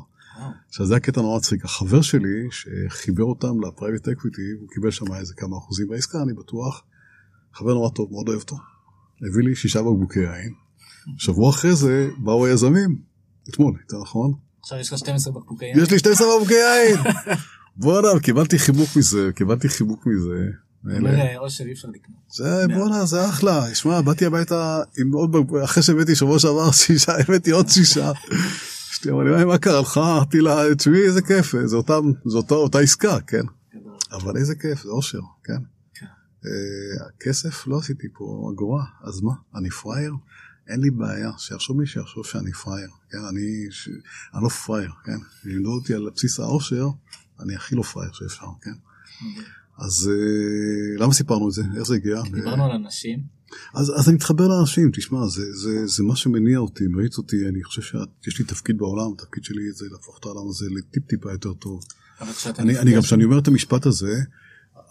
עכשיו 0.68 0.86
זה 0.86 0.96
הקטע 0.96 1.20
נורא 1.20 1.38
מצחיק, 1.38 1.64
החבר 1.64 2.02
שלי 2.02 2.48
שחיבר 2.50 3.24
אותם 3.24 3.60
ל 3.60 3.66
private 3.66 4.08
equity, 4.08 4.42
הוא 4.60 4.68
קיבל 4.68 4.90
שם 4.90 5.14
איזה 5.14 5.34
כמה 5.34 5.56
אחוזים 5.56 5.88
בעסקה, 5.88 6.22
אני 6.22 6.34
בטוח, 6.34 6.82
חבר 7.54 7.74
נורא 7.74 7.90
טוב, 7.90 8.12
מאוד 8.12 8.28
אוהב 8.28 8.40
אותו. 8.40 8.56
הביא 9.28 9.44
לי 9.44 9.56
שישה 9.56 9.82
בקבוקי 9.82 10.20
יין, 10.20 10.52
שבוע 11.18 11.50
אחרי 11.50 11.74
זה 11.74 12.08
באו 12.18 12.46
היזמים, 12.46 12.98
אתמול, 13.50 13.78
יותר 13.80 14.02
נכון? 14.02 14.32
עכשיו 14.60 14.78
יש 14.78 14.92
לך 14.92 14.98
12 14.98 15.32
בקבוקי 15.32 15.64
יין. 15.64 15.80
יש 15.80 15.90
לי 15.90 15.98
12 15.98 16.26
בקבוקי 16.36 16.54
יין! 16.54 16.98
בואנה, 17.76 18.20
קיבלתי 18.22 18.58
חיבוק 18.58 18.88
מזה, 18.96 19.30
קיבלתי 19.34 19.68
חיבוק 19.68 20.06
מזה. 20.06 20.50
אושר 21.38 21.64
אי 21.64 21.72
אפשר 21.72 21.88
לקנות. 21.88 22.18
זה 22.30 22.66
בואנה 22.74 23.04
זה 23.04 23.28
אחלה, 23.28 23.74
שמע 23.74 24.00
באתי 24.00 24.26
הביתה 24.26 24.82
עם 24.98 25.12
עוד 25.12 25.36
אחרי 25.64 25.82
שהבאתי 25.82 26.14
שבוע 26.14 26.38
שעבר 26.38 26.72
שישה 26.72 27.12
הבאתי 27.20 27.50
עוד 27.50 27.68
שישה. 27.68 28.12
אשתי 28.92 29.10
אמרה 29.10 29.38
לי 29.38 29.44
מה 29.44 29.58
קרה 29.58 29.80
לך? 29.80 29.98
אמרתי 29.98 30.40
לה 30.40 30.74
תשמעי 30.78 31.02
איזה 31.02 31.22
כיף 31.22 31.54
זה 31.66 31.76
אותה 32.50 32.78
עסקה 32.78 33.20
כן. 33.20 33.42
אבל 34.12 34.36
איזה 34.36 34.54
כיף 34.54 34.82
זה 34.82 34.88
אושר 34.88 35.20
כן. 35.44 35.58
כן. 35.94 36.06
אה, 36.46 37.06
הכסף 37.08 37.66
לא 37.66 37.78
עשיתי 37.78 38.08
פה 38.12 38.50
אגורה 38.54 38.84
אז 39.04 39.20
מה 39.20 39.32
אני 39.54 39.70
פראייר. 39.70 40.12
אין 40.68 40.80
לי 40.80 40.90
בעיה, 40.90 41.30
שיחשוב 41.38 41.76
מי 41.76 41.86
שיחשוב 41.86 42.26
שאני 42.26 42.52
פראייר, 42.52 42.90
כן, 43.10 43.18
אני, 43.30 43.66
ש... 43.70 43.88
אני 44.34 44.42
לא 44.42 44.48
פראייר, 44.48 44.90
כן, 45.04 45.18
לימדו 45.44 45.70
אותי 45.70 45.94
על 45.94 46.10
בסיס 46.14 46.40
העושר, 46.40 46.86
אני 47.40 47.54
הכי 47.54 47.74
לא 47.74 47.82
פראייר 47.82 48.12
שאפשר, 48.12 48.46
כן. 48.62 48.74
אז 49.78 50.10
uh, 50.12 51.00
למה 51.02 51.12
סיפרנו 51.12 51.48
את 51.48 51.52
זה? 51.52 51.62
איך 51.76 51.82
זה 51.82 51.94
הגיע? 51.94 52.22
דיברנו 52.32 52.64
על 52.64 52.70
אנשים. 52.70 53.36
אז, 53.74 53.92
אז 53.96 54.08
אני 54.08 54.16
מתחבר 54.16 54.48
לאנשים, 54.48 54.90
תשמע, 54.90 55.26
זה, 55.26 55.52
זה, 55.52 55.86
זה 55.86 56.02
מה 56.02 56.16
שמניע 56.16 56.58
אותי, 56.58 56.84
מריץ 56.86 57.18
אותי, 57.18 57.48
אני 57.48 57.64
חושב 57.64 57.82
שיש 57.82 58.38
לי 58.38 58.44
תפקיד 58.44 58.78
בעולם, 58.78 59.12
התפקיד 59.12 59.44
שלי 59.44 59.72
זה 59.72 59.86
להפוך 59.90 60.18
את 60.20 60.24
העולם 60.24 60.48
הזה 60.48 60.66
לטיפ 60.70 61.06
טיפה 61.06 61.32
יותר 61.32 61.54
טוב. 61.54 61.84
אני, 62.58 62.78
אני 62.78 62.94
גם 62.94 63.02
כשאני 63.02 63.24
אומר 63.24 63.38
את 63.38 63.48
המשפט 63.48 63.86
הזה, 63.86 64.14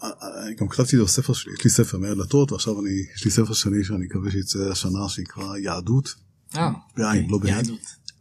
אני 0.02 0.54
גם 0.54 0.68
כתבתי 0.68 0.96
את 0.96 1.00
זה 1.00 1.04
בספר 1.04 1.32
שלי, 1.32 1.52
יש 1.58 1.64
לי 1.64 1.70
ספר 1.70 1.98
מאה 1.98 2.14
דלתות, 2.14 2.52
ועכשיו 2.52 2.80
אני, 2.80 3.02
יש 3.14 3.24
לי 3.24 3.30
ספר 3.30 3.54
שני 3.54 3.84
שאני 3.84 4.04
מקווה 4.04 4.30
שיצא 4.30 4.58
השנה, 4.70 5.08
שנקרא 5.08 5.56
יהדות. 5.56 6.14
אה, 6.56 6.70
בעין, 6.96 7.30
לא 7.30 7.38
בעין. 7.38 7.64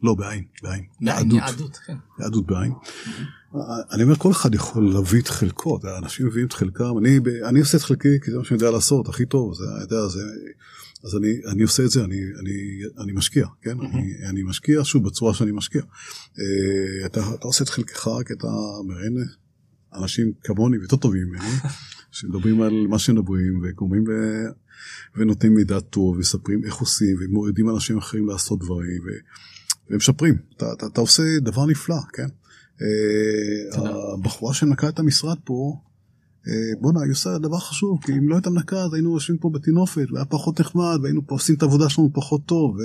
לא, 0.03 0.15
בעין, 0.15 0.43
בעין. 0.63 0.83
יהדות, 1.35 1.77
כן. 1.85 1.95
יהדות 2.19 2.45
בעין. 2.45 2.73
אני 3.91 4.03
אומר, 4.03 4.15
כל 4.15 4.31
אחד 4.31 4.55
יכול 4.55 4.93
להביא 4.93 5.21
את 5.21 5.27
חלקו, 5.27 5.79
אנשים 5.97 6.27
מביאים 6.27 6.47
את 6.47 6.53
חלקם, 6.53 6.97
אני, 6.99 7.19
אני 7.45 7.59
עושה 7.59 7.77
את 7.77 7.81
חלקי 7.81 8.19
כי 8.23 8.31
זה 8.31 8.37
מה 8.37 8.45
שאני 8.45 8.57
יודע 8.57 8.71
לעשות, 8.71 9.09
הכי 9.09 9.25
טוב, 9.25 9.53
זה, 9.53 9.63
יודע, 9.81 10.07
זה, 10.07 10.19
אז 11.03 11.15
אני, 11.15 11.51
אני 11.51 11.63
עושה 11.63 11.83
את 11.83 11.89
זה, 11.89 12.03
אני, 12.03 12.15
אני, 12.39 12.81
אני 13.03 13.11
משקיע, 13.11 13.47
כן? 13.61 13.79
אני, 13.79 14.13
אני 14.29 14.43
משקיע, 14.43 14.83
שוב, 14.83 15.07
בצורה 15.07 15.33
שאני 15.33 15.51
משקיע. 15.51 15.81
אה, 16.39 17.05
אתה, 17.05 17.19
אתה 17.35 17.47
עושה 17.47 17.63
את 17.63 17.69
חלקך, 17.69 18.09
כי 18.27 18.33
אתה 18.33 18.47
מראיין 18.87 19.17
אנשים 19.93 20.31
כמוני 20.43 20.77
ויותר 20.77 20.95
טובים 20.95 21.27
ממני, 21.27 21.49
שמדברים 22.11 22.61
על 22.61 22.87
מה 22.89 22.99
שמדברים, 22.99 23.61
וגורמים 23.63 24.03
ו... 24.07 24.11
ונותנים 25.15 25.53
מידע 25.53 25.79
טוב, 25.79 26.15
ומספרים 26.15 26.65
איך 26.65 26.75
עושים, 26.75 27.15
ומורידים 27.19 27.69
אנשים 27.69 27.97
אחרים 27.97 28.27
לעשות 28.27 28.59
דברים, 28.59 29.01
ו... 29.05 29.09
ומשפרים. 29.89 30.36
אתה, 30.57 30.65
אתה, 30.73 30.86
אתה 30.86 31.01
עושה 31.01 31.23
דבר 31.41 31.65
נפלא, 31.65 31.95
כן? 32.13 32.27
אה, 32.81 33.83
הבחורה 34.13 34.53
שנקה 34.53 34.89
את 34.89 34.99
המשרד 34.99 35.38
פה, 35.43 35.79
אה, 36.47 36.81
בואנה, 36.81 37.01
היא 37.01 37.11
עושה 37.11 37.38
דבר 37.38 37.59
חשוב, 37.59 37.99
כי 38.03 38.11
אם 38.11 38.29
לא 38.29 38.36
הייתה 38.36 38.49
מנקה 38.49 38.83
אז 38.83 38.93
היינו 38.93 39.13
יושבים 39.13 39.38
פה 39.38 39.49
בטינופת, 39.49 40.11
והיה 40.11 40.25
פחות 40.25 40.59
נחמד, 40.59 40.97
והיינו 41.01 41.27
פה 41.27 41.36
עושים 41.36 41.55
את 41.55 41.61
העבודה 41.61 41.89
שלנו 41.89 42.09
פחות 42.13 42.41
טוב, 42.45 42.77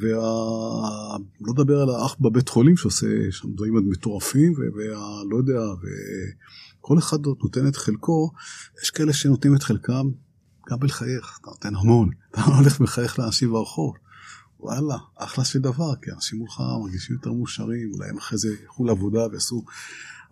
ולא 0.00 1.52
לדבר 1.52 1.80
על 1.80 1.90
האח 1.90 2.16
בבית 2.20 2.48
חולים 2.48 2.76
שעושה 2.76 3.06
שם 3.30 3.48
דברים 3.54 3.90
מטורפים, 3.90 4.52
ולא 4.52 5.36
יודע, 5.36 5.60
וכל 6.80 6.98
אחד 6.98 7.18
נותן 7.42 7.68
את 7.68 7.76
חלקו, 7.76 8.30
יש 8.82 8.90
כאלה 8.90 9.12
שנותנים 9.12 9.56
את 9.56 9.62
חלקם 9.62 10.10
גם 10.70 10.78
בלחייך, 10.80 11.38
אתה 11.40 11.50
נותן 11.50 11.74
המון, 11.74 12.10
אתה 12.30 12.40
הולך 12.40 12.80
ומחייך 12.80 13.18
לאנשים 13.18 13.50
ברחוב. 13.50 13.94
וואלה, 14.62 14.96
אחלה 15.16 15.44
של 15.44 15.58
דבר, 15.58 15.96
כי 16.02 16.10
אנשים 16.10 16.38
מולך 16.38 16.62
מרגישים 16.82 17.16
יותר 17.16 17.32
מאושרים, 17.32 17.92
אולי 17.92 18.10
הם 18.10 18.18
אחרי 18.18 18.38
זה 18.38 18.48
ילכו 18.62 18.84
לעבודה 18.84 19.26
ועשו... 19.32 19.64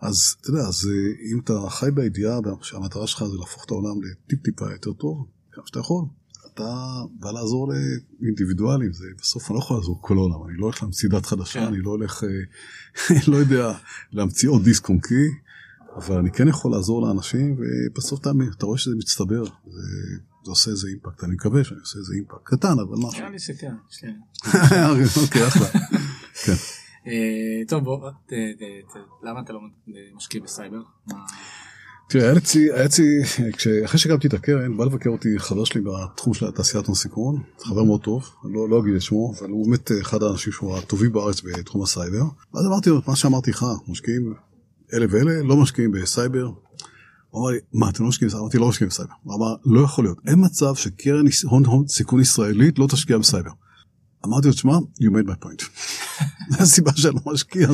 אז 0.01 0.35
אתה 0.41 0.49
יודע, 0.49 0.61
אז 0.61 0.89
אם 1.31 1.39
אתה 1.39 1.53
חי 1.69 1.91
בידיעה 1.93 2.39
שהמטרה 2.61 3.07
שלך 3.07 3.23
זה 3.23 3.37
להפוך 3.39 3.65
את 3.65 3.71
העולם 3.71 4.01
לטיפ 4.03 4.43
טיפה 4.43 4.71
יותר 4.71 4.93
טוב, 4.93 5.27
כמה 5.51 5.63
שאתה 5.67 5.79
יכול, 5.79 6.05
אתה 6.53 7.01
בא 7.19 7.31
לעזור 7.31 7.73
לאינדיבידואלים, 8.21 8.93
זה 8.93 9.05
בסוף 9.21 9.51
אני 9.51 9.55
לא 9.55 9.59
יכול 9.59 9.77
לעזור 9.77 9.99
כל 10.01 10.17
העולם, 10.17 10.49
אני 10.49 10.57
לא 10.57 10.65
הולך 10.65 10.83
להמציא 10.83 11.09
דת 11.09 11.25
חדשה, 11.25 11.59
כן. 11.59 11.65
אני 11.67 11.81
לא 11.81 11.89
הולך, 11.89 12.23
אה, 12.23 13.15
לא 13.31 13.37
יודע, 13.37 13.73
להמציא 14.11 14.49
עוד 14.49 14.63
דיסק 14.63 14.85
און 14.85 15.07
קי, 15.07 15.29
אבל 15.95 16.17
אני 16.17 16.31
כן 16.31 16.47
יכול 16.47 16.71
לעזור 16.71 17.01
לאנשים, 17.07 17.57
ובסוף 17.59 18.21
אתה, 18.21 18.31
אתה 18.57 18.65
רואה 18.65 18.77
שזה 18.77 18.95
מצטבר. 18.95 19.43
זה, 19.43 19.81
זה 20.43 20.51
עושה 20.51 20.71
איזה 20.71 20.87
impact, 20.87 21.23
אני 21.23 21.33
מקווה 21.33 21.63
שאני 21.63 21.79
עושה 21.79 21.99
איזה 21.99 22.13
impact 22.13 22.43
קטן, 22.43 22.79
אבל 22.79 22.97
משהו. 22.97 23.19
נראה 23.19 23.29
לי 23.29 23.39
שכן. 23.39 23.73
אוקיי, 25.23 25.47
אחלה. 25.47 25.67
כן. 26.45 26.53
אה, 27.07 27.61
טוב, 27.67 27.83
בוא, 27.83 28.09
למה 29.23 29.39
אתה 29.41 29.53
לא 29.53 29.59
משקיע 30.15 30.41
בסייבר? 30.41 30.81
תראה, 32.09 32.23
היה 32.23 32.85
אצלי, 32.85 33.21
אחרי 33.85 33.99
שהקמתי 33.99 34.27
את 34.27 34.33
הקרן, 34.33 34.77
בא 34.77 34.85
לבקר 34.85 35.09
אותי 35.09 35.39
חבר 35.39 35.63
שלי 35.63 35.81
בתחום 35.81 36.33
של 36.33 36.51
תעשיית 36.51 36.85
הון 36.85 36.95
סיכון, 36.95 37.43
חבר 37.59 37.83
מאוד 37.83 38.01
טוב, 38.01 38.29
לא, 38.43 38.69
לא 38.69 38.79
אגיד 38.79 38.95
את 38.95 39.01
שמו, 39.01 39.33
אבל 39.39 39.49
הוא 39.49 39.67
באמת 39.67 39.91
אחד 40.01 40.23
האנשים 40.23 40.53
שהוא 40.53 40.77
הטובים 40.77 41.11
בארץ 41.11 41.41
בתחום 41.41 41.83
הסייבר. 41.83 42.23
ואז 42.53 42.65
אמרתי 42.65 42.89
לו, 42.89 43.01
מה 43.07 43.15
שאמרתי 43.15 43.51
לך, 43.51 43.65
משקיעים 43.87 44.33
אלה 44.93 45.05
ואלה, 45.09 45.43
לא 45.43 45.57
משקיעים 45.57 45.91
בסייבר, 45.91 46.51
הוא 47.31 47.41
אמר 47.41 47.49
לי, 47.51 47.57
מה, 47.73 47.89
אתם 47.89 48.03
לא 48.03 48.09
משקיעים 48.09 48.27
בסייבר? 48.27 48.43
אמרתי, 48.43 48.57
לא 48.57 48.69
משקיעים 48.69 48.89
בסייבר. 48.89 49.13
הוא 49.23 49.35
אמר, 49.35 49.55
לא 49.65 49.81
יכול 49.81 50.03
להיות. 50.05 50.17
אין 50.27 50.45
מצב 50.45 50.75
שקרן 50.75 51.25
הון 51.43 51.65
הון 51.65 51.87
סיכון 51.87 52.21
ישראלית 52.21 52.79
לא 52.79 52.87
תשקיע 52.87 53.17
בסייבר. 53.17 53.51
אמרתי 54.25 54.47
לו, 54.47 54.53
תשמע, 54.53 54.77
you 54.77 55.11
made 55.11 55.29
my 55.29 55.45
point. 55.45 55.63
זו 56.51 56.63
הסיבה 56.63 56.91
שאני 56.95 57.15
לא 57.25 57.33
משקיע, 57.33 57.67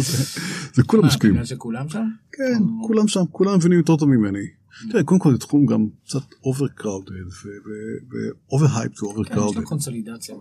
זה 0.74 0.84
כולם 0.84 1.05
משקיעים. 1.05 1.34
בגלל 1.34 1.45
שכולם 1.45 1.89
שם? 1.89 2.05
כן, 2.32 2.64
כולם 2.88 3.08
שם, 3.08 3.24
כולם 3.32 3.55
מבינים 3.55 3.78
יותר 3.78 3.95
טוב 3.95 4.10
ממני. 4.10 4.45
תראה, 4.91 5.03
קודם 5.03 5.20
כל 5.20 5.32
זה 5.32 5.38
תחום 5.38 5.66
גם 5.66 5.88
קצת 6.05 6.20
overcrowded 6.20 7.45
ו-overhyped 8.10 9.03
ו-overcrowded. 9.03 9.36
כן, 9.36 9.49
יש 9.49 9.58
לו 9.58 9.64
קונסולידציה. 9.64 10.36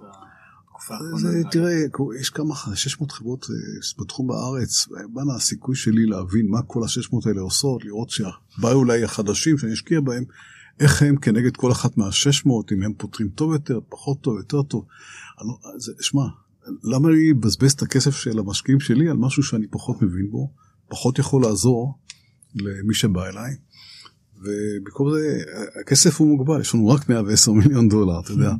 זה, 1.16 1.43
תראה, 1.51 1.72
יש 2.20 2.31
כמה 2.31 2.55
600 2.74 3.12
חברות 3.12 3.47
אה, 3.51 4.03
בתחום 4.05 4.27
בארץ, 4.27 4.89
מה 5.12 5.35
הסיכוי 5.37 5.77
שלי 5.77 6.07
להבין 6.07 6.49
מה 6.49 6.62
כל 6.62 6.83
ה-600 6.83 7.29
האלה 7.29 7.41
עושות, 7.41 7.85
לראות 7.85 8.11
שבאו 8.11 8.72
אולי 8.72 9.05
החדשים 9.05 9.59
שאני 9.59 9.72
אשקיע 9.72 10.01
בהם, 10.01 10.24
איך 10.81 11.03
הם 11.03 11.16
כנגד 11.16 11.57
כל 11.57 11.72
אחת 11.72 11.97
מה-600, 11.97 12.51
אם 12.72 12.83
הם 12.83 12.93
פותרים 12.97 13.29
טוב 13.29 13.53
יותר, 13.53 13.79
פחות 13.89 14.20
טוב, 14.20 14.37
יותר 14.39 14.62
טוב. 14.62 14.87
לא, 15.41 15.59
שמע, 16.01 16.22
למה 16.85 17.11
לי 17.11 17.31
לבזבז 17.31 17.72
את 17.72 17.83
הכסף 17.83 18.16
של 18.16 18.39
המשקיעים 18.39 18.81
שלי 18.81 19.09
על 19.09 19.16
משהו 19.16 19.43
שאני 19.43 19.66
פחות 19.70 20.03
מבין 20.03 20.31
בו, 20.31 20.53
פחות 20.89 21.18
יכול 21.18 21.43
לעזור 21.43 21.99
למי 22.55 22.95
שבא 22.95 23.27
אליי, 23.27 23.57
ובמקום 24.39 25.11
זה 25.11 25.43
הכסף 25.80 26.20
הוא 26.20 26.28
מוגבל, 26.28 26.61
יש 26.61 26.74
לנו 26.74 26.89
רק 26.89 27.09
110 27.09 27.53
מיליון 27.53 27.89
דולר, 27.89 28.20
אתה 28.20 28.32
יודע. 28.32 28.51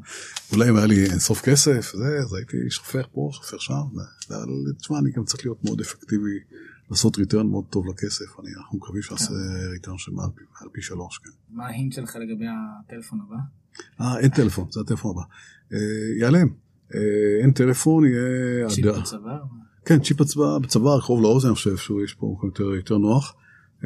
אולי 0.53 0.71
אם 0.71 0.77
היה 0.77 0.87
לי 0.87 1.11
אינסוף 1.11 1.41
כסף, 1.41 1.93
זה, 1.95 2.19
אז 2.19 2.35
הייתי 2.35 2.57
שופך 2.71 3.07
פה, 3.13 3.31
שופך 3.33 3.63
שם, 3.63 3.83
תשמע, 4.79 4.99
אני 4.99 5.11
גם 5.11 5.25
צריך 5.25 5.45
להיות 5.45 5.65
מאוד 5.65 5.81
אפקטיבי, 5.81 6.39
לעשות 6.91 7.19
return 7.19 7.47
מאוד 7.47 7.65
טוב 7.71 7.87
לכסף, 7.87 8.41
אני, 8.41 8.51
אנחנו 8.59 8.79
מקווים 8.79 9.03
שנעשה 9.03 9.33
return 9.73 9.99
של 9.99 10.13
מעל 10.13 10.29
פי 10.73 10.83
שלוש, 10.83 11.19
כן. 11.19 11.31
מה 11.51 11.67
ה 11.67 11.72
hint 11.72 11.93
שלך 11.93 12.17
לגבי 12.17 12.47
הטלפון 12.47 13.19
הבא? 13.27 13.37
אה, 14.01 14.19
אין 14.19 14.31
טלפון, 14.31 14.67
זה 14.71 14.81
הטלפון 14.81 15.11
הבא. 15.11 15.23
ייעלם, 16.19 16.49
אין 17.43 17.53
טלפון, 17.53 18.05
יהיה... 18.05 18.69
צ'יפ 18.69 18.87
בצבא? 18.87 19.39
כן, 19.85 20.01
צ'יפ 20.01 20.21
בצבא, 20.63 21.01
קרוב 21.01 21.23
לאוזן, 21.23 21.49
אני 21.49 21.55
חושב 21.55 21.77
שיש 21.77 22.15
פה 22.15 22.37
יותר 22.77 22.99
נוח. 22.99 23.35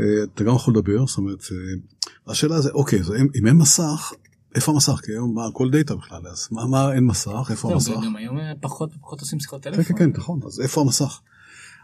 אה, 0.01 0.25
אתה 0.25 0.45
גם 0.45 0.55
יכול 0.55 0.75
לדבר, 0.75 1.07
זאת 1.07 1.19
אומרת, 1.19 1.43
אה, 1.53 2.33
השאלה 2.33 2.61
זה, 2.61 2.71
אוקיי, 2.71 3.03
זה, 3.03 3.17
אם 3.41 3.47
אין 3.47 3.57
מסך, 3.57 4.13
איפה 4.55 4.73
המסך? 4.73 5.01
כי 5.05 5.13
היום 5.13 5.35
מה, 5.35 5.47
הכל 5.47 5.71
דאטה 5.71 5.95
בכלל, 5.95 6.29
אז 6.29 6.49
מה, 6.51 6.67
מה 6.67 6.93
אין 6.93 7.05
מסך, 7.05 7.51
איפה 7.51 7.73
המסך? 7.73 7.93
גם 8.05 8.17
היום 8.17 8.37
פחות 8.61 8.95
ופחות 8.97 9.21
עושים 9.21 9.41
שיחות 9.41 9.63
טלפון. 9.63 9.85
כן, 9.85 9.95
כן, 9.95 10.13
כן, 10.13 10.19
נכון, 10.19 10.41
אז 10.47 10.61
איפה 10.61 10.81
המסך? 10.81 11.21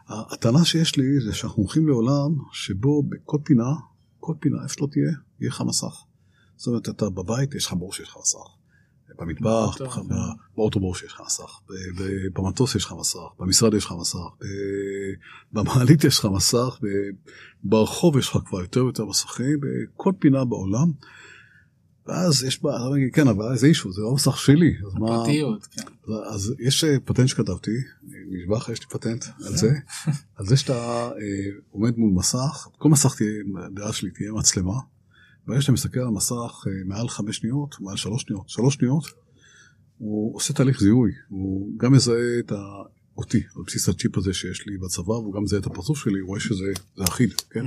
הטענה 0.08 0.64
שיש 0.64 0.96
לי 0.96 1.20
זה 1.20 1.34
שאנחנו 1.34 1.62
הולכים 1.62 1.88
לעולם 1.88 2.34
שבו 2.52 3.02
בכל 3.02 3.38
פינה, 3.44 3.72
כל 4.20 4.34
פינה, 4.40 4.56
איפה 4.62 4.74
שלא 4.74 4.86
תהיה, 4.90 5.04
יהיה 5.40 5.50
לך 5.50 5.62
מסך. 5.66 6.04
זאת 6.56 6.66
אומרת, 6.66 6.88
אתה 6.88 7.10
בבית, 7.10 7.54
יש 7.54 7.66
לך 7.66 7.72
ברור 7.72 7.92
שיש 7.92 8.08
לך 8.08 8.16
מסך. 8.20 8.56
במטבח, 9.18 9.76
באוטובוס 10.56 11.02
יש 11.02 11.12
לך 11.12 11.22
מסך, 11.26 11.60
במטוס 12.34 12.74
יש 12.74 12.84
לך 12.84 12.94
מסך, 13.00 13.18
במשרד 13.38 13.74
יש 13.74 13.84
לך 13.84 13.94
מסך, 14.00 14.46
במעלית 15.52 16.04
יש 16.04 16.18
לך 16.18 16.24
מסך, 16.24 16.78
ברחוב 17.64 18.18
יש 18.18 18.28
לך 18.28 18.38
כבר 18.46 18.60
יותר 18.60 18.84
ויותר 18.84 19.04
מסכים, 19.04 19.60
בכל 19.60 20.12
פינה 20.18 20.44
בעולם. 20.44 20.90
ואז 22.08 22.44
יש 22.44 22.62
בה, 22.62 22.78
כן, 23.12 23.28
אבל 23.28 23.56
זה 23.56 23.66
אישו, 23.66 23.92
זה 23.92 24.02
לא 24.02 24.14
מסך 24.14 24.38
שלי. 24.38 24.74
הפרטיות, 24.96 25.66
כן. 25.66 25.82
אז 26.34 26.54
יש 26.58 26.84
אה, 26.84 26.96
פטנט 27.04 27.28
שכתבתי, 27.28 27.70
נשבע 28.30 28.56
לך, 28.56 28.68
יש 28.68 28.80
לי 28.80 28.86
פטנט 28.86 29.24
על 29.46 29.56
זה, 29.56 29.72
על 30.36 30.46
זה 30.46 30.56
שאתה 30.56 30.74
אה, 31.06 31.12
עומד 31.70 31.98
מול 31.98 32.12
מסך, 32.14 32.68
כל 32.78 32.88
מסך 32.88 33.14
תהיה, 33.16 33.30
דעה 33.74 33.92
שלי 33.92 34.10
תהיה 34.10 34.32
מצלמה. 34.32 34.74
ברגע 35.46 35.60
שאתה 35.60 35.72
מסתכל 35.72 36.00
על 36.00 36.06
המסך 36.06 36.64
אה, 36.66 36.72
מעל 36.84 37.08
חמש 37.08 37.36
שניות, 37.36 37.80
מעל 37.80 37.96
שלוש 37.96 38.22
שניות, 38.22 38.48
שלוש 38.48 38.74
שניות, 38.74 39.04
הוא 39.98 40.36
עושה 40.36 40.54
תהליך 40.54 40.80
זיהוי, 40.80 41.12
הוא 41.28 41.78
גם 41.78 41.92
מזהה 41.92 42.38
את 42.38 42.52
ה... 42.52 42.56
אותי, 43.16 43.42
על 43.56 43.62
בסיס 43.66 43.88
הצ'יפ 43.88 44.16
הזה 44.16 44.34
שיש 44.34 44.66
לי 44.66 44.78
בצבא, 44.78 45.12
והוא 45.12 45.34
גם 45.34 45.42
מזהה 45.42 45.60
את 45.60 45.66
הפרצוף 45.66 45.98
שלי, 45.98 46.18
הוא 46.18 46.28
רואה 46.28 46.40
שזה 46.40 46.72
אחיד, 47.04 47.30
כן? 47.50 47.64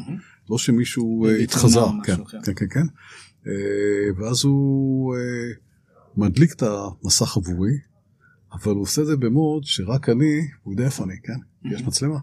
לא 0.49 0.57
שמישהו 0.57 1.25
אה, 1.25 1.37
התחזה, 1.37 1.79
כן, 2.03 2.15
כן, 2.45 2.53
כן, 2.55 2.65
כן. 2.69 2.85
אה, 3.47 3.53
ואז 4.17 4.43
הוא 4.43 5.15
מדליק 6.17 6.53
את 6.53 6.63
המסך 6.63 7.37
עבורי, 7.37 7.77
אבל 8.51 8.71
הוא 8.71 8.81
עושה 8.81 9.01
את 9.01 9.07
זה 9.07 9.17
במוד 9.17 9.63
שרק 9.63 10.09
אני, 10.09 10.47
הוא 10.63 10.73
יודע 10.73 10.85
איפה 10.85 11.03
אני, 11.03 11.15
כן? 11.23 11.69
יש 11.75 11.81
מצלמה, 11.81 12.19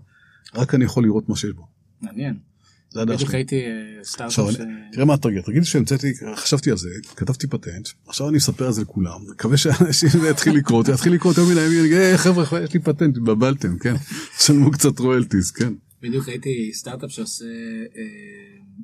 רק 0.55 0.75
אני 0.75 0.85
יכול 0.85 1.05
לראות 1.05 1.29
מה 1.29 1.37
שיש 1.37 1.53
בו. 1.53 1.67
מעניין. 2.01 2.39
זה 2.91 3.03
הדעה 3.03 3.17
בדיוק 3.17 3.31
שלי. 3.31 3.39
הייתי 3.39 3.57
אה, 3.67 4.05
סטארט-אפ 4.05 4.57
תראה 4.93 5.05
מה 5.05 5.15
התרגיל, 5.15 5.43
תגיד 5.43 5.63
שהמצאתי, 5.63 6.13
חשבתי 6.37 6.71
על 6.71 6.77
זה, 6.77 6.89
כתבתי 7.17 7.47
פטנט, 7.47 7.89
עכשיו 8.07 8.29
אני 8.29 8.39
אספר 8.39 8.67
על 8.67 8.73
זה 8.73 8.83
לכולם, 8.83 9.21
מקווה 9.31 9.57
שאנשים 9.57 10.09
זה 10.09 10.29
יתחיל 10.29 10.57
לקרות, 10.57 10.89
יתחיל 10.89 11.13
לקרות 11.13 11.37
יום 11.37 11.49
מן 11.51 11.59
הימים, 11.59 11.79
אני 11.79 11.87
אגיד, 11.87 11.99
"היי, 11.99 12.19
חבר'ה, 12.19 12.63
יש 12.63 12.75
לי 12.75 12.81
פטנט, 12.81 13.17
התבלבלתם, 13.17 13.79
כן? 13.79 13.95
תשלמו 14.39 14.71
קצת 14.71 14.99
רויאלטיז, 14.99 15.51
כן? 15.51 15.73
בדיוק 16.03 16.29
הייתי 16.29 16.71
סטארט-אפ 16.73 17.11
שעושה 17.11 17.45
אה, 17.97 18.03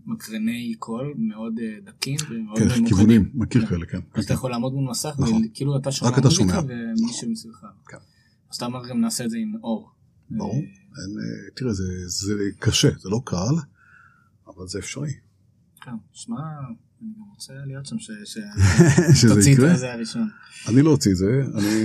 מקרני 0.07 0.75
קול 0.79 1.15
מאוד 1.17 1.59
אה, 1.63 1.79
דקים 1.85 2.17
ומאוד 2.31 2.59
כן, 2.59 2.65
ממוקדים. 2.65 2.87
כיוונים, 2.87 3.31
מכיר 3.35 3.63
כן. 3.63 3.69
כאלה, 3.69 3.87
כן. 3.87 3.99
אז 4.15 4.25
אתה 4.25 4.35
יכול 4.35 4.51
לעמוד 4.51 4.73
מול 4.73 4.91
מסך 4.91 5.15
נכון. 5.19 5.43
וכאילו 5.53 5.77
אתה 5.77 5.93
שומע 5.93 6.11
רק 6.11 6.19
אתה 6.19 6.29
מוזיקה 6.29 6.61
שומע. 6.61 6.61
ומי 6.61 7.13
שמסביבך. 7.13 7.65
כן. 7.89 7.97
אז 8.51 8.57
אתה 8.57 8.67
אומר 8.67 8.89
גם 8.89 9.01
נעשה 9.01 9.25
את 9.25 9.31
זה 9.31 9.37
עם 9.39 9.55
אור. 9.63 9.91
ברור. 10.31 10.55
אה, 10.55 10.59
אה, 10.59 11.51
תראה, 11.57 11.73
זה 11.73 12.35
קשה, 12.59 12.89
זה 12.99 13.09
לא 13.09 13.21
קל, 13.25 13.55
אבל 14.57 14.67
זה 14.69 14.79
אפשרי. 14.79 15.11
כן, 15.85 15.91
שמע, 16.13 16.37
אני 17.03 17.09
גם 17.19 17.25
רוצה 17.31 17.53
להיות 17.67 17.87
שם 17.87 17.99
ש- 17.99 18.11
ש- 18.25 18.39
שזה 19.21 19.35
תוציא 19.35 19.53
את. 19.73 19.79
זה 19.79 19.93
הראשון. 19.93 20.29
אני 20.69 20.83
לא 20.83 20.91
אוציא 20.91 21.11
את 21.13 21.17
זה, 21.17 21.43
אני 21.59 21.85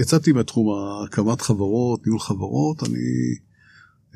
יצאתי 0.00 0.32
מהתחום 0.32 0.66
הקמת 1.06 1.40
חברות, 1.40 2.06
ניהול 2.06 2.20
חברות, 2.20 2.82
אני, 2.82 2.98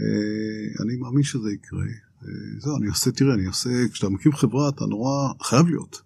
אה, 0.00 0.84
אני 0.84 0.96
מאמין 0.96 1.22
שזה 1.22 1.52
יקרה. 1.52 1.80
אה, 2.22 2.28
זהו, 2.60 2.76
אני 2.76 2.86
עושה, 2.86 3.10
תראה, 3.10 3.34
אני 3.34 3.46
עושה, 3.46 3.70
כשאתה 3.92 4.08
מקים 4.08 4.32
חברה 4.32 4.68
אתה 4.68 4.84
נורא, 4.86 5.32
חייב 5.42 5.66
להיות, 5.66 6.02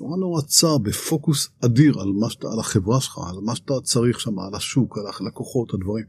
נורא 0.00 0.16
נורא 0.16 0.42
צר 0.42 0.78
בפוקוס 0.78 1.48
אדיר 1.64 2.00
על 2.00 2.12
מה 2.12 2.30
שאתה, 2.30 2.48
על 2.52 2.60
החברה 2.60 3.00
שלך, 3.00 3.18
על 3.28 3.36
מה 3.42 3.56
שאתה 3.56 3.74
צריך 3.82 4.20
שם, 4.20 4.38
על 4.38 4.54
השוק, 4.54 4.98
על 4.98 5.04
הלקוחות, 5.20 5.74
הדברים. 5.74 6.04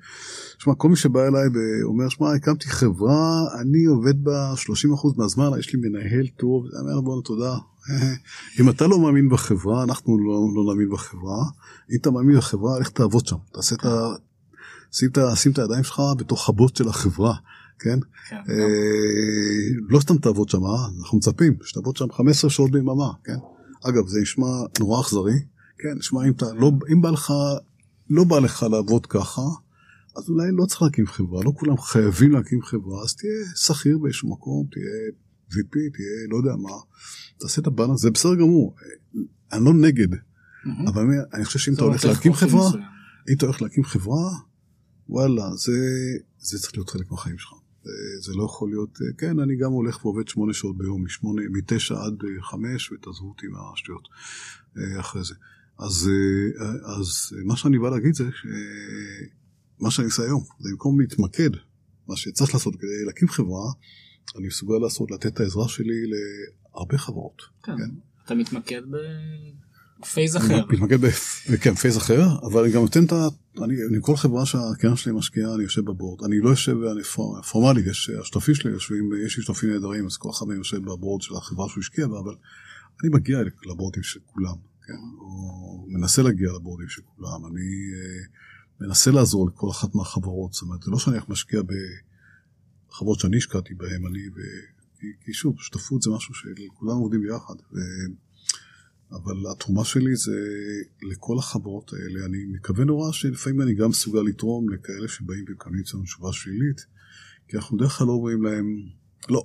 שמע, 0.58 0.76
כל 0.76 0.90
מי 0.90 0.96
שבא 0.96 1.28
אליי 1.28 1.48
ואומר, 1.54 2.10
שמע, 2.10 2.34
הקמתי 2.34 2.70
חברה, 2.70 3.42
אני 3.62 3.86
עובד 3.86 4.24
בה 4.24 4.54
30% 4.54 5.18
מהזמן, 5.18 5.60
יש 5.60 5.74
לי 5.74 5.80
מנהל 5.90 6.28
טוב, 6.28 6.66
אני 6.66 6.92
אומר 6.92 7.02
בואנה, 7.02 7.22
תודה. 7.22 7.58
אם 8.60 8.70
אתה 8.70 8.88
לא 8.88 9.00
מאמין 9.00 9.30
בחברה, 9.30 9.84
אנחנו 9.84 10.18
לא, 10.18 10.42
לא 10.56 10.74
נאמין 10.74 10.90
בחברה. 10.90 11.44
אם 11.92 11.98
אתה 12.02 12.12
מאמין 12.12 12.38
בחברה, 12.38 12.80
לך 12.80 12.90
תעבוד 12.90 13.28
שם. 13.28 13.38
תעשה 13.52 13.76
את 13.76 13.86
ה... 13.86 14.14
שים 14.92 15.10
את, 15.10 15.18
שים 15.36 15.52
את 15.52 15.60
הידיים 15.60 15.84
שלך 15.84 16.02
בתוך 16.18 16.50
הבוט 16.50 16.76
של 16.76 16.88
החברה, 16.88 17.34
כן? 17.80 18.00
כן, 18.30 18.36
אה, 18.36 18.54
לא 19.90 20.00
סתם 20.00 20.18
תעבוד 20.18 20.50
שם, 20.50 20.66
אה? 20.66 20.88
אנחנו 21.00 21.18
מצפים 21.18 21.54
שתעבוד 21.64 21.98
שם 21.98 22.12
15 22.12 22.50
שעות 22.50 22.72
ביממה, 22.72 23.12
כן? 23.24 23.38
אגב, 23.90 24.08
זה 24.08 24.20
נשמע 24.22 24.46
נורא 24.80 25.02
אכזרי, 25.02 25.34
כן? 25.80 25.98
נשמע 25.98 26.26
אם 26.28 26.32
אתה, 26.32 26.46
לא, 26.54 26.72
אם 26.94 27.02
בא 27.02 27.10
לך, 27.12 27.34
לא 28.10 28.24
בא 28.24 28.40
לך 28.40 28.64
לעבוד 28.72 29.06
ככה, 29.06 29.42
אז 30.18 30.30
אולי 30.30 30.48
לא 30.52 30.66
צריך 30.66 30.82
להקים 30.82 31.08
חברה, 31.08 31.44
לא 31.44 31.52
כולם 31.56 31.78
חייבים 31.78 32.32
להקים 32.32 32.62
חברה, 32.62 33.04
אז 33.04 33.16
תהיה 33.16 33.32
שכיר 33.56 33.98
באיזשהו 33.98 34.32
מקום, 34.32 34.68
תהיה 34.72 34.86
VP, 35.52 35.72
תהיה 35.72 36.28
לא 36.30 36.38
יודע 36.38 36.56
מה, 36.56 36.70
תעשה 37.38 37.62
את 37.62 37.68
הבאלנס, 37.68 38.02
זה 38.02 38.12
בסדר 38.12 38.36
גמור, 38.36 38.76
אני 39.52 39.66
לא 39.66 39.74
נגד, 39.74 40.08
מהמם. 40.66 40.88
אבל 40.88 41.04
אני- 41.34 41.46
חושב 41.46 41.60
שאם 41.60 41.74
אתה 41.74 41.84
הולך 41.84 42.06
להקים 42.06 42.34
חברה. 42.34 42.72
אם 43.30 43.36
אתה 43.38 43.46
הולך 43.46 43.62
להקים 43.62 43.84
חברה, 43.84 44.32
וואלה, 45.10 45.50
זה, 45.56 45.72
זה 46.40 46.60
צריך 46.60 46.74
להיות 46.76 46.90
חלק 46.90 47.12
מהחיים 47.12 47.38
שלך. 47.38 47.54
זה, 47.84 47.92
זה 48.22 48.34
לא 48.36 48.44
יכול 48.44 48.70
להיות, 48.70 48.98
אה, 49.02 49.14
כן, 49.18 49.40
אני 49.40 49.56
גם 49.56 49.72
הולך 49.72 50.06
ועובד 50.06 50.28
שמונה 50.28 50.54
שעות 50.54 50.78
ביום, 50.78 51.06
משמונה, 51.06 51.42
מתשע 51.52 51.96
עד 51.96 52.14
אה, 52.24 52.44
חמש, 52.44 52.92
ותעזבו 52.92 53.30
אותי 53.30 53.48
מהשטויות 53.48 54.08
אה, 54.78 55.00
אחרי 55.00 55.24
זה. 55.24 55.34
אז, 55.80 56.10
אה, 56.10 56.66
אה, 56.66 56.98
אז 56.98 57.34
אה, 57.38 57.44
מה 57.46 57.56
שאני 57.56 57.80
בא 57.80 57.90
להגיד 57.90 58.14
זה, 58.14 58.30
מה 59.80 59.92
שאני 59.92 60.06
עושה 60.06 60.24
היום, 60.24 60.44
זה 60.60 60.70
במקום 60.72 61.00
להתמקד, 61.00 61.50
מה 62.08 62.16
שצריך 62.16 62.54
לעשות 62.54 62.76
כדי 62.76 63.06
להקים 63.06 63.28
חברה, 63.28 63.72
אני 64.38 64.48
מסוגל 64.48 64.78
לעשות, 64.84 65.12
לתת 65.12 65.26
את 65.26 65.40
העזרה 65.40 65.68
שלי 65.68 66.04
להרבה 66.74 66.98
חברות. 66.98 67.42
כן. 67.64 67.78
כן. 67.78 67.90
אתה 68.26 68.36
מתמקד 68.36 68.82
בפייז 68.82 69.63
אני 70.38 70.46
אחר. 70.46 70.66
מתמקד 70.70 71.02
בפייס 71.02 71.98
אחר, 71.98 72.22
אבל 72.44 72.64
אני 72.64 72.74
גם 72.74 72.82
נותן 72.82 73.06
את 73.06 73.12
ה... 73.12 73.28
אני, 73.64 73.76
אני 73.90 73.98
כל 74.02 74.16
חברה 74.16 74.46
שהקרן 74.46 74.96
שלי 74.96 75.14
משקיעה, 75.14 75.56
אני 75.56 75.64
יושב 75.64 75.86
בבורד. 75.86 76.24
אני 76.26 76.40
לא 76.40 76.50
יושב, 76.50 76.76
אני 76.96 77.04
פור- 77.04 77.42
פורמלית, 77.42 77.86
יש 77.88 78.10
השותפים 78.22 78.56
שלי 78.56 78.72
יושבים, 78.72 79.10
יש 79.26 79.34
שותפים 79.34 79.70
נהדרים, 79.70 80.06
אז 80.06 80.18
כל 80.18 80.30
אחד 80.30 80.46
מהם 80.46 80.58
יושב 80.58 80.78
בבורד 80.78 81.22
של 81.22 81.36
החברה 81.36 81.70
שהוא 81.70 81.82
השקיע 81.82 82.08
בה, 82.08 82.20
אבל 82.20 82.36
אני 83.04 83.10
מגיע 83.14 83.40
לבורדים 83.72 84.04
של 84.04 84.20
כולם, 84.26 84.56
כן? 84.88 84.94
או 85.20 85.86
מנסה 85.88 86.22
להגיע 86.22 86.52
לבורדים 86.56 86.90
של 86.90 87.02
כולם. 87.16 87.46
אני 87.46 87.62
אה, 87.96 88.26
מנסה 88.88 89.12
לעזור 89.12 89.48
לכל 89.48 89.70
אחת 89.70 89.96
מהחברות, 89.96 90.54
זאת 90.54 90.62
אומרת, 90.62 90.84
זה 90.84 90.92
לא 90.92 91.00
שאני 91.00 91.18
משקיע 91.28 91.62
בחברות 92.90 93.20
שאני 93.20 93.38
השקעתי 93.38 93.74
בהן, 93.74 94.06
אני 94.06 94.28
ו... 94.36 94.40
כי, 95.26 95.34
שוב, 95.34 95.56
שותפות 95.60 96.02
זה 96.02 96.10
משהו 96.12 96.34
שכולנו 96.34 97.00
עובדים 97.00 97.22
ביחד. 97.22 97.54
ו... 97.74 97.78
אבל 99.14 99.52
התרומה 99.52 99.86
שלי 99.86 100.16
זה 100.16 100.38
לכל 101.02 101.38
החברות 101.40 101.92
האלה. 101.94 102.26
אני 102.26 102.46
מקווה 102.46 102.86
נורא 102.86 103.12
שלפעמים 103.12 103.62
אני 103.62 103.74
גם 103.74 103.90
מסוגל 103.90 104.22
לתרום 104.22 104.70
לכאלה 104.70 105.08
שבאים 105.08 105.46
ומקבלים 105.50 105.82
אצלנו 105.82 106.04
תשובה 106.04 106.34
שלילית, 106.34 106.86
כי 107.48 107.58
אנחנו 107.58 107.78
בדרך 107.78 107.92
כלל 107.92 108.08
לא 108.08 108.12
אומרים 108.12 108.44
להם 108.44 108.66
לא. 109.30 109.44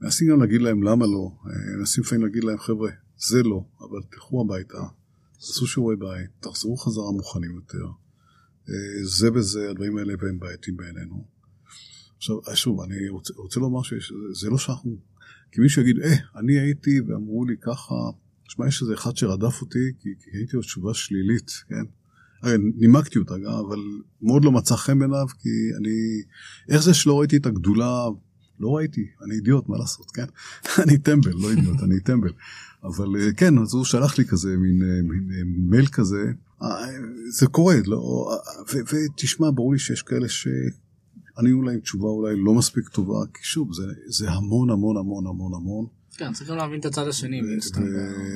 מנסים 0.00 0.30
גם 0.30 0.40
להגיד 0.40 0.62
להם 0.62 0.82
למה 0.82 1.06
לא, 1.06 1.30
אה, 1.46 1.76
מנסים 1.78 2.04
לפעמים 2.04 2.24
להגיד 2.24 2.44
להם 2.44 2.58
חבר'ה, 2.58 2.90
זה 3.16 3.42
לא, 3.42 3.64
אבל 3.80 4.00
תלכו 4.10 4.40
הביתה, 4.40 4.82
תעשו 5.32 5.66
שיעורי 5.66 5.96
בית, 5.96 6.30
תחזרו 6.40 6.76
חזרה 6.76 7.12
מוכנים 7.12 7.54
יותר. 7.54 7.86
אה, 8.68 9.04
זה 9.04 9.32
וזה, 9.32 9.70
הדברים 9.70 9.96
האלה 9.96 10.14
והם 10.20 10.38
בעייתיים 10.38 10.76
בעינינו. 10.76 11.26
עכשיו, 12.16 12.36
שוב, 12.54 12.80
אני 12.80 13.08
רוצה, 13.08 13.34
רוצה 13.36 13.60
לומר 13.60 13.82
שזה 13.82 14.50
לא 14.50 14.58
שאנחנו, 14.58 14.96
כי 15.52 15.60
מישהו 15.60 15.82
יגיד, 15.82 15.98
אה, 16.00 16.14
אני 16.40 16.58
הייתי 16.58 17.00
ואמרו 17.00 17.44
לי 17.44 17.56
ככה, 17.60 17.94
תשמע, 18.48 18.66
יש 18.66 18.82
איזה 18.82 18.94
אחד 18.94 19.16
שרדף 19.16 19.60
אותי, 19.60 19.92
כי, 20.00 20.08
כי 20.24 20.30
הייתי 20.36 20.56
לו 20.56 20.62
תשובה 20.62 20.94
שלילית, 20.94 21.50
כן? 21.68 21.84
הרי 22.42 22.56
נימקתי 22.76 23.18
אותה 23.18 23.34
גם, 23.38 23.52
אבל 23.52 23.78
מאוד 24.22 24.44
לא 24.44 24.52
מצא 24.52 24.76
חן 24.76 24.98
בעיניו, 24.98 25.26
כי 25.38 25.48
אני... 25.78 26.22
איך 26.68 26.82
זה 26.82 26.94
שלא 26.94 27.20
ראיתי 27.20 27.36
את 27.36 27.46
הגדולה? 27.46 28.04
לא 28.60 28.76
ראיתי, 28.76 29.06
אני 29.24 29.34
אידיוט, 29.34 29.68
מה 29.68 29.78
לעשות, 29.78 30.10
כן? 30.10 30.24
אני 30.82 30.98
טמבל, 30.98 31.32
לא 31.34 31.50
אידיוט, 31.50 31.82
אני 31.82 32.00
טמבל. 32.00 32.32
אבל 32.84 33.06
אה, 33.20 33.32
כן, 33.32 33.58
אז 33.58 33.74
הוא 33.74 33.84
שלח 33.84 34.18
לי 34.18 34.24
כזה, 34.24 34.56
מין, 34.56 34.82
אה, 34.82 35.02
מין 35.02 35.30
אה, 35.32 35.42
מייל 35.44 35.86
כזה, 35.86 36.32
זה 37.30 37.46
קורה, 37.46 37.74
לא... 37.86 38.30
ותשמע, 38.74 39.50
ברור 39.54 39.72
לי 39.72 39.78
שיש 39.78 40.02
כאלה 40.02 40.26
שענינו 40.28 41.62
להם 41.62 41.80
תשובה 41.80 42.08
אולי 42.08 42.36
לא 42.36 42.54
מספיק 42.54 42.88
טובה, 42.88 43.18
כי 43.34 43.44
שוב, 43.44 43.74
זה, 43.74 43.82
זה 44.06 44.30
המון 44.30 44.70
המון 44.70 44.96
המון 44.96 45.26
המון 45.26 45.54
המון. 45.54 45.86
כן, 46.16 46.32
צריך 46.32 46.50
גם 46.50 46.56
להבין 46.56 46.80
את 46.80 46.84
הצד 46.84 47.08
השני. 47.08 47.40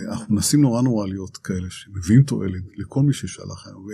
ואנחנו 0.07 0.35
מנסים 0.35 0.61
נורא 0.61 0.83
נורא 0.83 1.07
להיות 1.07 1.37
כאלה 1.37 1.71
שמביאים 1.71 2.23
תועלת 2.23 2.63
לכל 2.77 3.03
מי 3.03 3.13
ששלח 3.13 3.67
לנו, 3.67 3.87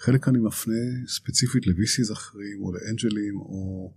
וחלק 0.00 0.28
אני 0.28 0.38
מפנה 0.38 0.74
ספציפית 1.08 1.66
ל-VCs 1.66 2.12
אחרים 2.12 2.62
או 2.62 2.72
לאנג'לים 2.72 3.36
או 3.36 3.92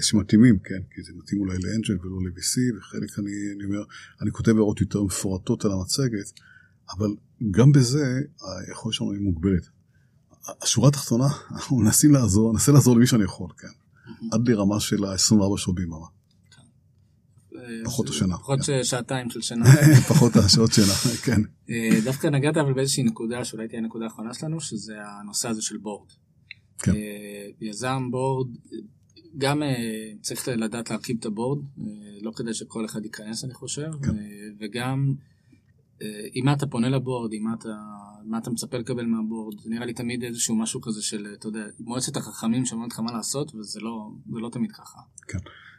שמתאימים, 0.00 0.58
כן, 0.58 0.80
כי 0.94 1.02
זה 1.02 1.12
מתאים 1.16 1.40
אולי 1.40 1.58
לאנג'ל 1.58 1.96
ולא 2.02 2.18
ל-VC, 2.22 2.78
וחלק 2.78 3.18
אני, 3.18 3.30
אני 3.56 3.64
אומר, 3.64 3.84
אני 4.22 4.30
כותב 4.30 4.56
הערות 4.56 4.80
יותר 4.80 5.02
מפורטות 5.02 5.64
על 5.64 5.72
המצגת, 5.72 6.32
אבל 6.96 7.08
גם 7.50 7.72
בזה 7.72 8.20
היכולת 8.66 8.94
שלנו 8.94 9.12
היא 9.12 9.20
מוגבלת. 9.20 9.68
השורה 10.62 10.88
התחתונה, 10.88 11.28
אנחנו 11.50 11.76
מנסים 11.76 12.12
לעזור, 12.12 12.52
ננסה 12.52 12.72
לעזור 12.72 12.96
למי 12.96 13.06
שאני 13.06 13.24
יכול, 13.24 13.50
כן, 13.58 13.68
עד 14.32 14.48
לרמה 14.48 14.80
של 14.80 15.04
ה-24 15.04 15.56
שעות 15.56 15.76
ביממה. 15.76 16.06
אה, 17.64 17.84
פחות 17.84 18.08
השינה, 18.08 18.38
פחות 18.38 18.60
כן. 18.60 18.84
שעתיים 18.84 19.30
של 19.30 19.40
שינה. 19.40 19.64
פחות 20.08 20.36
השעות 20.36 20.72
שלה, 20.72 20.94
כן. 21.24 21.40
אה, 21.70 22.00
דווקא 22.04 22.26
נגעת 22.26 22.56
אבל 22.56 22.72
באיזושהי 22.72 23.02
נקודה 23.02 23.44
שאולי 23.44 23.68
תהיה 23.68 23.80
הנקודה 23.80 24.04
האחרונה 24.04 24.34
שלנו 24.34 24.60
שזה 24.60 24.94
הנושא 25.20 25.48
הזה 25.48 25.62
של 25.62 25.76
בורד. 25.76 26.08
כן. 26.78 26.92
אה, 26.92 27.48
יזם 27.60 28.10
בורד 28.10 28.48
גם 29.38 29.62
אה, 29.62 30.12
צריך 30.20 30.48
לדעת 30.48 30.90
להרכיב 30.90 31.16
את 31.20 31.26
הבורד 31.26 31.64
אה, 31.80 31.84
לא 32.22 32.32
כדי 32.36 32.54
שכל 32.54 32.84
אחד 32.84 33.04
ייכנס 33.04 33.44
אני 33.44 33.54
חושב 33.54 33.90
כן. 34.02 34.18
אה, 34.18 34.24
וגם 34.60 35.14
אה, 35.18 35.33
עם 36.32 36.44
מה 36.44 36.52
אתה 36.52 36.66
פונה 36.66 36.88
לבורד 36.88 37.32
עם 37.32 37.42
מה 37.44 37.54
אתה 37.58 37.68
מה 38.24 38.38
אתה 38.38 38.50
מצפה 38.50 38.78
לקבל 38.78 39.04
מהבורד 39.06 39.54
נראה 39.66 39.86
לי 39.86 39.94
תמיד 39.94 40.22
איזשהו 40.24 40.56
משהו 40.56 40.80
כזה 40.80 41.02
של 41.02 41.26
אתה 41.38 41.48
יודע 41.48 41.64
מועצת 41.80 42.16
החכמים 42.16 42.66
שאומרת 42.66 42.92
לך 42.92 43.00
מה 43.00 43.12
לעשות 43.12 43.54
וזה 43.54 43.80
לא 43.80 44.10
לא 44.28 44.48
תמיד 44.52 44.72
ככה. 44.72 44.98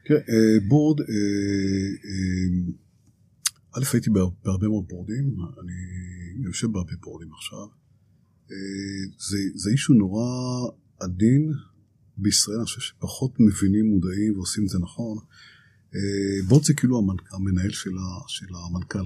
תראה, 0.08 0.20
אה, 0.20 0.68
בורד, 0.68 1.00
אה, 1.02 1.06
אה, 2.06 2.72
א', 3.78 3.84
הייתי 3.94 4.10
בהר- 4.10 4.30
בהרבה 4.46 4.68
מאוד 4.68 4.86
בורדים, 4.90 5.36
אני 5.62 5.74
יושב 6.46 6.68
בהרבה 6.72 6.92
בורדים 7.04 7.34
עכשיו. 7.34 7.68
אה, 8.52 8.58
זה, 9.30 9.38
זה 9.56 9.70
אישו 9.70 9.94
נורא 9.94 10.26
עדין 11.00 11.52
בישראל, 12.18 12.58
אני 12.58 12.66
חושב 12.66 12.82
שפחות 12.82 13.32
מבינים, 13.40 13.86
מודעים 13.90 14.34
ועושים 14.38 14.64
את 14.64 14.70
זה 14.70 14.80
נכון. 14.80 15.18
אה, 15.96 16.00
בורד 16.48 16.64
זה 16.64 16.74
כאילו 16.74 17.00
המנ- 17.00 17.36
המנהל 17.36 17.70
של, 17.72 17.90
ה, 17.98 18.04
של 18.28 18.46
המנכ"ל. 18.56 19.06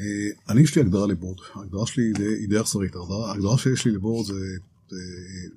אה, 0.00 0.04
אני, 0.48 0.60
יש 0.60 0.76
לי 0.76 0.82
הגדרה 0.82 1.06
לבורד, 1.06 1.38
ההגדרה 1.54 1.86
שלי 1.86 2.04
היא 2.40 2.48
די- 2.48 2.60
אכזרית, 2.60 2.92
ההגדרה 3.26 3.58
שיש 3.58 3.84
לי 3.84 3.92
לבורד 3.92 4.26
זה, 4.26 4.34
זה, 4.90 4.96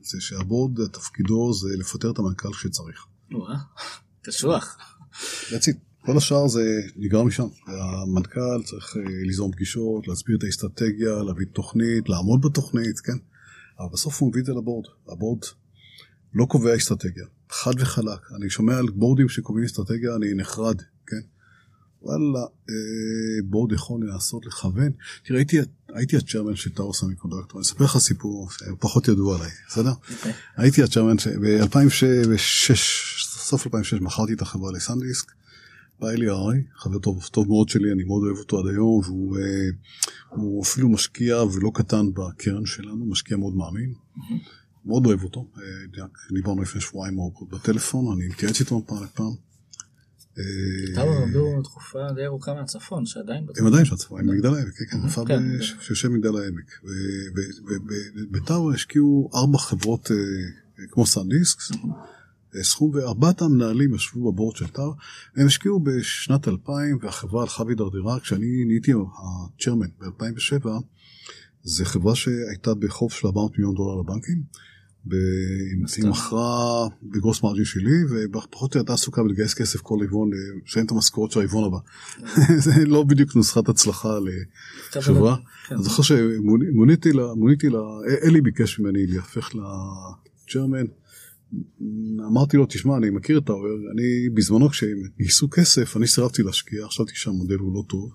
זה 0.03 0.21
שהבורד, 0.21 0.87
תפקידו 0.87 1.53
זה 1.53 1.77
לפטר 1.77 2.11
את 2.11 2.19
המנכ"ל 2.19 2.53
כשצריך. 2.53 3.05
קשוח. 4.21 4.77
That's 5.49 5.63
it. 5.67 5.75
כל 6.05 6.17
השאר 6.17 6.47
זה 6.47 6.63
נגרר 6.95 7.23
משם. 7.23 7.47
המנכ"ל 7.67 8.63
צריך 8.65 8.97
אה, 8.97 9.01
ליזום 9.25 9.51
פגישות, 9.51 10.07
להסביר 10.07 10.37
את 10.37 10.43
האסטרטגיה, 10.43 11.23
להביא 11.23 11.45
תוכנית, 11.53 12.09
לעמוד 12.09 12.41
בתוכנית, 12.41 12.99
כן? 12.99 13.17
אבל 13.79 13.87
בסוף 13.93 14.21
הוא 14.21 14.29
מביא 14.29 14.41
את 14.41 14.45
זה 14.45 14.51
ל 14.53 14.58
board. 14.58 14.85
ה 15.09 15.14
board 15.14 15.39
לא 16.33 16.45
קובע 16.45 16.75
אסטרטגיה, 16.75 17.25
חד 17.49 17.71
וחלק. 17.79 18.19
אני 18.35 18.49
שומע 18.49 18.77
על 18.77 18.85
בורדים 18.95 19.29
שקובעים 19.29 19.65
אסטרטגיה, 19.65 20.15
אני 20.15 20.33
נחרד? 20.33 20.75
וואלה, 22.03 22.45
אה, 22.69 22.75
board 23.45 23.71
יכול 23.71 24.01
לנסות 24.07 24.45
לכוון. 24.45 24.91
תראה, 25.23 25.39
הייתי, 25.39 25.57
הייתי 25.93 26.17
ה 26.17 26.22
chairman 26.22 26.55
של 26.55 26.69
טאור 26.69 26.93
סמיקונדקטור, 26.93 27.59
אני 27.59 27.61
אספר 27.61 27.83
לך 27.83 27.97
סיפור 27.97 28.49
פחות 28.79 29.07
ידוע 29.07 29.35
עליי, 29.35 29.51
בסדר? 29.67 29.91
Okay. 29.91 30.13
אוקיי. 30.13 30.33
הייתי 30.57 30.83
ה 30.83 30.87
chairman, 30.87 31.15
ב-2006, 31.41 32.75
סוף 33.19 33.65
2006 33.67 34.01
מכרתי 34.01 34.33
את 34.33 34.41
החברה 34.41 34.71
לסנדיסק. 34.71 35.31
בא 35.99 36.09
אלי 36.09 36.29
הררי, 36.29 36.63
חבר 36.75 36.99
טוב, 36.99 37.27
טוב 37.31 37.47
מאוד 37.47 37.69
שלי, 37.69 37.91
אני 37.91 38.03
מאוד 38.03 38.23
אוהב 38.23 38.37
אותו 38.37 38.59
עד 38.59 38.67
היום, 38.67 39.01
והוא 39.05 39.37
אה, 39.37 40.61
אפילו 40.61 40.89
משקיע 40.89 41.43
ולא 41.43 41.71
קטן 41.73 42.05
בקרן 42.13 42.65
שלנו, 42.65 43.05
משקיע 43.05 43.37
מאוד 43.37 43.55
מאמין. 43.55 43.93
Mm-hmm. 43.93 44.21
מאוד 44.85 45.05
אוהב 45.05 45.23
אותו, 45.23 45.47
אה, 45.57 45.63
דיברנו 46.33 46.61
לפני 46.61 46.81
שבועיים 46.81 47.19
ארוכות 47.19 47.49
בטלפון, 47.49 48.17
אני 48.17 48.27
מתייעץ 48.27 48.59
איתו 48.59 48.83
פעם 48.87 49.03
לפעם. 49.03 49.52
טאבר 50.95 51.11
אה, 51.11 51.23
עמדו 51.23 51.61
תקופה 51.63 51.99
די 52.15 52.25
ארוכה 52.25 52.53
מהצפון, 52.53 53.05
שעדיין 53.05 53.45
בצפון. 53.45 53.67
הם 53.67 53.73
עדיין 53.73 53.87
מהצפון, 53.91 54.19
עם 54.19 54.35
מגדל 54.35 54.53
העמק, 54.53 54.73
כן, 54.77 54.85
כן, 54.91 54.97
מופע 54.97 55.21
כן, 55.27 55.39
כן. 55.39 55.61
שיושב 55.81 56.07
מגדל 56.07 56.37
העמק. 56.37 56.71
ובטאבר 58.31 58.69
השקיעו 58.73 59.29
ארבע 59.35 59.57
חברות 59.57 60.11
כמו 60.91 61.05
סנדיסקס. 61.05 61.71
סכום, 62.61 62.91
וארבעת 62.93 63.41
המנהלים 63.41 63.95
ישבו 63.95 64.31
בבורד 64.31 64.55
של 64.55 64.67
טאר, 64.67 64.91
הם 65.35 65.47
השקיעו 65.47 65.79
בשנת 65.79 66.47
2000 66.47 66.97
והחברה 67.01 67.41
הלכה 67.41 67.63
והידרדרה, 67.63 68.19
כשאני 68.19 68.65
נהייתי 68.65 68.91
הצ'רמן 68.91 69.87
ב-2007, 69.99 70.67
זו 71.63 71.85
חברה 71.85 72.15
שהייתה 72.15 72.73
בחוב 72.73 73.11
של 73.11 73.27
400 73.27 73.51
מיליון 73.51 73.75
דולר 73.75 74.01
לבנקים, 74.01 74.43
היא 75.11 76.09
מכרה 76.09 76.87
בגרוס 77.03 77.43
מרג'י 77.43 77.65
שלי, 77.65 78.03
ופחות 78.09 78.75
או 78.75 78.79
יותר 78.79 78.93
עסוקה 78.93 79.23
בלגייס 79.23 79.53
כסף 79.53 79.81
כל 79.81 79.97
רבעון, 80.03 80.29
לשלם 80.65 80.85
את 80.85 80.91
המשכורות 80.91 81.31
של 81.31 81.39
הרבעון 81.39 81.63
הבא. 81.63 81.77
זה 82.65 82.85
לא 82.85 83.03
בדיוק 83.03 83.35
נוסחת 83.35 83.69
הצלחה 83.69 84.17
לחברה. 84.95 85.35
כן. 85.67 85.75
אני 85.75 85.83
זוכר 85.83 86.03
שמוניתי 86.03 87.11
לה, 87.69 87.79
אלי 88.27 88.41
ביקש 88.41 88.79
ממני 88.79 89.07
להפך 89.07 89.49
לג'רמן. 89.55 90.85
אמרתי 92.27 92.57
לו, 92.57 92.65
תשמע, 92.65 92.97
אני 92.97 93.09
מכיר 93.09 93.37
את 93.37 93.49
האוהר, 93.49 93.77
אני 93.91 94.29
בזמנו 94.29 94.69
כשהם 94.69 94.97
גייסו 95.17 95.49
כסף, 95.49 95.97
אני 95.97 96.07
סירבתי 96.07 96.43
להשקיע, 96.43 96.87
חשבתי 96.87 97.11
שהמודל 97.15 97.55
הוא 97.55 97.73
לא 97.73 97.83
טוב. 97.89 98.11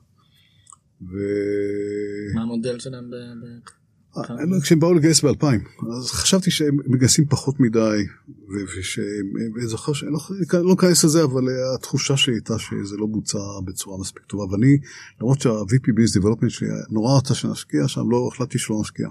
ו... 1.03 1.17
מה 2.35 2.43
המודל 2.43 2.79
שלהם. 2.79 3.15
אה, 3.15 3.19
כשהם 4.63 4.81
באו 4.81 4.95
לגייס 4.95 5.25
ב-2000, 5.25 5.87
אז 5.99 6.11
חשבתי 6.11 6.51
שהם 6.51 6.77
מגייסים 6.87 7.27
פחות 7.27 7.61
מדי, 7.61 8.07
וזוכר 9.57 9.93
שאני 9.93 10.11
לא, 10.13 10.19
לא 10.65 10.75
אכנס 10.75 11.05
לזה, 11.05 11.25
אבל 11.25 11.43
התחושה 11.75 12.17
שלי 12.17 12.35
הייתה 12.35 12.59
שזה 12.59 12.97
לא 12.97 13.07
בוצע 13.07 13.39
בצורה 13.65 13.99
מספיק 13.99 14.23
טובה, 14.25 14.53
ואני, 14.53 14.79
למרות 15.21 15.41
שה-VP 15.41 15.89
Biz 15.89 16.23
Development 16.23 16.49
שלי 16.49 16.69
נורא 16.91 17.19
רצה 17.19 17.35
שנשקיע 17.35 17.89
שם, 17.89 18.11
לא 18.11 18.29
החלטתי 18.33 18.59
שלא 18.59 18.81
נשקיע. 18.81 19.09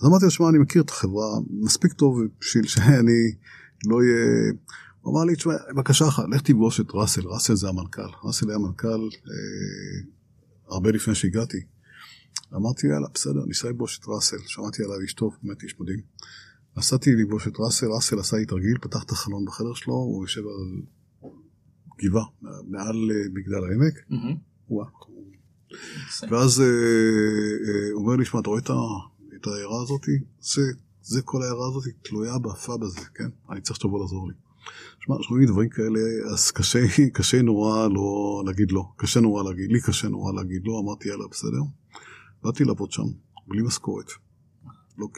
אז 0.00 0.06
אמרתי 0.06 0.24
לו, 0.24 0.30
שמע, 0.30 0.48
אני 0.48 0.58
מכיר 0.58 0.82
את 0.82 0.90
החברה 0.90 1.28
מספיק 1.50 1.92
טוב 1.92 2.20
בשביל 2.40 2.66
שאני 2.66 3.32
לא 3.86 3.96
אהיה... 3.96 4.52
הוא 5.00 5.14
אמר 5.14 5.24
לי, 5.24 5.36
תשמע, 5.36 5.54
בבקשה 5.74 6.08
אחת, 6.08 6.24
לך 6.30 6.40
תפגוש 6.40 6.80
את 6.80 6.86
ראסל, 6.94 7.20
ראסל 7.24 7.54
זה 7.54 7.68
המנכ"ל. 7.68 8.02
ראסל 8.24 8.50
היה 8.50 8.58
מנכ"ל 8.58 8.88
אה, 8.88 10.04
הרבה 10.68 10.90
לפני 10.90 11.14
שהגעתי. 11.14 11.60
אמרתי, 12.56 12.86
יאללה, 12.86 13.08
בסדר, 13.14 13.44
ניסה 13.46 13.68
לפגוש 13.68 13.98
את 13.98 14.04
ראסל, 14.08 14.36
שמעתי 14.46 14.82
עליו 14.84 15.00
איש 15.00 15.14
טוב, 15.14 15.36
באמת 15.42 15.62
איש 15.62 15.80
מדהים. 15.80 16.00
נסעתי 16.76 17.10
לפגוש 17.14 17.48
את 17.48 17.52
ראסל, 17.58 17.86
ראסל 17.86 18.18
עשה 18.18 18.36
לי 18.36 18.46
תרגיל, 18.46 18.78
פתח 18.80 19.04
את 19.04 19.10
החלון 19.10 19.44
בחדר 19.44 19.74
שלו, 19.74 19.94
הוא 19.94 20.24
יושב 20.24 20.40
על 20.40 20.82
גבעה, 21.98 22.24
מעל 22.68 23.10
אה, 23.10 23.28
מגדל 23.32 23.64
העמק. 23.64 23.94
ואז 26.30 26.60
אה, 26.60 26.66
אה, 26.66 27.92
הוא 27.92 28.02
אומר 28.02 28.16
לי, 28.16 28.24
שמע, 28.24 28.40
אתה 28.40 28.48
רואה 28.48 28.60
את 28.60 29.46
העיירה 29.46 29.82
הזאת? 29.82 30.06
זה, 30.40 30.62
זה 31.02 31.22
כל 31.22 31.42
העיירה 31.42 31.68
הזאת 31.68 31.84
תלויה 32.02 32.38
בפאב 32.38 32.82
הזה, 32.82 33.00
כן? 33.14 33.28
אני 33.50 33.60
צריך 33.60 33.76
שתבוא 33.76 34.00
לעזור 34.00 34.28
לי. 34.28 34.34
שמע, 35.00 35.16
שומעים 35.22 35.48
דברים 35.48 35.68
כאלה, 35.68 36.00
אז 36.32 36.50
קשה, 36.50 36.78
קשה 37.14 37.42
נורא 37.42 37.88
לא 37.88 38.42
להגיד 38.46 38.72
לא. 38.72 38.84
קשה 38.96 39.20
נורא 39.20 39.42
להגיד, 39.44 39.72
לי 39.72 39.80
קשה 39.80 40.08
נורא 40.08 40.32
להגיד 40.32 40.62
לא, 40.64 40.80
אמרתי 40.84 41.08
יאללה, 41.08 41.24
בסדר. 41.30 41.81
באתי 42.44 42.64
לעבוד 42.64 42.92
שם, 42.92 43.02
בלי 43.48 43.62
משכורת. 43.62 44.06
לא, 44.98 45.08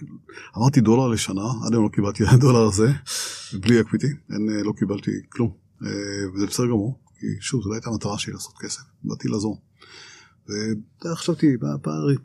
אמרתי 0.59 0.81
דולר 0.81 1.09
לשנה, 1.09 1.45
עד 1.67 1.73
היום 1.73 1.85
לא 1.85 1.89
קיבלתי 1.89 2.25
את 2.25 2.29
הדולר 2.33 2.63
הזה, 2.63 2.93
בלי 3.61 3.81
equity, 3.81 4.07
אין, 4.07 4.49
לא 4.65 4.73
קיבלתי 4.73 5.11
כלום. 5.29 5.53
אה, 5.83 5.89
וזה 6.35 6.47
בסדר 6.47 6.67
גמור, 6.67 7.01
כי 7.19 7.27
שוב, 7.41 7.63
זו 7.63 7.69
לא 7.69 7.75
הייתה 7.75 7.91
המטרה 7.91 8.19
שלי 8.19 8.33
לעשות 8.33 8.55
כסף, 8.61 8.83
באתי 9.05 9.29
לעזור. 9.29 9.63
וחשבתי, 11.05 11.57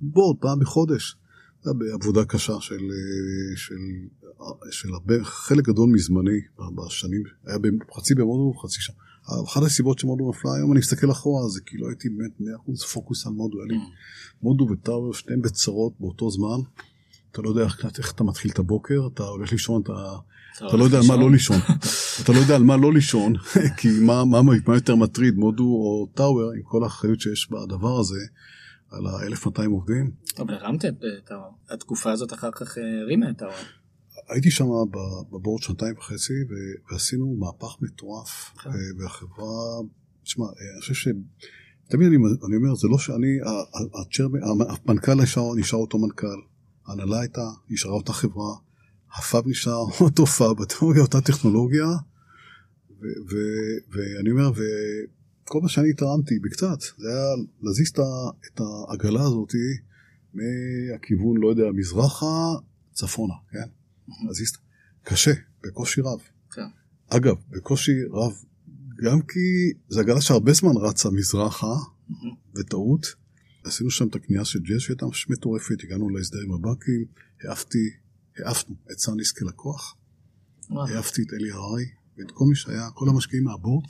board, 0.01 0.37
פעם 0.41 0.59
בחודש, 0.59 1.15
בעבודה 1.65 2.25
קשה 2.25 2.53
של, 2.59 2.73
אה, 2.73 3.57
של, 3.57 3.75
של 4.71 4.89
הרבה, 4.93 5.23
חלק 5.23 5.65
גדול 5.65 5.89
מזמני 5.89 6.39
בשנים, 6.75 7.23
היה 7.45 7.57
חצי 7.97 8.15
במודו 8.15 8.53
וחצי 8.55 8.81
שם. 8.81 8.93
אחת 9.47 9.63
הסיבות 9.63 9.99
שמודו 9.99 10.29
נפלה, 10.29 10.55
היום 10.55 10.71
אני 10.71 10.79
מסתכל 10.79 11.11
אחורה, 11.11 11.49
זה 11.49 11.61
כאילו 11.65 11.87
הייתי 11.87 12.09
באמת 12.09 12.31
100% 12.81 12.85
פוקוס 12.93 13.27
על 13.27 13.33
מודו, 13.33 13.57
היה 13.57 13.67
לי 13.67 13.75
mm. 13.75 14.41
מודו 14.41 14.67
וטאוור, 14.71 15.13
שניהם 15.13 15.41
בצרות 15.41 15.93
באותו 15.99 16.31
זמן. 16.31 16.59
אתה 17.31 17.41
לא 17.41 17.49
יודע 17.49 17.63
איך, 17.63 17.85
איך 17.97 18.11
אתה 18.11 18.23
מתחיל 18.23 18.51
את 18.51 18.59
הבוקר, 18.59 19.07
אתה 19.13 19.23
הולך 19.23 19.51
לישון, 19.51 19.81
אתה, 19.81 20.15
אתה 20.67 20.77
לא 20.77 20.83
יודע 20.83 20.97
על 20.97 21.03
מה 21.07 21.15
לא 21.15 21.31
לישון. 21.31 21.57
אתה 22.23 22.31
לא 22.31 22.37
יודע 22.37 22.55
על 22.55 22.63
מה 22.63 22.77
לא 22.77 22.93
לישון, 22.93 23.33
כי 23.77 23.87
מה, 24.01 24.25
מה, 24.25 24.41
מה 24.41 24.75
יותר 24.75 24.95
מטריד, 24.95 25.35
מודו 25.35 25.63
או 25.63 26.07
טאוור, 26.13 26.51
עם 26.51 26.61
כל 26.63 26.83
האחריות 26.83 27.21
שיש 27.21 27.51
בדבר 27.51 27.99
הזה, 27.99 28.19
על 28.91 29.07
ה-1200 29.07 29.69
עובדים. 29.69 30.11
אבל 30.39 30.53
הרמת 30.53 30.85
את 30.85 30.93
טאוור. 31.25 31.51
התקופה 31.69 32.11
הזאת 32.11 32.33
אחר 32.33 32.51
כך 32.51 32.77
הרימה 33.03 33.29
את 33.29 33.37
טאוור. 33.37 33.53
הייתי 34.29 34.51
שם 34.51 34.65
בבורד 35.31 35.61
שנתיים 35.61 35.97
וחצי 35.97 36.33
ועשינו 36.89 37.35
מהפך 37.39 37.77
מטורף 37.81 38.53
כן. 38.63 38.69
אה, 38.69 38.75
והחברה, 38.97 39.81
תשמע, 40.23 40.45
אה, 40.45 40.51
אני 40.73 40.81
חושב 40.81 40.93
ש... 40.93 41.07
תמיד 41.89 42.07
אני, 42.07 42.17
אני 42.47 42.55
אומר, 42.55 42.75
זה 42.75 42.87
לא 42.87 42.97
שאני, 42.97 43.37
המנכ"ל 44.85 45.13
נשאר, 45.13 45.55
נשאר 45.55 45.79
אותו 45.79 45.97
מנכ"ל, 45.97 46.41
ההנהלה 46.87 47.19
הייתה, 47.19 47.49
נשארה 47.69 47.93
אותה 47.93 48.13
חברה, 48.13 48.55
הפאב 49.17 49.47
נשאר 49.47 49.85
אותו 50.01 50.25
פאב, 50.25 50.61
הטכנולוגיה 50.61 51.01
אותה 51.01 51.21
טכנולוגיה, 51.21 51.85
ואני 53.91 54.31
אומר, 54.31 54.51
וכל 54.51 55.59
מה 55.61 55.69
שאני 55.69 55.93
תרמתי 55.93 56.39
בקצת, 56.39 56.81
זה 56.97 57.07
היה 57.07 57.25
להזיז 57.61 57.89
את 57.89 58.59
העגלה 58.59 59.21
הזאת 59.21 59.51
מהכיוון, 60.33 61.37
לא 61.37 61.49
יודע, 61.49 61.71
מזרחה, 61.73 62.53
צפונה, 62.93 63.33
כן? 63.51 63.78
אז 64.29 64.41
קשה, 65.03 65.31
בקושי 65.63 66.01
רב. 66.01 66.19
כן. 66.51 66.61
אגב, 67.07 67.35
בקושי 67.49 67.91
רב, 68.11 68.33
גם 69.03 69.21
כי 69.21 69.73
זו 69.89 69.99
עגלה 69.99 70.21
שהרבה 70.21 70.53
זמן 70.53 70.77
רצה 70.81 71.09
מזרחה, 71.09 71.75
בטעות. 72.53 73.05
עשינו 73.63 73.91
שם 73.91 74.07
את 74.07 74.15
הקנייה 74.15 74.45
של 74.45 74.59
ג'אז 74.59 74.81
שהייתה 74.81 75.05
ממש 75.05 75.29
מטורפת, 75.29 75.83
הגענו 75.83 76.09
להסדר 76.09 76.39
עם 76.45 76.53
הבנקים, 76.53 77.05
העפתי, 77.43 77.89
העפנו 78.37 78.75
את 78.91 78.99
סאניס 78.99 79.31
כלקוח, 79.31 79.95
העפתי 80.69 81.21
את 81.21 81.33
אלי 81.33 81.51
הררי 81.51 81.85
ואת 82.17 82.31
כל 82.31 82.45
מי 82.45 82.55
שהיה, 82.55 82.89
כל 82.93 83.09
המשקיעים 83.09 83.43
מהבורד, 83.43 83.85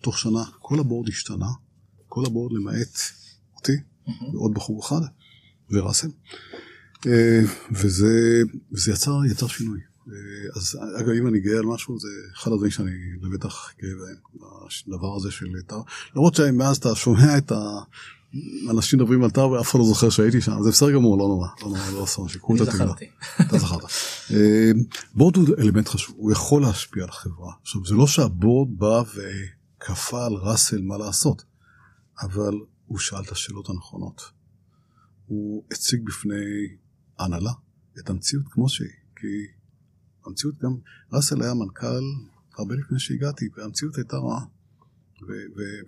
תוך 0.00 0.18
שנה 0.18 0.44
כל 0.58 0.80
הבורד 0.80 1.08
השתנה, 1.08 1.48
כל 2.08 2.22
הבורד 2.26 2.52
למעט 2.52 2.98
אותי 3.56 3.76
ועוד 4.32 4.54
בחור 4.54 4.86
אחד, 4.86 5.00
וראסל. 5.70 6.08
אה, 7.06 7.40
וזה, 7.72 8.42
וזה 8.72 8.92
יצר, 8.92 9.24
יצר 9.30 9.46
שינוי. 9.46 9.80
אה, 10.08 10.14
אז 10.56 10.78
אגב, 11.00 11.08
אם 11.08 11.26
אני 11.26 11.40
גאה 11.40 11.58
על 11.58 11.64
משהו, 11.64 11.98
זה 11.98 12.08
אחד 12.36 12.52
הדברים 12.52 12.70
שאני 12.70 12.90
לבטח 13.22 13.72
גאה 13.82 13.90
בהם, 13.90 14.48
הדבר 14.86 15.16
הזה 15.16 15.30
של 15.30 15.46
תא. 15.66 15.76
למרות 16.16 16.34
שמאז 16.34 16.76
אתה 16.76 16.94
שומע 16.94 17.38
את 17.38 17.52
האנשים 18.66 18.98
מדברים 18.98 19.24
על 19.24 19.30
תא 19.30 19.40
ואף 19.40 19.70
אחד 19.70 19.78
לא 19.78 19.84
זוכר 19.84 20.10
שהייתי 20.10 20.40
שם, 20.40 20.62
זה 20.62 20.70
בסדר 20.70 20.90
גמור, 20.90 21.18
לא 21.18 21.28
נורא, 21.28 21.48
לא 21.62 21.68
נורא, 21.68 21.90
לא 21.92 22.04
אסון, 22.04 22.28
שיקחו 22.28 22.56
את 22.56 22.60
התגלה. 22.60 22.92
אתה 23.40 23.58
זכרת. 23.58 23.82
אה, 24.30 24.70
בורד 25.14 25.36
הוא 25.36 25.46
אלמנט 25.58 25.88
חשוב, 25.88 26.14
הוא 26.18 26.32
יכול 26.32 26.62
להשפיע 26.62 27.02
על 27.02 27.08
החברה. 27.08 27.52
עכשיו, 27.62 27.84
זה 27.84 27.94
לא 27.94 28.06
שהבורד 28.06 28.68
בא 28.78 29.02
וכפה 29.14 30.26
על 30.26 30.32
ראסל 30.32 30.82
מה 30.82 30.98
לעשות, 30.98 31.44
אבל 32.22 32.54
הוא 32.86 32.98
שאל 32.98 33.22
את 33.26 33.32
השאלות 33.32 33.68
הנכונות. 33.68 34.22
הוא 35.26 35.64
הציג 35.72 36.00
בפני 36.04 36.76
ההנהלה 37.18 37.52
את 37.98 38.10
המציאות 38.10 38.44
כמו 38.50 38.68
שהיא, 38.68 38.88
כי 39.16 39.26
המציאות 40.26 40.58
גם, 40.58 40.76
ראסל 41.12 41.42
היה 41.42 41.54
מנכ"ל 41.54 42.02
הרבה 42.58 42.74
לפני 42.74 42.98
שהגעתי, 42.98 43.48
והמציאות 43.56 43.96
הייתה 43.96 44.16
רעה. 44.16 44.44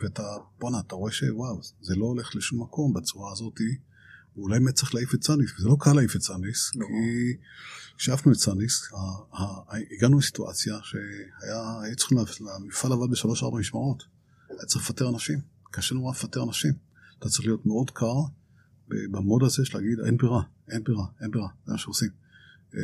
ואתה, 0.00 0.22
בואנה, 0.58 0.80
אתה 0.80 0.94
רואה 0.94 1.12
שוואו, 1.12 1.60
זה 1.80 1.94
לא 1.96 2.04
הולך 2.04 2.36
לשום 2.36 2.62
מקום 2.62 2.94
בצורה 2.94 3.32
הזאתי. 3.32 3.78
ואולי 4.36 4.58
באמת 4.58 4.74
צריך 4.74 4.94
להעיף 4.94 5.14
את 5.14 5.22
סאניס, 5.22 5.50
וזה 5.58 5.68
לא 5.68 5.76
קל 5.80 5.92
להעיף 5.92 6.16
את 6.16 6.22
סאניס, 6.22 6.70
לא. 6.74 6.86
כי 6.86 7.36
כשעפנו 7.98 8.32
את 8.32 8.36
סאניס, 8.36 8.88
הגענו 9.96 10.18
לסיטואציה 10.18 10.78
שהיה, 10.82 11.80
היו 11.82 11.96
צריכים, 11.96 12.18
לה- 12.18 12.54
המפעל 12.56 12.92
עבד 12.92 13.10
בשלוש-ארבע 13.10 13.58
משמרות, 13.58 14.02
היה 14.50 14.58
צריך 14.66 14.84
לפטר 14.84 15.08
אנשים, 15.08 15.40
קשה 15.70 15.94
נורא 15.94 16.12
לפטר 16.12 16.42
אנשים. 16.42 16.72
אתה 17.18 17.28
צריך 17.28 17.46
להיות 17.46 17.66
מאוד 17.66 17.90
קר 17.90 18.14
ב 18.88 18.99
mode 18.99 19.42
הזה 19.42 19.64
של 19.64 19.78
להגיד 19.78 20.00
אין 20.00 20.16
ברירה, 20.16 20.42
אין 20.68 20.82
ברירה, 20.84 21.06
אין 21.20 21.30
ברירה, 21.30 21.48
זה 21.66 21.72
מה 21.72 21.78
שעושים. 21.78 22.10
אה, 22.74 22.80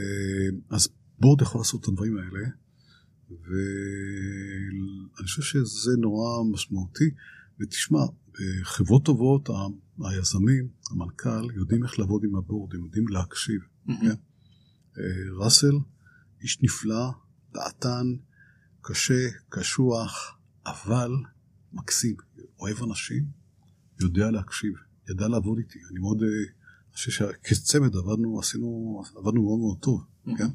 אז 0.70 0.88
board 1.18 1.42
יכול 1.42 1.60
לעשות 1.60 1.82
את 1.82 1.88
הדברים 1.88 2.16
האלה, 2.18 2.48
ואני 3.30 5.26
חושב 5.26 5.42
שזה 5.42 5.90
נורא 5.98 6.44
משמעותי. 6.52 7.10
ותשמע, 7.60 7.98
בחברות 8.32 9.04
טובות, 9.04 9.48
ה- 9.50 9.52
היזמים, 10.08 10.68
המנכ"ל, 10.90 11.50
יודעים 11.56 11.84
איך 11.84 11.98
לעבוד 11.98 12.24
עם 12.24 12.36
הבורד, 12.36 12.74
הם 12.74 12.84
יודעים 12.84 13.08
להקשיב. 13.08 13.60
כן? 13.86 14.14
אה, 14.98 15.44
ראסל, 15.44 15.72
איש 16.42 16.62
נפלא, 16.62 17.10
דעתן, 17.54 18.06
קשה, 18.80 19.28
קשוח, 19.48 20.38
אבל 20.66 21.10
מקסים, 21.72 22.16
אוהב 22.60 22.82
אנשים, 22.82 23.24
יודע 24.00 24.30
להקשיב, 24.30 24.72
ידע 25.10 25.28
לעבוד 25.28 25.58
איתי. 25.58 25.78
אני 25.90 26.00
מאוד, 26.00 26.22
אה, 26.22 26.28
אני 26.28 26.94
חושב 26.94 27.10
שכצמד 27.10 27.96
עבדנו, 27.96 28.38
עשינו, 28.40 29.02
עבדנו 29.16 29.42
מאוד 29.42 29.58
מאוד 29.58 29.78
טוב, 29.80 30.04
כן? 30.38 30.48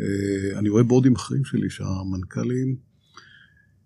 אה, 0.00 0.58
אני 0.58 0.68
רואה 0.68 0.82
בורדים 0.82 1.14
אחרים 1.14 1.44
שלי 1.44 1.70
שהמנכ"לים, 1.70 2.76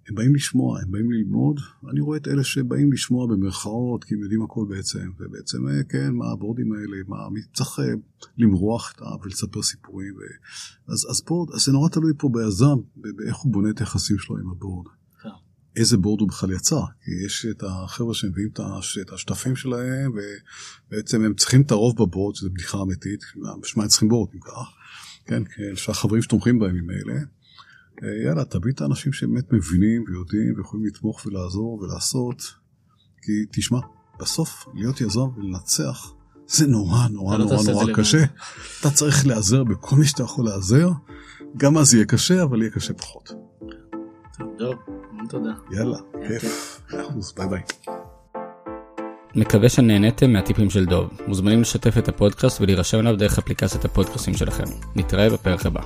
הם 0.08 0.14
באים 0.14 0.34
לשמוע, 0.34 0.80
הם 0.80 0.90
באים 0.90 1.12
ללמוד, 1.12 1.60
אני 1.90 2.00
רואה 2.00 2.18
את 2.18 2.28
אלה 2.28 2.44
שבאים 2.44 2.92
לשמוע 2.92 3.26
במרכאות, 3.26 4.04
כי 4.04 4.14
הם 4.14 4.22
יודעים 4.22 4.42
הכל 4.42 4.66
בעצם, 4.68 5.10
ובעצם, 5.18 5.68
אה, 5.68 5.84
כן, 5.88 6.14
מה 6.14 6.30
הבורדים 6.32 6.72
האלה, 6.72 6.96
מה, 7.08 7.30
מי 7.30 7.40
צריך 7.54 7.78
למרוח. 8.38 8.94
ולספר 9.22 9.62
סיפורים. 9.62 10.14
ו... 10.16 10.20
אז, 10.92 11.06
אז 11.10 11.22
בורד, 11.26 11.54
אז 11.54 11.60
זה 11.60 11.72
נורא 11.72 11.88
תלוי 11.88 12.12
פה 12.18 12.28
ביזם, 12.32 12.78
באיך 12.96 13.36
הוא 13.36 13.52
בונה 13.52 13.70
את 13.70 13.80
היחסים 13.80 14.18
שלו 14.18 14.38
עם 14.38 14.50
הבורד. 14.50 14.86
איזה 15.78 15.96
בורד 15.96 16.20
הוא 16.20 16.28
בכלל 16.28 16.50
יצר, 16.50 16.80
כי 17.04 17.10
יש 17.26 17.46
את 17.50 17.62
החבר'ה 17.66 18.14
שמביאים 18.14 18.48
את 18.52 18.60
הש- 18.78 18.98
את 18.98 19.12
השותפים 19.12 19.56
שלהם, 19.56 20.12
ובעצם 20.12 21.24
הם 21.24 21.34
צריכים 21.34 21.62
את 21.62 21.70
הרוב 21.70 21.96
בבורד, 22.02 22.34
שזו 22.34 22.50
בדיחה 22.50 22.82
אמיתית, 22.82 23.20
בשביל 23.62 23.72
מה 23.76 23.82
הם 23.82 23.88
צריכים 23.88 24.08
בורד, 24.08 24.28
אם 24.34 24.40
כך, 24.40 24.68
כן, 25.26 25.42
שהחברים 25.74 26.22
שתומכים 26.22 26.58
בהם 26.58 26.76
עם 26.76 26.90
אלה. 26.90 27.20
אה, 28.02 28.24
יאללה, 28.24 28.44
תביא 28.44 28.72
את 28.72 28.80
האנשים 28.80 29.12
שבאמת 29.12 29.52
מבינים 29.52 30.04
ויודעים 30.08 30.54
ויכולים 30.56 30.86
לתמוך 30.86 31.26
ולעזור 31.26 31.80
ולעשות. 31.82 32.42
כי 33.22 33.32
תשמע, 33.52 33.78
בסוף 34.20 34.66
להיות 34.74 35.00
יזם 35.00 35.20
ולנצח 35.36 36.12
זה 36.48 36.66
נורא 36.66 37.08
נורא 37.08 37.36
לא 37.38 37.44
נורא 37.44 37.62
נורא 37.72 37.84
זה 37.84 37.92
קשה. 37.94 38.24
אתה 38.80 38.90
צריך 38.90 39.26
להיעזר 39.26 39.64
בכל 39.64 39.96
מי 39.96 40.06
שאתה 40.06 40.22
יכול 40.22 40.44
להיעזר. 40.44 40.90
גם 41.56 41.78
אז 41.78 41.94
יהיה 41.94 42.04
קשה, 42.04 42.42
אבל 42.42 42.62
יהיה 42.62 42.70
קשה 42.70 42.94
פחות. 42.94 43.30
טוב, 44.58 44.74
תודה. 45.28 45.50
יאללה, 45.70 45.98
כיף. 46.28 46.80
ביי 47.36 47.48
ביי. 47.48 47.60
מקווה 49.34 49.68
שנהניתם 49.68 50.32
מהטיפים 50.32 50.70
של 50.70 50.84
דוב. 50.84 51.10
מוזמנים 51.26 51.60
לשתף 51.60 51.98
את 51.98 52.08
הפודקאסט 52.08 52.60
ולהירשם 52.60 53.00
אליו 53.00 53.16
דרך 53.16 53.38
אפליקציית 53.38 53.84
הפודקאסטים 53.84 54.34
שלכם. 54.34 54.64
נתראה 54.96 55.30
בפרק 55.30 55.66
הבא. 55.66 55.80